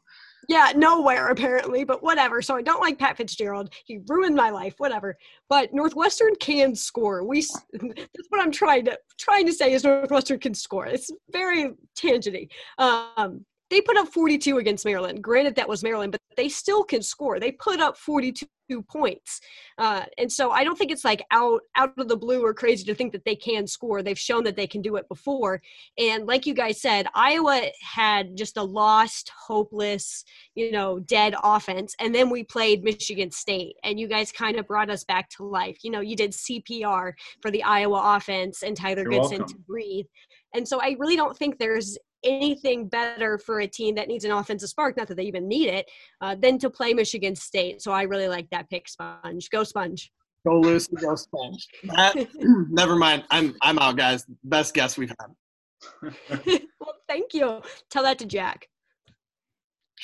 Yeah, 0.48 0.72
nowhere 0.76 1.28
apparently, 1.28 1.84
but 1.84 2.02
whatever. 2.04 2.42
So 2.42 2.56
I 2.56 2.62
don't 2.62 2.82
like 2.82 2.98
Pat 2.98 3.18
Fitzgerald. 3.18 3.74
He 3.86 4.00
ruined 4.08 4.36
my 4.36 4.50
life, 4.50 4.76
whatever. 4.78 5.18
But 5.50 5.74
Northwestern 5.74 6.36
can 6.40 6.76
score. 6.76 7.24
We 7.24 7.42
that's 7.74 8.28
what 8.30 8.42
I'm 8.42 8.52
trying 8.52 8.86
to 8.86 9.00
trying 9.18 9.46
to 9.46 9.54
say 9.54 9.74
is 9.74 9.84
Northwestern 9.84 10.40
can 10.40 10.54
score. 10.54 10.88
It's 10.88 11.12
very 11.32 11.74
tangenty. 11.96 12.50
Um 12.78 13.46
they 13.72 13.82
put 13.82 13.98
up 13.98 14.10
42 14.10 14.58
against 14.58 14.86
Maryland. 14.86 15.24
Granted, 15.24 15.56
that 15.56 15.68
was 15.68 15.82
Maryland, 15.82 16.12
but 16.12 16.22
they 16.36 16.50
still 16.50 16.84
can 16.84 17.02
score. 17.02 17.40
They 17.40 17.54
put 17.54 17.80
up 17.80 17.98
42 17.98 18.46
points, 18.84 19.40
uh, 19.78 20.04
and 20.18 20.32
so 20.32 20.52
I 20.52 20.64
don't 20.64 20.78
think 20.78 20.92
it's 20.92 21.06
like 21.06 21.24
out 21.32 21.62
out 21.76 21.98
of 21.98 22.08
the 22.10 22.18
blue 22.18 22.44
or 22.46 22.54
crazy 22.54 22.84
to 22.86 22.94
think 22.94 23.14
that 23.14 23.26
they 23.26 23.36
can 23.36 23.66
score. 23.66 24.04
They've 24.04 24.20
shown 24.20 24.44
that 24.44 24.56
they 24.58 24.68
can 24.68 24.82
do 24.82 24.98
it 24.98 25.08
before, 25.08 25.62
and 25.98 26.28
like 26.28 26.46
you 26.46 26.54
guys 26.54 26.82
said, 26.82 27.08
Iowa 27.16 27.62
had 27.82 28.36
just 28.36 28.58
a 28.58 28.64
lost, 28.64 29.32
hopeless, 29.48 30.26
you 30.54 30.72
know, 30.72 31.00
dead 31.00 31.34
offense. 31.42 31.96
And 32.00 32.14
then 32.14 32.30
we 32.30 32.44
played 32.44 32.84
Michigan 32.84 33.32
State, 33.32 33.78
and 33.84 34.00
you 34.00 34.08
guys 34.08 34.34
kind 34.34 34.58
of 34.58 34.68
brought 34.68 34.90
us 34.90 35.06
back 35.06 35.30
to 35.32 35.46
life. 35.46 35.80
You 35.82 35.92
know, 35.92 36.02
you 36.02 36.18
did 36.18 36.32
CPR 36.32 37.14
for 37.42 37.52
the 37.52 37.64
Iowa 37.64 38.16
offense 38.18 38.64
and 38.64 38.76
Tyler 38.76 39.04
You're 39.04 39.22
Goodson 39.22 39.48
to 39.48 39.56
breathe. 39.68 40.06
And 40.54 40.68
so 40.68 40.82
I 40.82 40.98
really 41.00 41.16
don't 41.16 41.38
think 41.38 41.58
there's 41.58 41.98
anything 42.24 42.88
better 42.88 43.38
for 43.38 43.60
a 43.62 43.68
team 43.68 43.96
that 43.96 44.08
needs 44.08 44.26
an 44.26 44.32
offensive 44.32 44.70
spark, 44.70 44.98
not 44.98 45.08
that 45.08 45.16
they 45.16 45.24
even 45.24 45.48
need 45.48 45.68
it, 45.68 45.90
uh, 46.22 46.36
than 46.36 46.58
to 46.60 46.70
play 46.70 46.94
Michigan 46.94 47.36
State. 47.36 47.82
So 47.82 47.92
I 47.92 48.04
really 48.04 48.28
like 48.28 48.50
that 48.52 48.70
pick, 48.70 48.88
Sponge. 48.88 49.50
Go 49.50 49.64
Sponge. 49.64 50.12
Go 50.48 50.60
Lucy, 50.60 50.92
go 50.96 51.16
Sponge. 51.16 51.68
That- 51.84 52.28
never 52.70 52.96
mind. 52.96 53.24
I'm 53.30 53.56
I'm 53.62 53.78
out, 53.80 53.98
guys. 53.98 54.26
Best 54.44 54.74
guess 54.74 54.98
we've 54.98 55.14
had. 55.20 56.12
well, 56.80 56.96
thank 57.08 57.34
you. 57.34 57.62
Tell 57.90 58.04
that 58.04 58.20
to 58.20 58.26
Jack. 58.26 58.68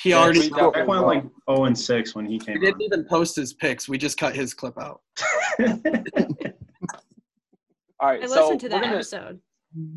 He 0.02 0.10
Yeah, 0.10 0.18
already 0.18 0.40
we 0.40 0.50
got- 0.50 0.76
I 0.76 0.84
went 0.84 1.06
like 1.06 1.24
0 1.50 1.64
and 1.64 1.76
6 1.78 2.14
when 2.14 2.24
he 2.26 2.38
came. 2.38 2.60
he 2.60 2.66
didn't 2.66 2.82
even 2.82 3.04
post 3.04 3.34
his 3.34 3.52
picks. 3.52 3.88
We 3.88 3.98
just 3.98 4.16
cut 4.16 4.34
his 4.36 4.54
clip 4.54 4.78
out. 4.80 5.00
All 8.00 8.08
right, 8.10 8.22
I 8.22 8.26
so 8.26 8.42
listened 8.42 8.60
to 8.60 8.68
that 8.68 8.82
gonna 8.82 8.94
episode. 8.94 9.40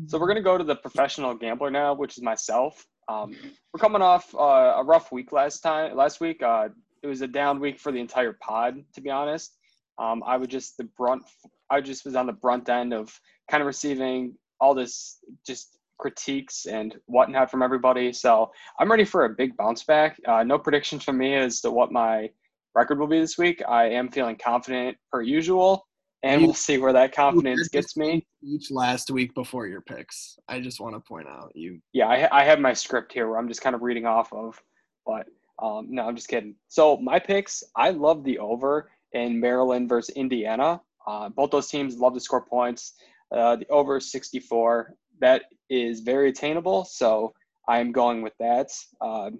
So 0.06 0.18
we're 0.18 0.28
gonna 0.28 0.42
go 0.42 0.58
to 0.58 0.64
the 0.64 0.76
professional 0.76 1.34
gambler 1.34 1.70
now, 1.70 1.94
which 1.94 2.16
is 2.16 2.22
myself. 2.22 2.86
Um, 3.08 3.34
we're 3.72 3.80
coming 3.80 4.02
off 4.02 4.34
uh, 4.34 4.74
a 4.76 4.84
rough 4.84 5.12
week 5.12 5.32
last 5.32 5.60
time. 5.60 5.96
Last 5.96 6.20
week, 6.20 6.42
uh, 6.42 6.68
it 7.02 7.06
was 7.06 7.20
a 7.20 7.26
down 7.26 7.60
week 7.60 7.78
for 7.78 7.92
the 7.92 7.98
entire 7.98 8.32
pod, 8.32 8.76
to 8.94 9.00
be 9.00 9.10
honest. 9.10 9.56
Um, 9.98 10.22
I 10.26 10.36
would 10.36 10.50
just 10.50 10.76
the 10.76 10.84
brunt. 10.84 11.22
I 11.70 11.80
just 11.80 12.04
was 12.04 12.14
on 12.16 12.26
the 12.26 12.32
brunt 12.32 12.68
end 12.68 12.92
of 12.92 13.18
kind 13.50 13.60
of 13.60 13.66
receiving 13.66 14.34
all 14.60 14.74
this 14.74 15.18
just 15.46 15.78
critiques 15.98 16.66
and 16.66 16.96
whatnot 17.06 17.50
from 17.50 17.62
everybody. 17.62 18.12
So 18.12 18.50
I'm 18.78 18.90
ready 18.90 19.04
for 19.04 19.24
a 19.24 19.28
big 19.28 19.56
bounce 19.56 19.84
back. 19.84 20.18
Uh, 20.26 20.42
no 20.42 20.58
predictions 20.58 21.04
from 21.04 21.18
me 21.18 21.34
as 21.34 21.60
to 21.60 21.70
what 21.70 21.92
my 21.92 22.30
record 22.74 22.98
will 22.98 23.06
be 23.06 23.20
this 23.20 23.38
week. 23.38 23.62
I 23.68 23.84
am 23.84 24.10
feeling 24.10 24.36
confident 24.36 24.96
per 25.10 25.22
usual, 25.22 25.86
and 26.22 26.42
we'll 26.42 26.54
see 26.54 26.78
where 26.78 26.92
that 26.92 27.12
confidence 27.12 27.68
gets 27.68 27.96
me. 27.96 28.26
Each 28.42 28.70
last 28.70 29.10
week 29.10 29.34
before 29.34 29.66
your 29.66 29.80
picks. 29.80 30.38
I 30.48 30.60
just 30.60 30.80
want 30.80 30.94
to 30.94 31.00
point 31.00 31.28
out 31.28 31.52
you. 31.54 31.80
Yeah, 31.92 32.08
I, 32.08 32.40
I 32.40 32.44
have 32.44 32.60
my 32.60 32.72
script 32.72 33.12
here 33.12 33.28
where 33.28 33.38
I'm 33.38 33.48
just 33.48 33.62
kind 33.62 33.74
of 33.74 33.82
reading 33.82 34.06
off 34.06 34.32
of, 34.32 34.60
but 35.04 35.26
um, 35.62 35.86
no, 35.90 36.06
I'm 36.06 36.16
just 36.16 36.28
kidding. 36.28 36.54
So 36.68 36.96
my 36.98 37.18
picks, 37.18 37.62
I 37.76 37.90
love 37.90 38.24
the 38.24 38.38
over 38.38 38.90
in 39.12 39.38
Maryland 39.38 39.88
versus 39.88 40.14
Indiana. 40.14 40.80
Uh, 41.06 41.28
both 41.28 41.50
those 41.50 41.68
teams 41.68 41.98
love 41.98 42.14
to 42.14 42.20
score 42.20 42.44
points. 42.44 42.94
Uh, 43.34 43.56
the 43.56 43.66
over 43.68 43.98
64. 43.98 44.94
That 45.20 45.44
is 45.70 46.00
very 46.00 46.30
attainable, 46.30 46.84
so 46.84 47.32
I'm 47.68 47.92
going 47.92 48.22
with 48.22 48.34
that. 48.40 48.68
Um, 49.00 49.38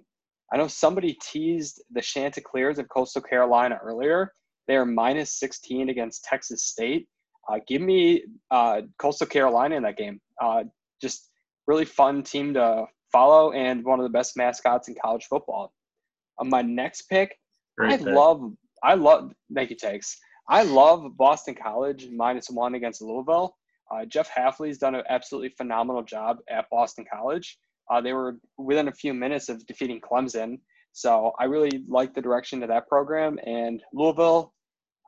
I 0.51 0.57
know 0.57 0.67
somebody 0.67 1.17
teased 1.21 1.81
the 1.91 2.01
Chanticleers 2.01 2.79
of 2.79 2.87
Coastal 2.89 3.21
Carolina 3.21 3.79
earlier. 3.83 4.31
They 4.67 4.75
are 4.75 4.85
minus 4.85 5.39
16 5.39 5.89
against 5.89 6.23
Texas 6.23 6.65
State. 6.65 7.07
Uh, 7.49 7.59
give 7.67 7.81
me 7.81 8.23
uh, 8.51 8.81
Coastal 8.97 9.27
Carolina 9.27 9.75
in 9.75 9.83
that 9.83 9.97
game. 9.97 10.21
Uh, 10.41 10.63
just 11.01 11.29
really 11.67 11.85
fun 11.85 12.23
team 12.23 12.53
to 12.53 12.85
follow 13.11 13.51
and 13.51 13.83
one 13.83 13.99
of 13.99 14.03
the 14.03 14.09
best 14.09 14.37
mascots 14.37 14.87
in 14.87 14.95
college 15.01 15.25
football. 15.29 15.73
On 16.39 16.49
my 16.49 16.61
next 16.61 17.03
pick, 17.03 17.37
Great 17.77 17.93
I 17.93 17.97
pick. 17.97 18.07
love, 18.07 18.53
I 18.83 18.95
love, 18.95 19.31
thank 19.53 19.69
you, 19.69 19.75
Takes. 19.75 20.17
I 20.49 20.63
love 20.63 21.15
Boston 21.17 21.55
College 21.55 22.09
minus 22.13 22.49
one 22.49 22.75
against 22.75 23.01
Louisville. 23.01 23.55
Uh, 23.91 24.05
Jeff 24.05 24.29
Hafley's 24.29 24.77
done 24.77 24.95
an 24.95 25.03
absolutely 25.09 25.49
phenomenal 25.49 26.03
job 26.03 26.37
at 26.49 26.69
Boston 26.69 27.05
College. 27.11 27.57
Uh, 27.89 28.01
they 28.01 28.13
were 28.13 28.37
within 28.57 28.87
a 28.87 28.93
few 28.93 29.13
minutes 29.13 29.49
of 29.49 29.65
defeating 29.67 30.01
Clemson. 30.01 30.59
So 30.93 31.33
I 31.39 31.45
really 31.45 31.83
like 31.87 32.13
the 32.13 32.21
direction 32.21 32.61
of 32.63 32.69
that 32.69 32.87
program. 32.87 33.39
And 33.45 33.81
Louisville, 33.93 34.52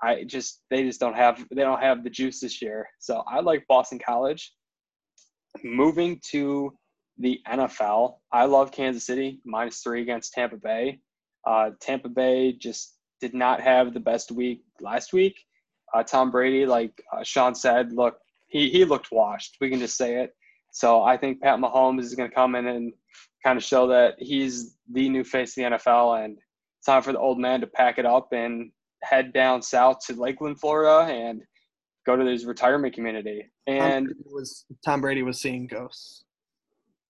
I 0.01 0.23
just 0.23 0.61
they 0.69 0.83
just 0.83 0.99
don't 0.99 1.15
have 1.15 1.43
they 1.51 1.61
don't 1.61 1.81
have 1.81 2.03
the 2.03 2.09
juice 2.09 2.39
this 2.39 2.61
year. 2.61 2.87
So 2.99 3.23
I 3.27 3.39
like 3.39 3.65
Boston 3.67 3.99
College. 3.99 4.53
Moving 5.63 6.19
to 6.31 6.73
the 7.17 7.39
NFL, 7.47 8.17
I 8.31 8.45
love 8.45 8.71
Kansas 8.71 9.05
City 9.05 9.39
minus 9.45 9.79
three 9.79 10.01
against 10.01 10.33
Tampa 10.33 10.57
Bay. 10.57 10.99
Uh, 11.47 11.71
Tampa 11.79 12.09
Bay 12.09 12.51
just 12.53 12.97
did 13.21 13.33
not 13.33 13.61
have 13.61 13.93
the 13.93 13.99
best 13.99 14.31
week 14.31 14.63
last 14.81 15.13
week. 15.13 15.39
Uh, 15.93 16.03
Tom 16.03 16.29
Brady, 16.29 16.65
like 16.65 16.91
uh, 17.13 17.23
Sean 17.23 17.55
said, 17.55 17.93
look, 17.93 18.17
he, 18.47 18.69
he 18.69 18.83
looked 18.83 19.11
washed. 19.11 19.57
We 19.61 19.69
can 19.69 19.79
just 19.79 19.97
say 19.97 20.17
it. 20.21 20.35
So 20.71 21.03
I 21.03 21.15
think 21.15 21.41
Pat 21.41 21.59
Mahomes 21.59 22.01
is 22.01 22.15
going 22.15 22.29
to 22.29 22.35
come 22.35 22.55
in 22.55 22.67
and 22.67 22.91
kind 23.43 23.57
of 23.57 23.63
show 23.63 23.87
that 23.87 24.15
he's 24.17 24.75
the 24.91 25.07
new 25.07 25.23
face 25.23 25.57
of 25.57 25.63
the 25.63 25.77
NFL, 25.77 26.25
and 26.25 26.37
it's 26.79 26.85
time 26.85 27.01
for 27.01 27.13
the 27.13 27.19
old 27.19 27.39
man 27.39 27.61
to 27.61 27.67
pack 27.67 27.97
it 27.97 28.05
up 28.05 28.33
and 28.33 28.71
head 29.05 29.33
down 29.33 29.61
south 29.61 29.99
to 30.07 30.13
Lakeland, 30.13 30.59
Florida, 30.59 31.11
and 31.11 31.41
go 32.05 32.15
to 32.15 32.25
his 32.25 32.45
retirement 32.45 32.93
community. 32.93 33.45
And 33.67 34.07
Brady 34.07 34.19
was 34.25 34.65
Tom 34.83 35.01
Brady 35.01 35.23
was 35.23 35.39
seeing 35.39 35.67
ghosts. 35.67 36.23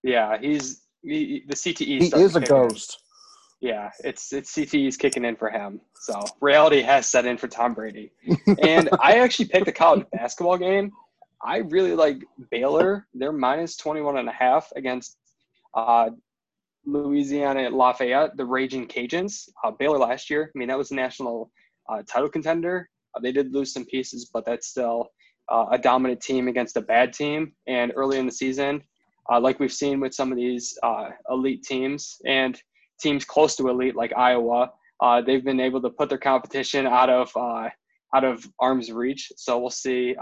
yeah, 0.03 0.37
he's 0.39 0.83
he, 1.03 1.43
the 1.47 1.55
CTE. 1.55 1.85
He 1.85 2.21
is 2.21 2.35
a 2.35 2.39
kick 2.39 2.49
in. 2.49 2.55
ghost. 2.55 2.99
Yeah, 3.61 3.89
it's 4.03 4.33
it's 4.33 4.53
CTE's 4.53 4.97
kicking 4.97 5.25
in 5.25 5.35
for 5.35 5.49
him. 5.49 5.81
So 5.99 6.21
reality 6.41 6.81
has 6.81 7.07
set 7.07 7.25
in 7.25 7.37
for 7.37 7.47
Tom 7.47 7.73
Brady. 7.73 8.11
and 8.61 8.89
I 9.01 9.19
actually 9.19 9.45
picked 9.45 9.67
a 9.67 9.71
college 9.71 10.05
basketball 10.11 10.57
game. 10.57 10.91
I 11.43 11.57
really 11.57 11.95
like 11.95 12.23
Baylor. 12.49 13.07
They're 13.13 13.31
minus 13.31 13.75
21 13.77 14.17
and 14.17 14.29
a 14.29 14.31
half 14.31 14.71
against 14.75 15.17
uh, 15.73 16.09
Louisiana 16.85 17.69
Lafayette, 17.69 18.37
the 18.37 18.45
Raging 18.45 18.87
Cajuns. 18.87 19.49
Uh, 19.63 19.71
Baylor 19.71 19.97
last 19.97 20.29
year, 20.29 20.51
I 20.53 20.57
mean, 20.57 20.67
that 20.69 20.77
was 20.77 20.91
a 20.91 20.95
national 20.95 21.51
uh, 21.89 22.01
title 22.07 22.29
contender. 22.29 22.89
Uh, 23.15 23.19
they 23.19 23.31
did 23.31 23.53
lose 23.53 23.73
some 23.73 23.86
pieces, 23.86 24.29
but 24.33 24.45
that's 24.45 24.67
still 24.67 25.09
uh, 25.51 25.65
a 25.71 25.77
dominant 25.77 26.21
team 26.21 26.47
against 26.47 26.77
a 26.77 26.81
bad 26.81 27.13
team. 27.13 27.53
And 27.67 27.91
early 27.95 28.17
in 28.17 28.25
the 28.25 28.31
season, 28.31 28.81
uh, 29.31 29.39
like 29.39 29.59
we've 29.59 29.73
seen 29.73 29.99
with 29.99 30.13
some 30.13 30.31
of 30.31 30.38
these 30.38 30.77
uh, 30.83 31.09
elite 31.29 31.63
teams 31.63 32.17
and 32.25 32.59
teams 32.99 33.25
close 33.25 33.55
to 33.57 33.69
elite 33.69 33.95
like 33.95 34.13
Iowa, 34.15 34.71
uh, 35.01 35.21
they've 35.21 35.43
been 35.43 35.59
able 35.59 35.81
to 35.81 35.89
put 35.89 36.09
their 36.09 36.17
competition 36.17 36.88
out 36.88 37.09
of 37.09 37.31
out 37.36 38.23
of 38.23 38.47
arm's 38.59 38.91
reach. 38.91 39.31
So 39.36 39.59
we'll 39.59 39.69
see. 39.69 40.15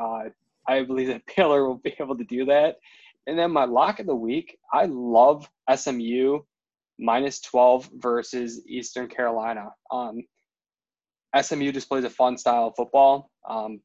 I 0.67 0.83
believe 0.83 1.07
that 1.07 1.21
Baylor 1.35 1.67
will 1.67 1.81
be 1.83 1.95
able 1.99 2.17
to 2.17 2.23
do 2.23 2.45
that. 2.45 2.77
And 3.27 3.37
then 3.37 3.51
my 3.51 3.65
lock 3.65 3.99
of 3.99 4.05
the 4.05 4.15
week, 4.15 4.57
I 4.73 4.85
love 4.85 5.49
SMU 5.73 6.39
minus 6.99 7.41
12 7.41 7.89
versus 7.95 8.61
Eastern 8.67 9.07
Carolina. 9.07 9.69
Um, 9.91 10.23
SMU 11.39 11.71
just 11.71 11.89
plays 11.89 12.03
a 12.03 12.09
fun 12.09 12.37
style 12.37 12.67
of 12.67 12.75
football, 12.75 13.31
um, 13.49 13.79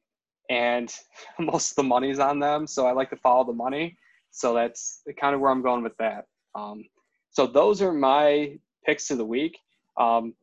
and 0.49 0.93
most 1.39 1.71
of 1.71 1.75
the 1.77 1.83
money's 1.83 2.19
on 2.19 2.39
them. 2.39 2.67
So 2.67 2.87
I 2.87 2.91
like 2.91 3.09
to 3.11 3.17
follow 3.17 3.45
the 3.45 3.53
money. 3.53 3.97
So 4.31 4.53
that's 4.53 5.01
kind 5.19 5.33
of 5.33 5.41
where 5.41 5.51
I'm 5.51 5.63
going 5.63 5.83
with 5.83 5.97
that. 5.97 6.25
Um, 6.55 6.83
so 7.31 7.47
those 7.47 7.81
are 7.81 7.93
my 7.93 8.57
picks 8.85 9.09
of 9.11 9.17
the 9.17 9.25
week. 9.25 9.57
Um, 9.99 10.33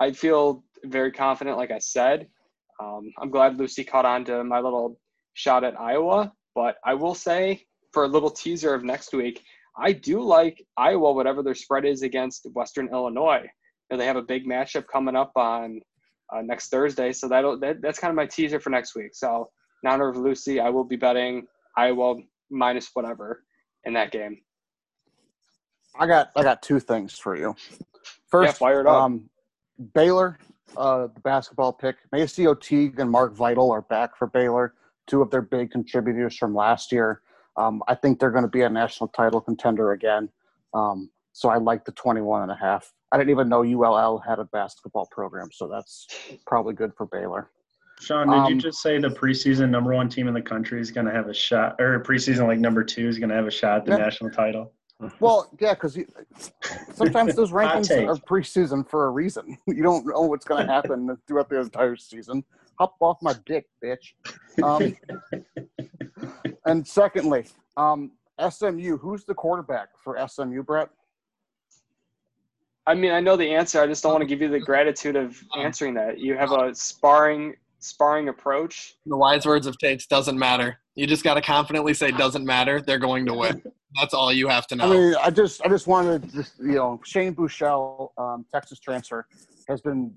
I 0.00 0.12
feel 0.12 0.64
very 0.84 1.12
confident, 1.12 1.56
like 1.56 1.70
I 1.70 1.78
said. 1.78 2.28
Um, 2.82 3.12
I'm 3.20 3.30
glad 3.30 3.58
Lucy 3.58 3.84
caught 3.84 4.04
on 4.04 4.24
to 4.26 4.44
my 4.44 4.60
little 4.60 4.98
shot 5.34 5.64
at 5.64 5.78
Iowa, 5.80 6.32
but 6.54 6.76
I 6.84 6.94
will 6.94 7.14
say 7.14 7.64
for 7.92 8.04
a 8.04 8.08
little 8.08 8.30
teaser 8.30 8.74
of 8.74 8.84
next 8.84 9.12
week, 9.12 9.42
I 9.76 9.92
do 9.92 10.22
like 10.22 10.64
Iowa, 10.76 11.12
whatever 11.12 11.42
their 11.42 11.54
spread 11.54 11.84
is 11.84 12.02
against 12.02 12.46
Western 12.52 12.88
Illinois. 12.92 13.42
You 13.42 13.48
know, 13.92 13.96
they 13.98 14.06
have 14.06 14.16
a 14.16 14.22
big 14.22 14.46
matchup 14.46 14.86
coming 14.86 15.16
up 15.16 15.32
on 15.36 15.80
uh, 16.34 16.42
next 16.42 16.68
Thursday, 16.68 17.12
so 17.12 17.28
that'll 17.28 17.58
that, 17.60 17.80
that's 17.80 17.98
kind 17.98 18.10
of 18.10 18.16
my 18.16 18.26
teaser 18.26 18.60
for 18.60 18.70
next 18.70 18.94
week. 18.94 19.14
So, 19.14 19.50
in 19.82 19.90
honor 19.90 20.08
of 20.08 20.16
Lucy, 20.16 20.60
I 20.60 20.70
will 20.70 20.84
be 20.84 20.96
betting 20.96 21.46
Iowa 21.76 22.16
minus 22.50 22.90
whatever 22.94 23.44
in 23.84 23.92
that 23.94 24.10
game. 24.10 24.38
I 25.98 26.06
got 26.06 26.30
I 26.36 26.42
got 26.42 26.62
two 26.62 26.80
things 26.80 27.18
for 27.18 27.36
you. 27.36 27.54
First, 28.28 28.60
up. 28.60 28.86
um, 28.86 29.28
Baylor, 29.94 30.38
uh, 30.76 31.08
the 31.14 31.20
basketball 31.20 31.72
pick. 31.72 31.96
Macio 32.12 32.60
Teague 32.60 32.98
and 32.98 33.10
Mark 33.10 33.34
Vital 33.34 33.70
are 33.70 33.82
back 33.82 34.16
for 34.16 34.26
Baylor, 34.26 34.74
two 35.06 35.22
of 35.22 35.30
their 35.30 35.42
big 35.42 35.70
contributors 35.70 36.36
from 36.36 36.54
last 36.54 36.90
year. 36.90 37.20
Um, 37.56 37.82
I 37.86 37.94
think 37.94 38.18
they're 38.18 38.32
going 38.32 38.44
to 38.44 38.50
be 38.50 38.62
a 38.62 38.68
national 38.68 39.08
title 39.08 39.40
contender 39.40 39.92
again. 39.92 40.28
Um, 40.72 41.10
so 41.32 41.48
I 41.48 41.58
like 41.58 41.84
the 41.84 41.92
21 41.92 42.42
and 42.42 42.50
a 42.50 42.56
half. 42.56 42.92
I 43.14 43.16
didn't 43.16 43.30
even 43.30 43.48
know 43.48 43.62
ULL 43.62 44.18
had 44.18 44.40
a 44.40 44.44
basketball 44.46 45.06
program, 45.12 45.48
so 45.52 45.68
that's 45.68 46.08
probably 46.48 46.74
good 46.74 46.90
for 46.96 47.06
Baylor. 47.06 47.48
Sean, 48.00 48.26
did 48.26 48.48
you 48.48 48.54
Um, 48.56 48.58
just 48.58 48.82
say 48.82 48.98
the 48.98 49.08
preseason 49.08 49.70
number 49.70 49.94
one 49.94 50.08
team 50.08 50.26
in 50.26 50.34
the 50.34 50.42
country 50.42 50.80
is 50.80 50.90
going 50.90 51.06
to 51.06 51.12
have 51.12 51.28
a 51.28 51.32
shot, 51.32 51.80
or 51.80 52.00
preseason 52.00 52.48
like 52.48 52.58
number 52.58 52.82
two 52.82 53.06
is 53.06 53.20
going 53.20 53.28
to 53.28 53.36
have 53.36 53.46
a 53.46 53.52
shot 53.52 53.78
at 53.78 53.84
the 53.84 53.92
Yeah. 53.92 53.98
national 53.98 54.30
title? 54.32 54.72
Well, 55.20 55.48
yeah, 55.60 55.74
because 55.74 55.96
sometimes 56.92 57.34
those 57.36 57.52
rankings 57.52 57.88
are 58.08 58.16
preseason 58.16 58.84
for 58.88 59.06
a 59.06 59.10
reason. 59.10 59.58
You 59.68 59.84
don't 59.84 60.04
know 60.06 60.22
what's 60.22 60.44
going 60.44 60.66
to 60.66 60.72
happen 60.72 61.16
throughout 61.28 61.48
the 61.48 61.60
entire 61.60 61.94
season. 61.94 62.44
Hop 62.80 62.96
off 62.98 63.18
my 63.22 63.36
dick, 63.46 63.66
bitch. 63.80 64.14
Um, 64.60 64.96
and 66.66 66.84
secondly, 66.84 67.46
um, 67.76 68.10
SMU. 68.50 68.96
Who's 68.98 69.24
the 69.24 69.34
quarterback 69.34 69.90
for 70.02 70.18
SMU, 70.26 70.64
Brett? 70.64 70.88
I 72.86 72.94
mean, 72.94 73.12
I 73.12 73.20
know 73.20 73.36
the 73.36 73.48
answer. 73.48 73.80
I 73.80 73.86
just 73.86 74.02
don't 74.02 74.12
want 74.12 74.22
to 74.22 74.26
give 74.26 74.42
you 74.42 74.48
the 74.48 74.60
gratitude 74.60 75.16
of 75.16 75.42
answering 75.58 75.94
that. 75.94 76.18
You 76.18 76.36
have 76.36 76.52
a 76.52 76.74
sparring 76.74 77.54
sparring 77.78 78.28
approach. 78.28 78.96
The 79.06 79.16
wise 79.16 79.46
words 79.46 79.66
of 79.66 79.78
takes 79.78 80.06
doesn't 80.06 80.38
matter. 80.38 80.78
You 80.94 81.06
just 81.06 81.22
got 81.22 81.34
to 81.34 81.42
confidently 81.42 81.94
say 81.94 82.10
doesn't 82.10 82.44
matter. 82.44 82.80
They're 82.80 82.98
going 82.98 83.26
to 83.26 83.34
win. 83.34 83.62
That's 84.00 84.14
all 84.14 84.32
you 84.32 84.48
have 84.48 84.66
to 84.68 84.76
know. 84.76 84.84
I 84.86 84.90
mean, 84.90 85.14
I 85.22 85.30
just, 85.30 85.64
I 85.64 85.68
just 85.68 85.86
wanted, 85.86 86.22
to 86.22 86.36
just, 86.36 86.58
you 86.58 86.74
know, 86.74 87.00
Shane 87.04 87.34
Buechele, 87.34 88.10
um, 88.18 88.44
Texas 88.52 88.80
transfer, 88.80 89.26
has 89.68 89.80
been 89.80 90.12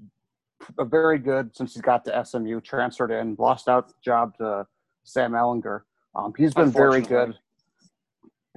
a 0.80 0.86
very 0.86 1.20
good 1.20 1.56
since 1.56 1.76
he 1.76 1.82
got 1.82 2.04
to 2.06 2.26
SMU. 2.26 2.62
Transferred 2.62 3.12
in, 3.12 3.36
lost 3.38 3.68
out 3.68 3.94
job 4.02 4.36
to 4.38 4.66
Sam 5.04 5.34
Ehlinger. 5.34 5.82
Um, 6.16 6.34
he's 6.38 6.54
been 6.54 6.72
very 6.72 7.02
good. 7.02 7.38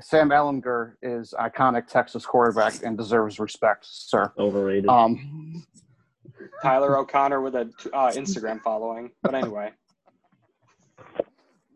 Sam 0.03 0.31
Ehlinger 0.31 0.95
is 1.03 1.35
iconic 1.39 1.87
Texas 1.87 2.25
quarterback 2.25 2.83
and 2.83 2.97
deserves 2.97 3.39
respect, 3.39 3.87
sir. 3.89 4.33
Overrated. 4.39 4.89
Um, 4.89 5.65
Tyler 6.63 6.97
O'Connor 6.97 7.41
with 7.41 7.55
a 7.55 7.71
uh, 7.93 8.11
Instagram 8.13 8.61
following. 8.63 9.11
But 9.23 9.35
anyway, 9.35 9.73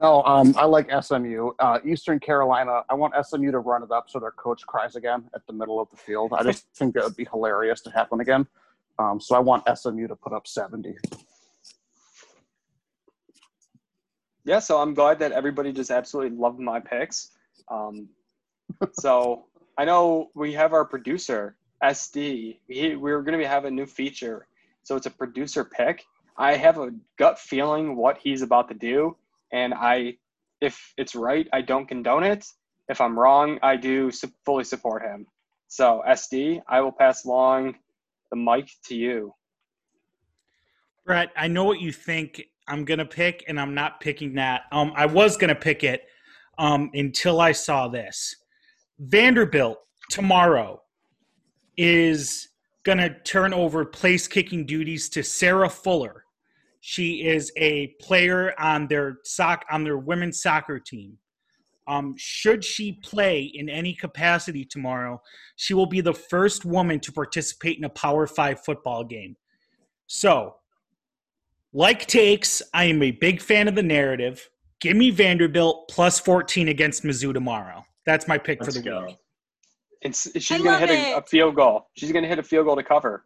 no, 0.01 0.23
um, 0.25 0.55
I 0.59 0.65
like 0.65 0.91
SMU. 1.03 1.53
Uh, 1.59 1.79
Eastern 1.85 2.19
Carolina, 2.21 2.83
I 2.91 2.95
want 2.95 3.15
SMU 3.25 3.51
to 3.51 3.59
run 3.59 3.83
it 3.83 3.91
up 3.91 4.11
so 4.11 4.19
their 4.19 4.33
coach 4.33 4.67
cries 4.67 4.97
again 4.97 5.25
at 5.35 5.47
the 5.47 5.53
middle 5.53 5.81
of 5.81 5.89
the 5.91 5.97
field. 5.97 6.33
I 6.37 6.43
just 6.43 6.67
think 6.77 6.95
that 6.95 7.05
would 7.05 7.17
be 7.17 7.27
hilarious 7.31 7.81
to 7.83 7.91
happen 7.91 8.21
again. 8.21 8.47
Um, 8.99 9.21
so 9.21 9.35
I 9.35 9.39
want 9.39 9.65
SMU 9.73 10.07
to 10.09 10.17
put 10.17 10.33
up 10.33 10.47
70. 10.47 10.95
Yeah, 14.45 14.59
so 14.59 14.79
I'm 14.79 14.93
glad 14.95 15.19
that 15.21 15.33
everybody 15.33 15.73
just 15.73 15.91
absolutely 15.91 16.37
loved 16.37 16.61
my 16.61 16.81
picks. 16.81 17.31
Um, 17.69 18.09
so 18.93 19.45
I 19.79 19.85
know 19.85 20.31
we 20.35 20.53
have 20.55 20.73
our 20.73 20.85
producer 20.85 21.57
SD. 21.83 22.59
He, 22.69 22.97
we're 22.97 23.23
going 23.23 23.33
to 23.33 23.39
be 23.39 23.45
having 23.45 23.73
a 23.73 23.75
new 23.75 23.87
feature, 23.87 24.47
so 24.83 24.97
it's 24.97 25.07
a 25.07 25.11
producer 25.11 25.65
pick. 25.65 26.05
I 26.37 26.57
have 26.57 26.79
a 26.79 26.91
gut 27.19 27.39
feeling 27.39 27.97
what 27.97 28.19
he's 28.19 28.43
about 28.43 28.69
to 28.69 28.75
do, 28.75 29.17
and 29.53 29.73
I, 29.75 30.17
if 30.61 30.95
it's 30.97 31.15
right, 31.15 31.49
I 31.53 31.61
don't 31.61 31.87
condone 31.87 32.25
it. 32.25 32.47
If 32.89 33.01
I'm 33.01 33.19
wrong, 33.19 33.59
I 33.63 33.77
do 33.77 34.11
fully 34.45 34.65
support 34.65 35.03
him. 35.03 35.27
So 35.69 36.03
SD, 36.07 36.63
I 36.69 36.81
will 36.81 36.93
pass 36.93 37.25
along 37.25 37.77
the 38.31 38.37
mic 38.37 38.71
to 38.87 38.95
you. 38.95 39.35
Brett, 41.05 41.31
I 41.37 41.49
know 41.49 41.65
what 41.65 41.81
you 41.81 41.93
think 41.93 42.43
I'm 42.67 42.85
gonna 42.85 43.05
pick, 43.05 43.45
and 43.49 43.61
I'm 43.61 43.75
not 43.75 44.01
picking 44.01 44.35
that. 44.35 44.63
Um, 44.73 44.93
I 44.97 45.07
was 45.07 45.37
gonna 45.37 45.55
pick 45.55 45.85
it 45.85 46.07
um, 46.59 46.91
until 46.95 47.41
I 47.41 47.53
saw 47.53 47.89
this. 47.89 48.35
Vanderbilt 48.99 49.79
tomorrow 50.11 50.81
is 51.77 52.49
gonna 52.85 53.19
turn 53.25 53.53
over 53.53 53.85
place 53.85 54.29
kicking 54.29 54.67
duties 54.67 55.09
to 55.11 55.23
Sarah 55.23 55.71
Fuller. 55.71 56.25
She 56.81 57.25
is 57.27 57.51
a 57.57 57.89
player 58.01 58.53
on 58.61 58.87
their 58.89 59.19
soc 59.25 59.65
on 59.71 59.85
their 59.85 59.99
women's 59.99 60.43
soccer 60.43 60.79
team. 60.79 61.19
Um, 61.87 62.15
should 62.17 62.65
she 62.65 62.93
play 62.93 63.51
in 63.55 63.69
any 63.69 63.95
capacity 63.95 64.65
tomorrow, 64.65 65.21
she 65.57 65.75
will 65.75 65.87
be 65.87 66.01
the 66.01 66.15
first 66.15 66.65
woman 66.65 67.01
to 67.01 67.13
participate 67.13 67.79
in 67.79 67.85
a 67.85 67.91
Power 67.91 68.27
Five 68.27 68.65
football 68.65 69.05
game. 69.05 69.37
So, 70.07 70.57
like 71.73 72.07
takes, 72.07 72.63
I 72.73 72.85
am 72.85 73.03
a 73.03 73.11
big 73.11 73.41
fan 73.41 73.69
of 73.69 73.75
the 73.75 73.83
narrative. 73.83 74.49
Give 74.85 74.99
me 74.99 75.09
Vanderbilt 75.09 75.89
plus 75.89 76.21
14 76.21 76.69
against 76.69 77.05
Mizzou 77.05 77.33
tomorrow. 77.33 77.87
That's 78.05 78.29
my 78.29 78.37
pick 78.37 78.61
Let's 78.61 78.77
for 78.77 78.83
the 78.83 78.87
go. 78.87 79.07
week. 79.07 79.17
It's, 80.03 80.31
she's 80.43 80.61
going 80.63 80.79
to 80.79 80.87
hit 80.87 80.91
a, 80.91 81.17
a 81.17 81.23
field 81.23 81.55
goal. 81.57 81.89
She's 81.97 82.13
going 82.13 82.23
to 82.23 82.29
hit 82.29 82.39
a 82.39 82.43
field 82.43 82.67
goal 82.67 82.77
to 82.77 82.83
cover. 82.83 83.25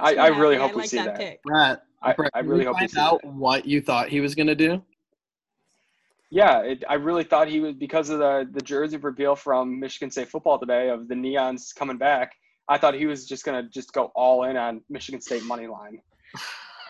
I- 0.00 0.14
I 0.14 0.26
really 0.28 0.54
happy. 0.54 0.68
hope 0.68 0.76
we 0.76 0.82
like 0.82 0.90
see 0.90 0.98
that. 0.98 1.18
pick. 1.18 1.42
Brett, 1.42 1.82
I, 2.00 2.14
I 2.32 2.38
really 2.42 2.64
hope 2.64 2.80
we 2.80 2.86
see 2.86 3.00
out 3.00 3.20
that. 3.24 3.32
what 3.32 3.66
you 3.66 3.80
thought 3.80 4.08
he 4.08 4.20
was 4.20 4.36
going 4.36 4.46
to 4.46 4.54
do. 4.54 4.80
Yeah, 6.30 6.60
it, 6.60 6.84
I 6.88 6.94
really 6.94 7.24
thought 7.24 7.48
he 7.48 7.58
was 7.58 7.74
because 7.74 8.08
of 8.08 8.20
the 8.20 8.48
the 8.52 8.60
jersey 8.60 8.98
reveal 8.98 9.34
from 9.34 9.80
Michigan 9.80 10.12
State 10.12 10.28
football 10.28 10.60
today 10.60 10.90
of 10.90 11.08
the 11.08 11.14
neons 11.16 11.74
coming 11.74 11.98
back. 11.98 12.32
I 12.68 12.78
thought 12.78 12.94
he 12.94 13.04
was 13.04 13.26
just 13.26 13.44
gonna 13.44 13.64
just 13.68 13.92
go 13.92 14.12
all 14.14 14.44
in 14.44 14.56
on 14.56 14.80
Michigan 14.88 15.20
State 15.20 15.44
money 15.44 15.66
line. 15.66 16.00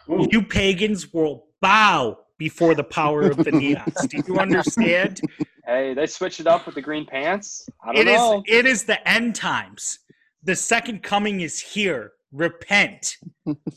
Ooh, 0.08 0.28
You 0.30 0.42
pagans 0.44 1.12
will 1.12 1.46
bow 1.62 2.18
before 2.36 2.74
the 2.74 2.84
power 2.84 3.22
of 3.22 3.38
the 3.38 3.50
neons. 3.62 4.08
Do 4.10 4.22
you 4.26 4.38
understand? 4.38 5.20
Hey, 5.64 5.94
they 5.94 6.06
switched 6.06 6.40
it 6.40 6.46
up 6.46 6.66
with 6.66 6.74
the 6.74 6.82
green 6.82 7.06
pants. 7.06 7.66
I 7.82 7.92
don't 7.94 7.96
It 7.96 8.08
is 8.08 8.18
know. 8.18 8.42
it 8.46 8.66
is 8.66 8.84
the 8.84 9.08
end 9.08 9.34
times. 9.34 10.00
The 10.42 10.54
second 10.56 11.02
coming 11.02 11.40
is 11.40 11.58
here. 11.60 12.12
Repent 12.32 13.16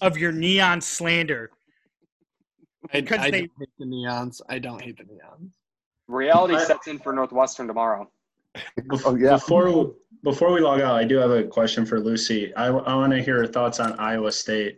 of 0.01 0.17
your 0.17 0.31
neon 0.31 0.81
slander. 0.81 1.51
I, 2.93 3.01
Because 3.01 3.19
I 3.19 3.31
they- 3.31 3.41
don't 3.41 3.51
hate 3.59 3.69
the 3.79 3.85
neons. 3.85 4.41
I 4.49 4.59
don't 4.59 4.81
hate 4.81 4.97
the 4.97 5.03
neons. 5.03 5.51
Reality 6.07 6.57
sets 6.59 6.87
in 6.87 6.99
for 6.99 7.13
Northwestern 7.13 7.67
tomorrow. 7.67 8.09
Oh, 9.05 9.15
yeah. 9.15 9.33
Before 9.33 9.93
before 10.23 10.51
we 10.53 10.61
log 10.61 10.79
out, 10.81 10.95
I 10.95 11.03
do 11.03 11.17
have 11.17 11.29
a 11.31 11.43
question 11.43 11.85
for 11.85 11.99
Lucy. 11.99 12.53
I, 12.55 12.67
I 12.67 12.95
want 12.95 13.11
to 13.13 13.21
hear 13.21 13.37
her 13.37 13.47
thoughts 13.47 13.79
on 13.79 13.93
Iowa 13.99 14.31
State. 14.31 14.77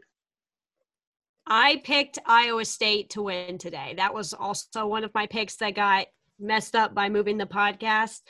I 1.48 1.82
picked 1.84 2.20
Iowa 2.26 2.66
State 2.66 3.10
to 3.12 3.24
win 3.24 3.58
today. 3.58 3.94
That 3.98 4.14
was 4.14 4.34
also 4.34 4.86
one 4.88 5.04
of 5.04 5.14
my 5.14 5.28
picks 5.28 5.56
that 5.58 5.76
got 5.76 6.08
messed 6.40 6.76
up 6.76 6.94
by 6.94 7.10
moving 7.10 7.38
the 7.38 7.46
podcast. 7.46 8.22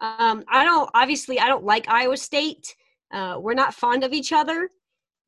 Um, 0.00 0.44
I 0.48 0.64
don't 0.64 0.90
obviously 0.94 1.38
I 1.38 1.46
don't 1.48 1.64
like 1.64 1.88
Iowa 1.88 2.16
State. 2.16 2.74
Uh, 3.12 3.38
we're 3.40 3.54
not 3.54 3.74
fond 3.74 4.02
of 4.02 4.12
each 4.12 4.32
other, 4.32 4.68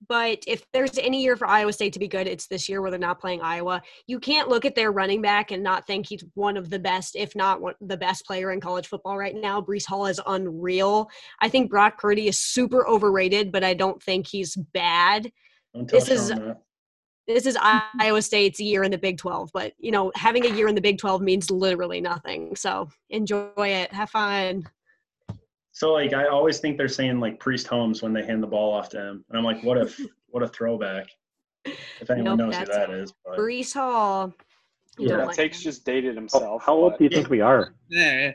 but 0.08 0.42
if 0.46 0.66
there's 0.72 0.98
any 0.98 1.22
year 1.22 1.36
for 1.36 1.46
Iowa 1.46 1.72
State 1.72 1.92
to 1.92 1.98
be 2.00 2.08
good, 2.08 2.26
it's 2.26 2.48
this 2.48 2.68
year 2.68 2.82
where 2.82 2.90
they're 2.90 2.98
not 2.98 3.20
playing 3.20 3.40
Iowa. 3.42 3.80
You 4.08 4.18
can't 4.18 4.48
look 4.48 4.64
at 4.64 4.74
their 4.74 4.90
running 4.90 5.22
back 5.22 5.52
and 5.52 5.62
not 5.62 5.86
think 5.86 6.06
he's 6.08 6.24
one 6.34 6.56
of 6.56 6.68
the 6.68 6.80
best, 6.80 7.14
if 7.14 7.36
not 7.36 7.60
one, 7.60 7.74
the 7.80 7.96
best 7.96 8.26
player 8.26 8.50
in 8.50 8.60
college 8.60 8.88
football 8.88 9.16
right 9.16 9.34
now. 9.36 9.60
Breece 9.60 9.86
Hall 9.86 10.06
is 10.06 10.20
unreal. 10.26 11.08
I 11.40 11.48
think 11.48 11.70
Brock 11.70 11.98
Purdy 11.98 12.26
is 12.26 12.38
super 12.40 12.86
overrated, 12.88 13.52
but 13.52 13.62
I 13.62 13.72
don't 13.72 14.02
think 14.02 14.26
he's 14.26 14.56
bad 14.56 15.30
Don't 15.74 15.88
This 15.88 16.08
is- 16.08 16.28
that. 16.30 16.60
This 17.26 17.44
is 17.46 17.56
Iowa 17.60 18.22
State's 18.22 18.60
year 18.60 18.84
in 18.84 18.90
the 18.92 18.98
Big 18.98 19.18
12, 19.18 19.50
but 19.52 19.72
you 19.78 19.90
know, 19.90 20.12
having 20.14 20.46
a 20.46 20.48
year 20.54 20.68
in 20.68 20.74
the 20.76 20.80
Big 20.80 20.98
12 20.98 21.20
means 21.22 21.50
literally 21.50 22.00
nothing. 22.00 22.54
So 22.54 22.88
enjoy 23.10 23.50
it, 23.56 23.92
have 23.92 24.10
fun. 24.10 24.64
So 25.72 25.92
like 25.92 26.12
I 26.14 26.26
always 26.28 26.58
think 26.58 26.78
they're 26.78 26.88
saying 26.88 27.18
like 27.20 27.40
Priest 27.40 27.66
Holmes 27.66 28.00
when 28.02 28.12
they 28.12 28.24
hand 28.24 28.42
the 28.42 28.46
ball 28.46 28.72
off 28.72 28.88
to 28.90 28.98
him, 29.00 29.24
and 29.28 29.38
I'm 29.38 29.44
like, 29.44 29.62
what 29.64 29.76
if 29.76 30.00
what 30.28 30.42
a 30.42 30.48
throwback? 30.48 31.06
If 31.64 32.10
anyone 32.10 32.36
Nope, 32.36 32.46
knows 32.50 32.56
who 32.58 32.64
that's- 32.66 32.86
that 32.88 32.90
is, 32.94 33.12
but 33.24 33.36
Breece 33.38 33.74
Hall. 33.74 34.32
you 34.98 35.08
Yeah, 35.08 35.16
don't 35.16 35.26
like 35.26 35.36
Takes 35.36 35.58
him. 35.58 35.62
just 35.64 35.84
dated 35.84 36.14
himself. 36.14 36.62
how 36.64 36.74
old 36.74 36.96
do 36.96 37.04
you 37.04 37.10
think 37.10 37.28
we 37.28 37.40
are? 37.40 37.74
Yeah. 37.88 38.32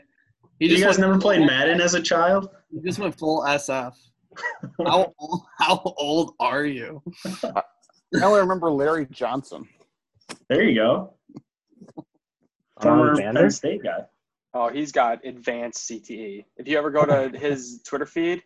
He 0.58 0.66
you 0.68 0.84
guys 0.84 0.98
never 0.98 1.18
played 1.18 1.40
Madden 1.46 1.80
as 1.80 1.94
a 1.94 2.00
child? 2.02 2.50
He 2.70 2.78
just 2.80 2.98
went 2.98 3.18
full 3.18 3.42
SF. 3.42 3.94
How 4.86 5.12
old, 5.18 5.42
how 5.58 5.82
old 5.98 6.34
are 6.40 6.64
you? 6.64 7.02
I 8.20 8.24
only 8.24 8.40
remember 8.40 8.70
Larry 8.70 9.06
Johnson. 9.10 9.68
There 10.48 10.62
you 10.62 10.74
go. 10.74 11.14
Former 12.80 13.16
Penn 13.16 13.50
State 13.50 13.82
guy. 13.82 14.00
Oh, 14.54 14.68
he's 14.68 14.92
got 14.92 15.24
advanced 15.24 15.88
CTE. 15.88 16.44
If 16.56 16.68
you 16.68 16.76
ever 16.76 16.90
go 16.90 17.04
to 17.04 17.36
his 17.38 17.80
Twitter 17.84 18.06
feed, 18.06 18.42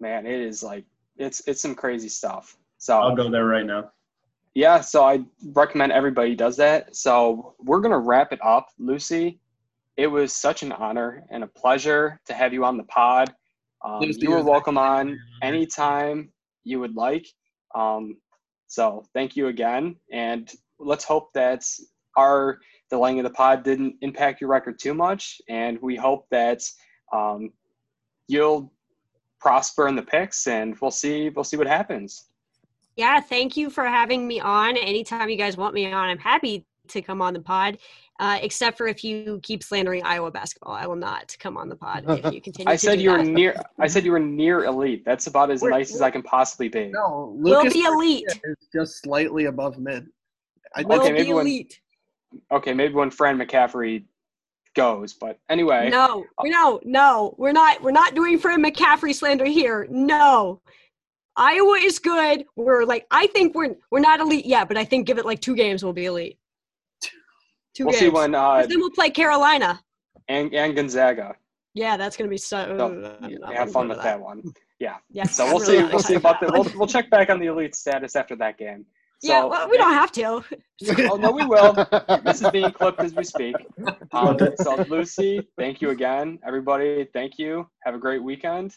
man, 0.00 0.26
it 0.26 0.40
is 0.40 0.62
like 0.62 0.84
it's 1.16 1.42
it's 1.46 1.60
some 1.60 1.74
crazy 1.74 2.08
stuff. 2.08 2.56
So 2.78 2.98
I'll 2.98 3.14
go 3.14 3.30
there 3.30 3.44
right 3.44 3.66
now. 3.66 3.90
yeah, 4.54 4.80
so 4.80 5.04
I 5.04 5.22
recommend 5.52 5.92
everybody 5.92 6.34
does 6.34 6.56
that. 6.56 6.96
So 6.96 7.54
we're 7.58 7.80
gonna 7.80 7.98
wrap 7.98 8.32
it 8.32 8.40
up, 8.42 8.68
Lucy. 8.78 9.38
It 9.96 10.06
was 10.06 10.32
such 10.32 10.62
an 10.62 10.72
honor 10.72 11.24
and 11.30 11.44
a 11.44 11.46
pleasure 11.46 12.18
to 12.26 12.32
have 12.32 12.52
you 12.54 12.64
on 12.64 12.76
the 12.78 12.84
pod. 12.84 13.34
Um, 13.84 14.00
Lucy, 14.00 14.20
you 14.22 14.28
it 14.28 14.30
were 14.30 14.36
was 14.38 14.46
welcome 14.46 14.78
on 14.78 15.18
anytime 15.42 16.32
you 16.64 16.80
would 16.80 16.96
like. 16.96 17.26
Um, 17.74 18.16
so 18.70 19.04
thank 19.14 19.34
you 19.34 19.48
again, 19.48 19.96
and 20.12 20.48
let's 20.78 21.02
hope 21.02 21.32
that 21.34 21.64
our 22.16 22.60
delaying 22.88 23.18
of 23.18 23.24
the 23.24 23.30
pod 23.30 23.64
didn't 23.64 23.96
impact 24.00 24.40
your 24.40 24.48
record 24.48 24.78
too 24.78 24.94
much, 24.94 25.42
and 25.48 25.76
we 25.82 25.96
hope 25.96 26.26
that 26.30 26.62
um, 27.12 27.50
you'll 28.28 28.72
prosper 29.40 29.88
in 29.88 29.96
the 29.96 30.02
picks, 30.02 30.46
and 30.46 30.76
we'll 30.80 30.92
see 30.92 31.30
we'll 31.30 31.42
see 31.42 31.56
what 31.56 31.66
happens. 31.66 32.28
Yeah, 32.94 33.18
thank 33.18 33.56
you 33.56 33.70
for 33.70 33.84
having 33.84 34.28
me 34.28 34.38
on. 34.38 34.76
Anytime 34.76 35.28
you 35.28 35.36
guys 35.36 35.56
want 35.56 35.74
me 35.74 35.92
on, 35.92 36.08
I'm 36.08 36.18
happy 36.18 36.64
to 36.92 37.02
come 37.02 37.20
on 37.22 37.34
the 37.34 37.40
pod. 37.40 37.78
Uh, 38.18 38.38
except 38.42 38.76
for 38.76 38.86
if 38.86 39.02
you 39.02 39.40
keep 39.42 39.62
slandering 39.62 40.02
Iowa 40.04 40.30
basketball, 40.30 40.74
I 40.74 40.86
will 40.86 40.96
not 40.96 41.34
come 41.40 41.56
on 41.56 41.68
the 41.70 41.76
pod 41.76 42.04
if 42.06 42.32
you 42.34 42.40
continue. 42.42 42.70
I 42.70 42.74
to 42.76 42.78
said 42.78 42.96
do 42.96 43.02
you 43.04 43.10
were 43.12 43.22
near. 43.22 43.54
I 43.78 43.86
said 43.86 44.04
you 44.04 44.12
were 44.12 44.18
near 44.20 44.64
elite. 44.64 45.04
That's 45.06 45.26
about 45.26 45.50
as 45.50 45.62
We're- 45.62 45.74
nice 45.74 45.94
as 45.94 46.02
I 46.02 46.10
can 46.10 46.22
possibly 46.22 46.68
be. 46.68 46.88
No, 46.88 47.32
We'll 47.36 47.64
be 47.70 47.82
elite. 47.84 48.26
Garza 48.28 48.40
is 48.60 48.68
just 48.72 49.02
slightly 49.02 49.46
above 49.46 49.78
mid. 49.78 50.06
I 50.76 50.82
We'll 50.82 51.00
Okay, 51.00 51.12
be 51.12 51.18
maybe 51.18 51.32
when- 51.32 51.46
elite. 51.46 51.80
Okay, 52.52 52.74
maybe 52.74 52.94
when 52.94 53.10
Fran 53.10 53.38
McCaffery 53.38 54.04
goes, 54.76 55.14
but 55.14 55.38
anyway. 55.48 55.88
No, 55.90 56.24
no, 56.44 56.78
no. 56.84 57.34
We're 57.38 57.52
not. 57.52 57.82
We're 57.82 57.90
not 57.90 58.14
doing 58.14 58.38
Fred 58.38 58.60
McCaffery 58.60 59.14
slander 59.14 59.46
here. 59.46 59.86
No. 59.90 60.60
Iowa 61.36 61.78
is 61.78 61.98
good. 61.98 62.44
We're 62.54 62.84
like, 62.84 63.06
I 63.10 63.26
think 63.28 63.54
we're 63.54 63.74
we're 63.90 64.00
not 64.00 64.20
elite 64.20 64.44
yet, 64.46 64.68
but 64.68 64.76
I 64.76 64.84
think 64.84 65.06
give 65.06 65.16
it 65.18 65.24
like 65.24 65.40
two 65.40 65.56
games, 65.56 65.82
we'll 65.82 65.92
be 65.94 66.04
elite. 66.06 66.36
Two 67.74 67.84
We'll 67.86 67.92
games. 67.92 68.00
see 68.00 68.08
when 68.08 68.34
uh, 68.34 68.66
then 68.66 68.78
we'll 68.80 68.90
play 68.90 69.10
Carolina. 69.10 69.80
and, 70.28 70.52
and 70.54 70.74
Gonzaga. 70.74 71.34
Yeah, 71.74 71.96
that's 71.96 72.16
gonna 72.16 72.30
be 72.30 72.36
so. 72.36 72.76
So, 72.76 73.16
I'm 73.22 73.34
not 73.40 73.54
have 73.54 73.70
fun 73.70 73.88
with 73.88 73.98
to 73.98 74.02
that 74.02 74.20
one. 74.20 74.42
Yeah. 74.80 74.96
Yeah. 75.10 75.24
So 75.24 75.44
we'll 75.46 75.60
really 75.60 75.78
see. 75.78 75.88
We'll 75.92 76.02
see 76.02 76.14
about 76.14 76.40
that. 76.40 76.50
that 76.52 76.58
We'll, 76.58 76.78
we'll 76.78 76.86
check 76.88 77.10
back 77.10 77.30
on 77.30 77.38
the 77.38 77.46
elite 77.46 77.74
status 77.76 78.16
after 78.16 78.34
that 78.36 78.58
game. 78.58 78.86
So, 79.22 79.28
yeah, 79.30 79.44
well, 79.44 79.68
we 79.68 79.76
don't 79.76 79.92
have 79.92 80.10
to. 80.12 80.42
Oh 81.10 81.16
no, 81.16 81.30
we 81.30 81.44
will. 81.44 81.74
This 82.24 82.40
is 82.40 82.50
being 82.50 82.72
clipped 82.72 83.00
as 83.02 83.14
we 83.14 83.22
speak. 83.22 83.54
Um, 84.12 84.28
Okay. 84.28 84.54
so 84.56 84.76
Lucy, 84.88 85.46
thank 85.58 85.82
you 85.82 85.90
again. 85.90 86.38
Everybody, 86.46 87.06
thank 87.12 87.38
you. 87.38 87.68
Have 87.84 87.94
a 87.94 87.98
great 87.98 88.22
weekend. 88.22 88.74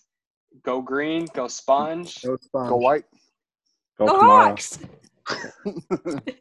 Go 0.64 0.82
green. 0.82 1.26
Go 1.34 1.48
sponge. 1.48 2.22
Go 2.22 2.38
Sponge. 2.41 2.70
Go 2.70 2.76
white. 2.76 3.06
Go 3.98 4.08
Go. 4.08 4.20
Hawks. 4.20 4.80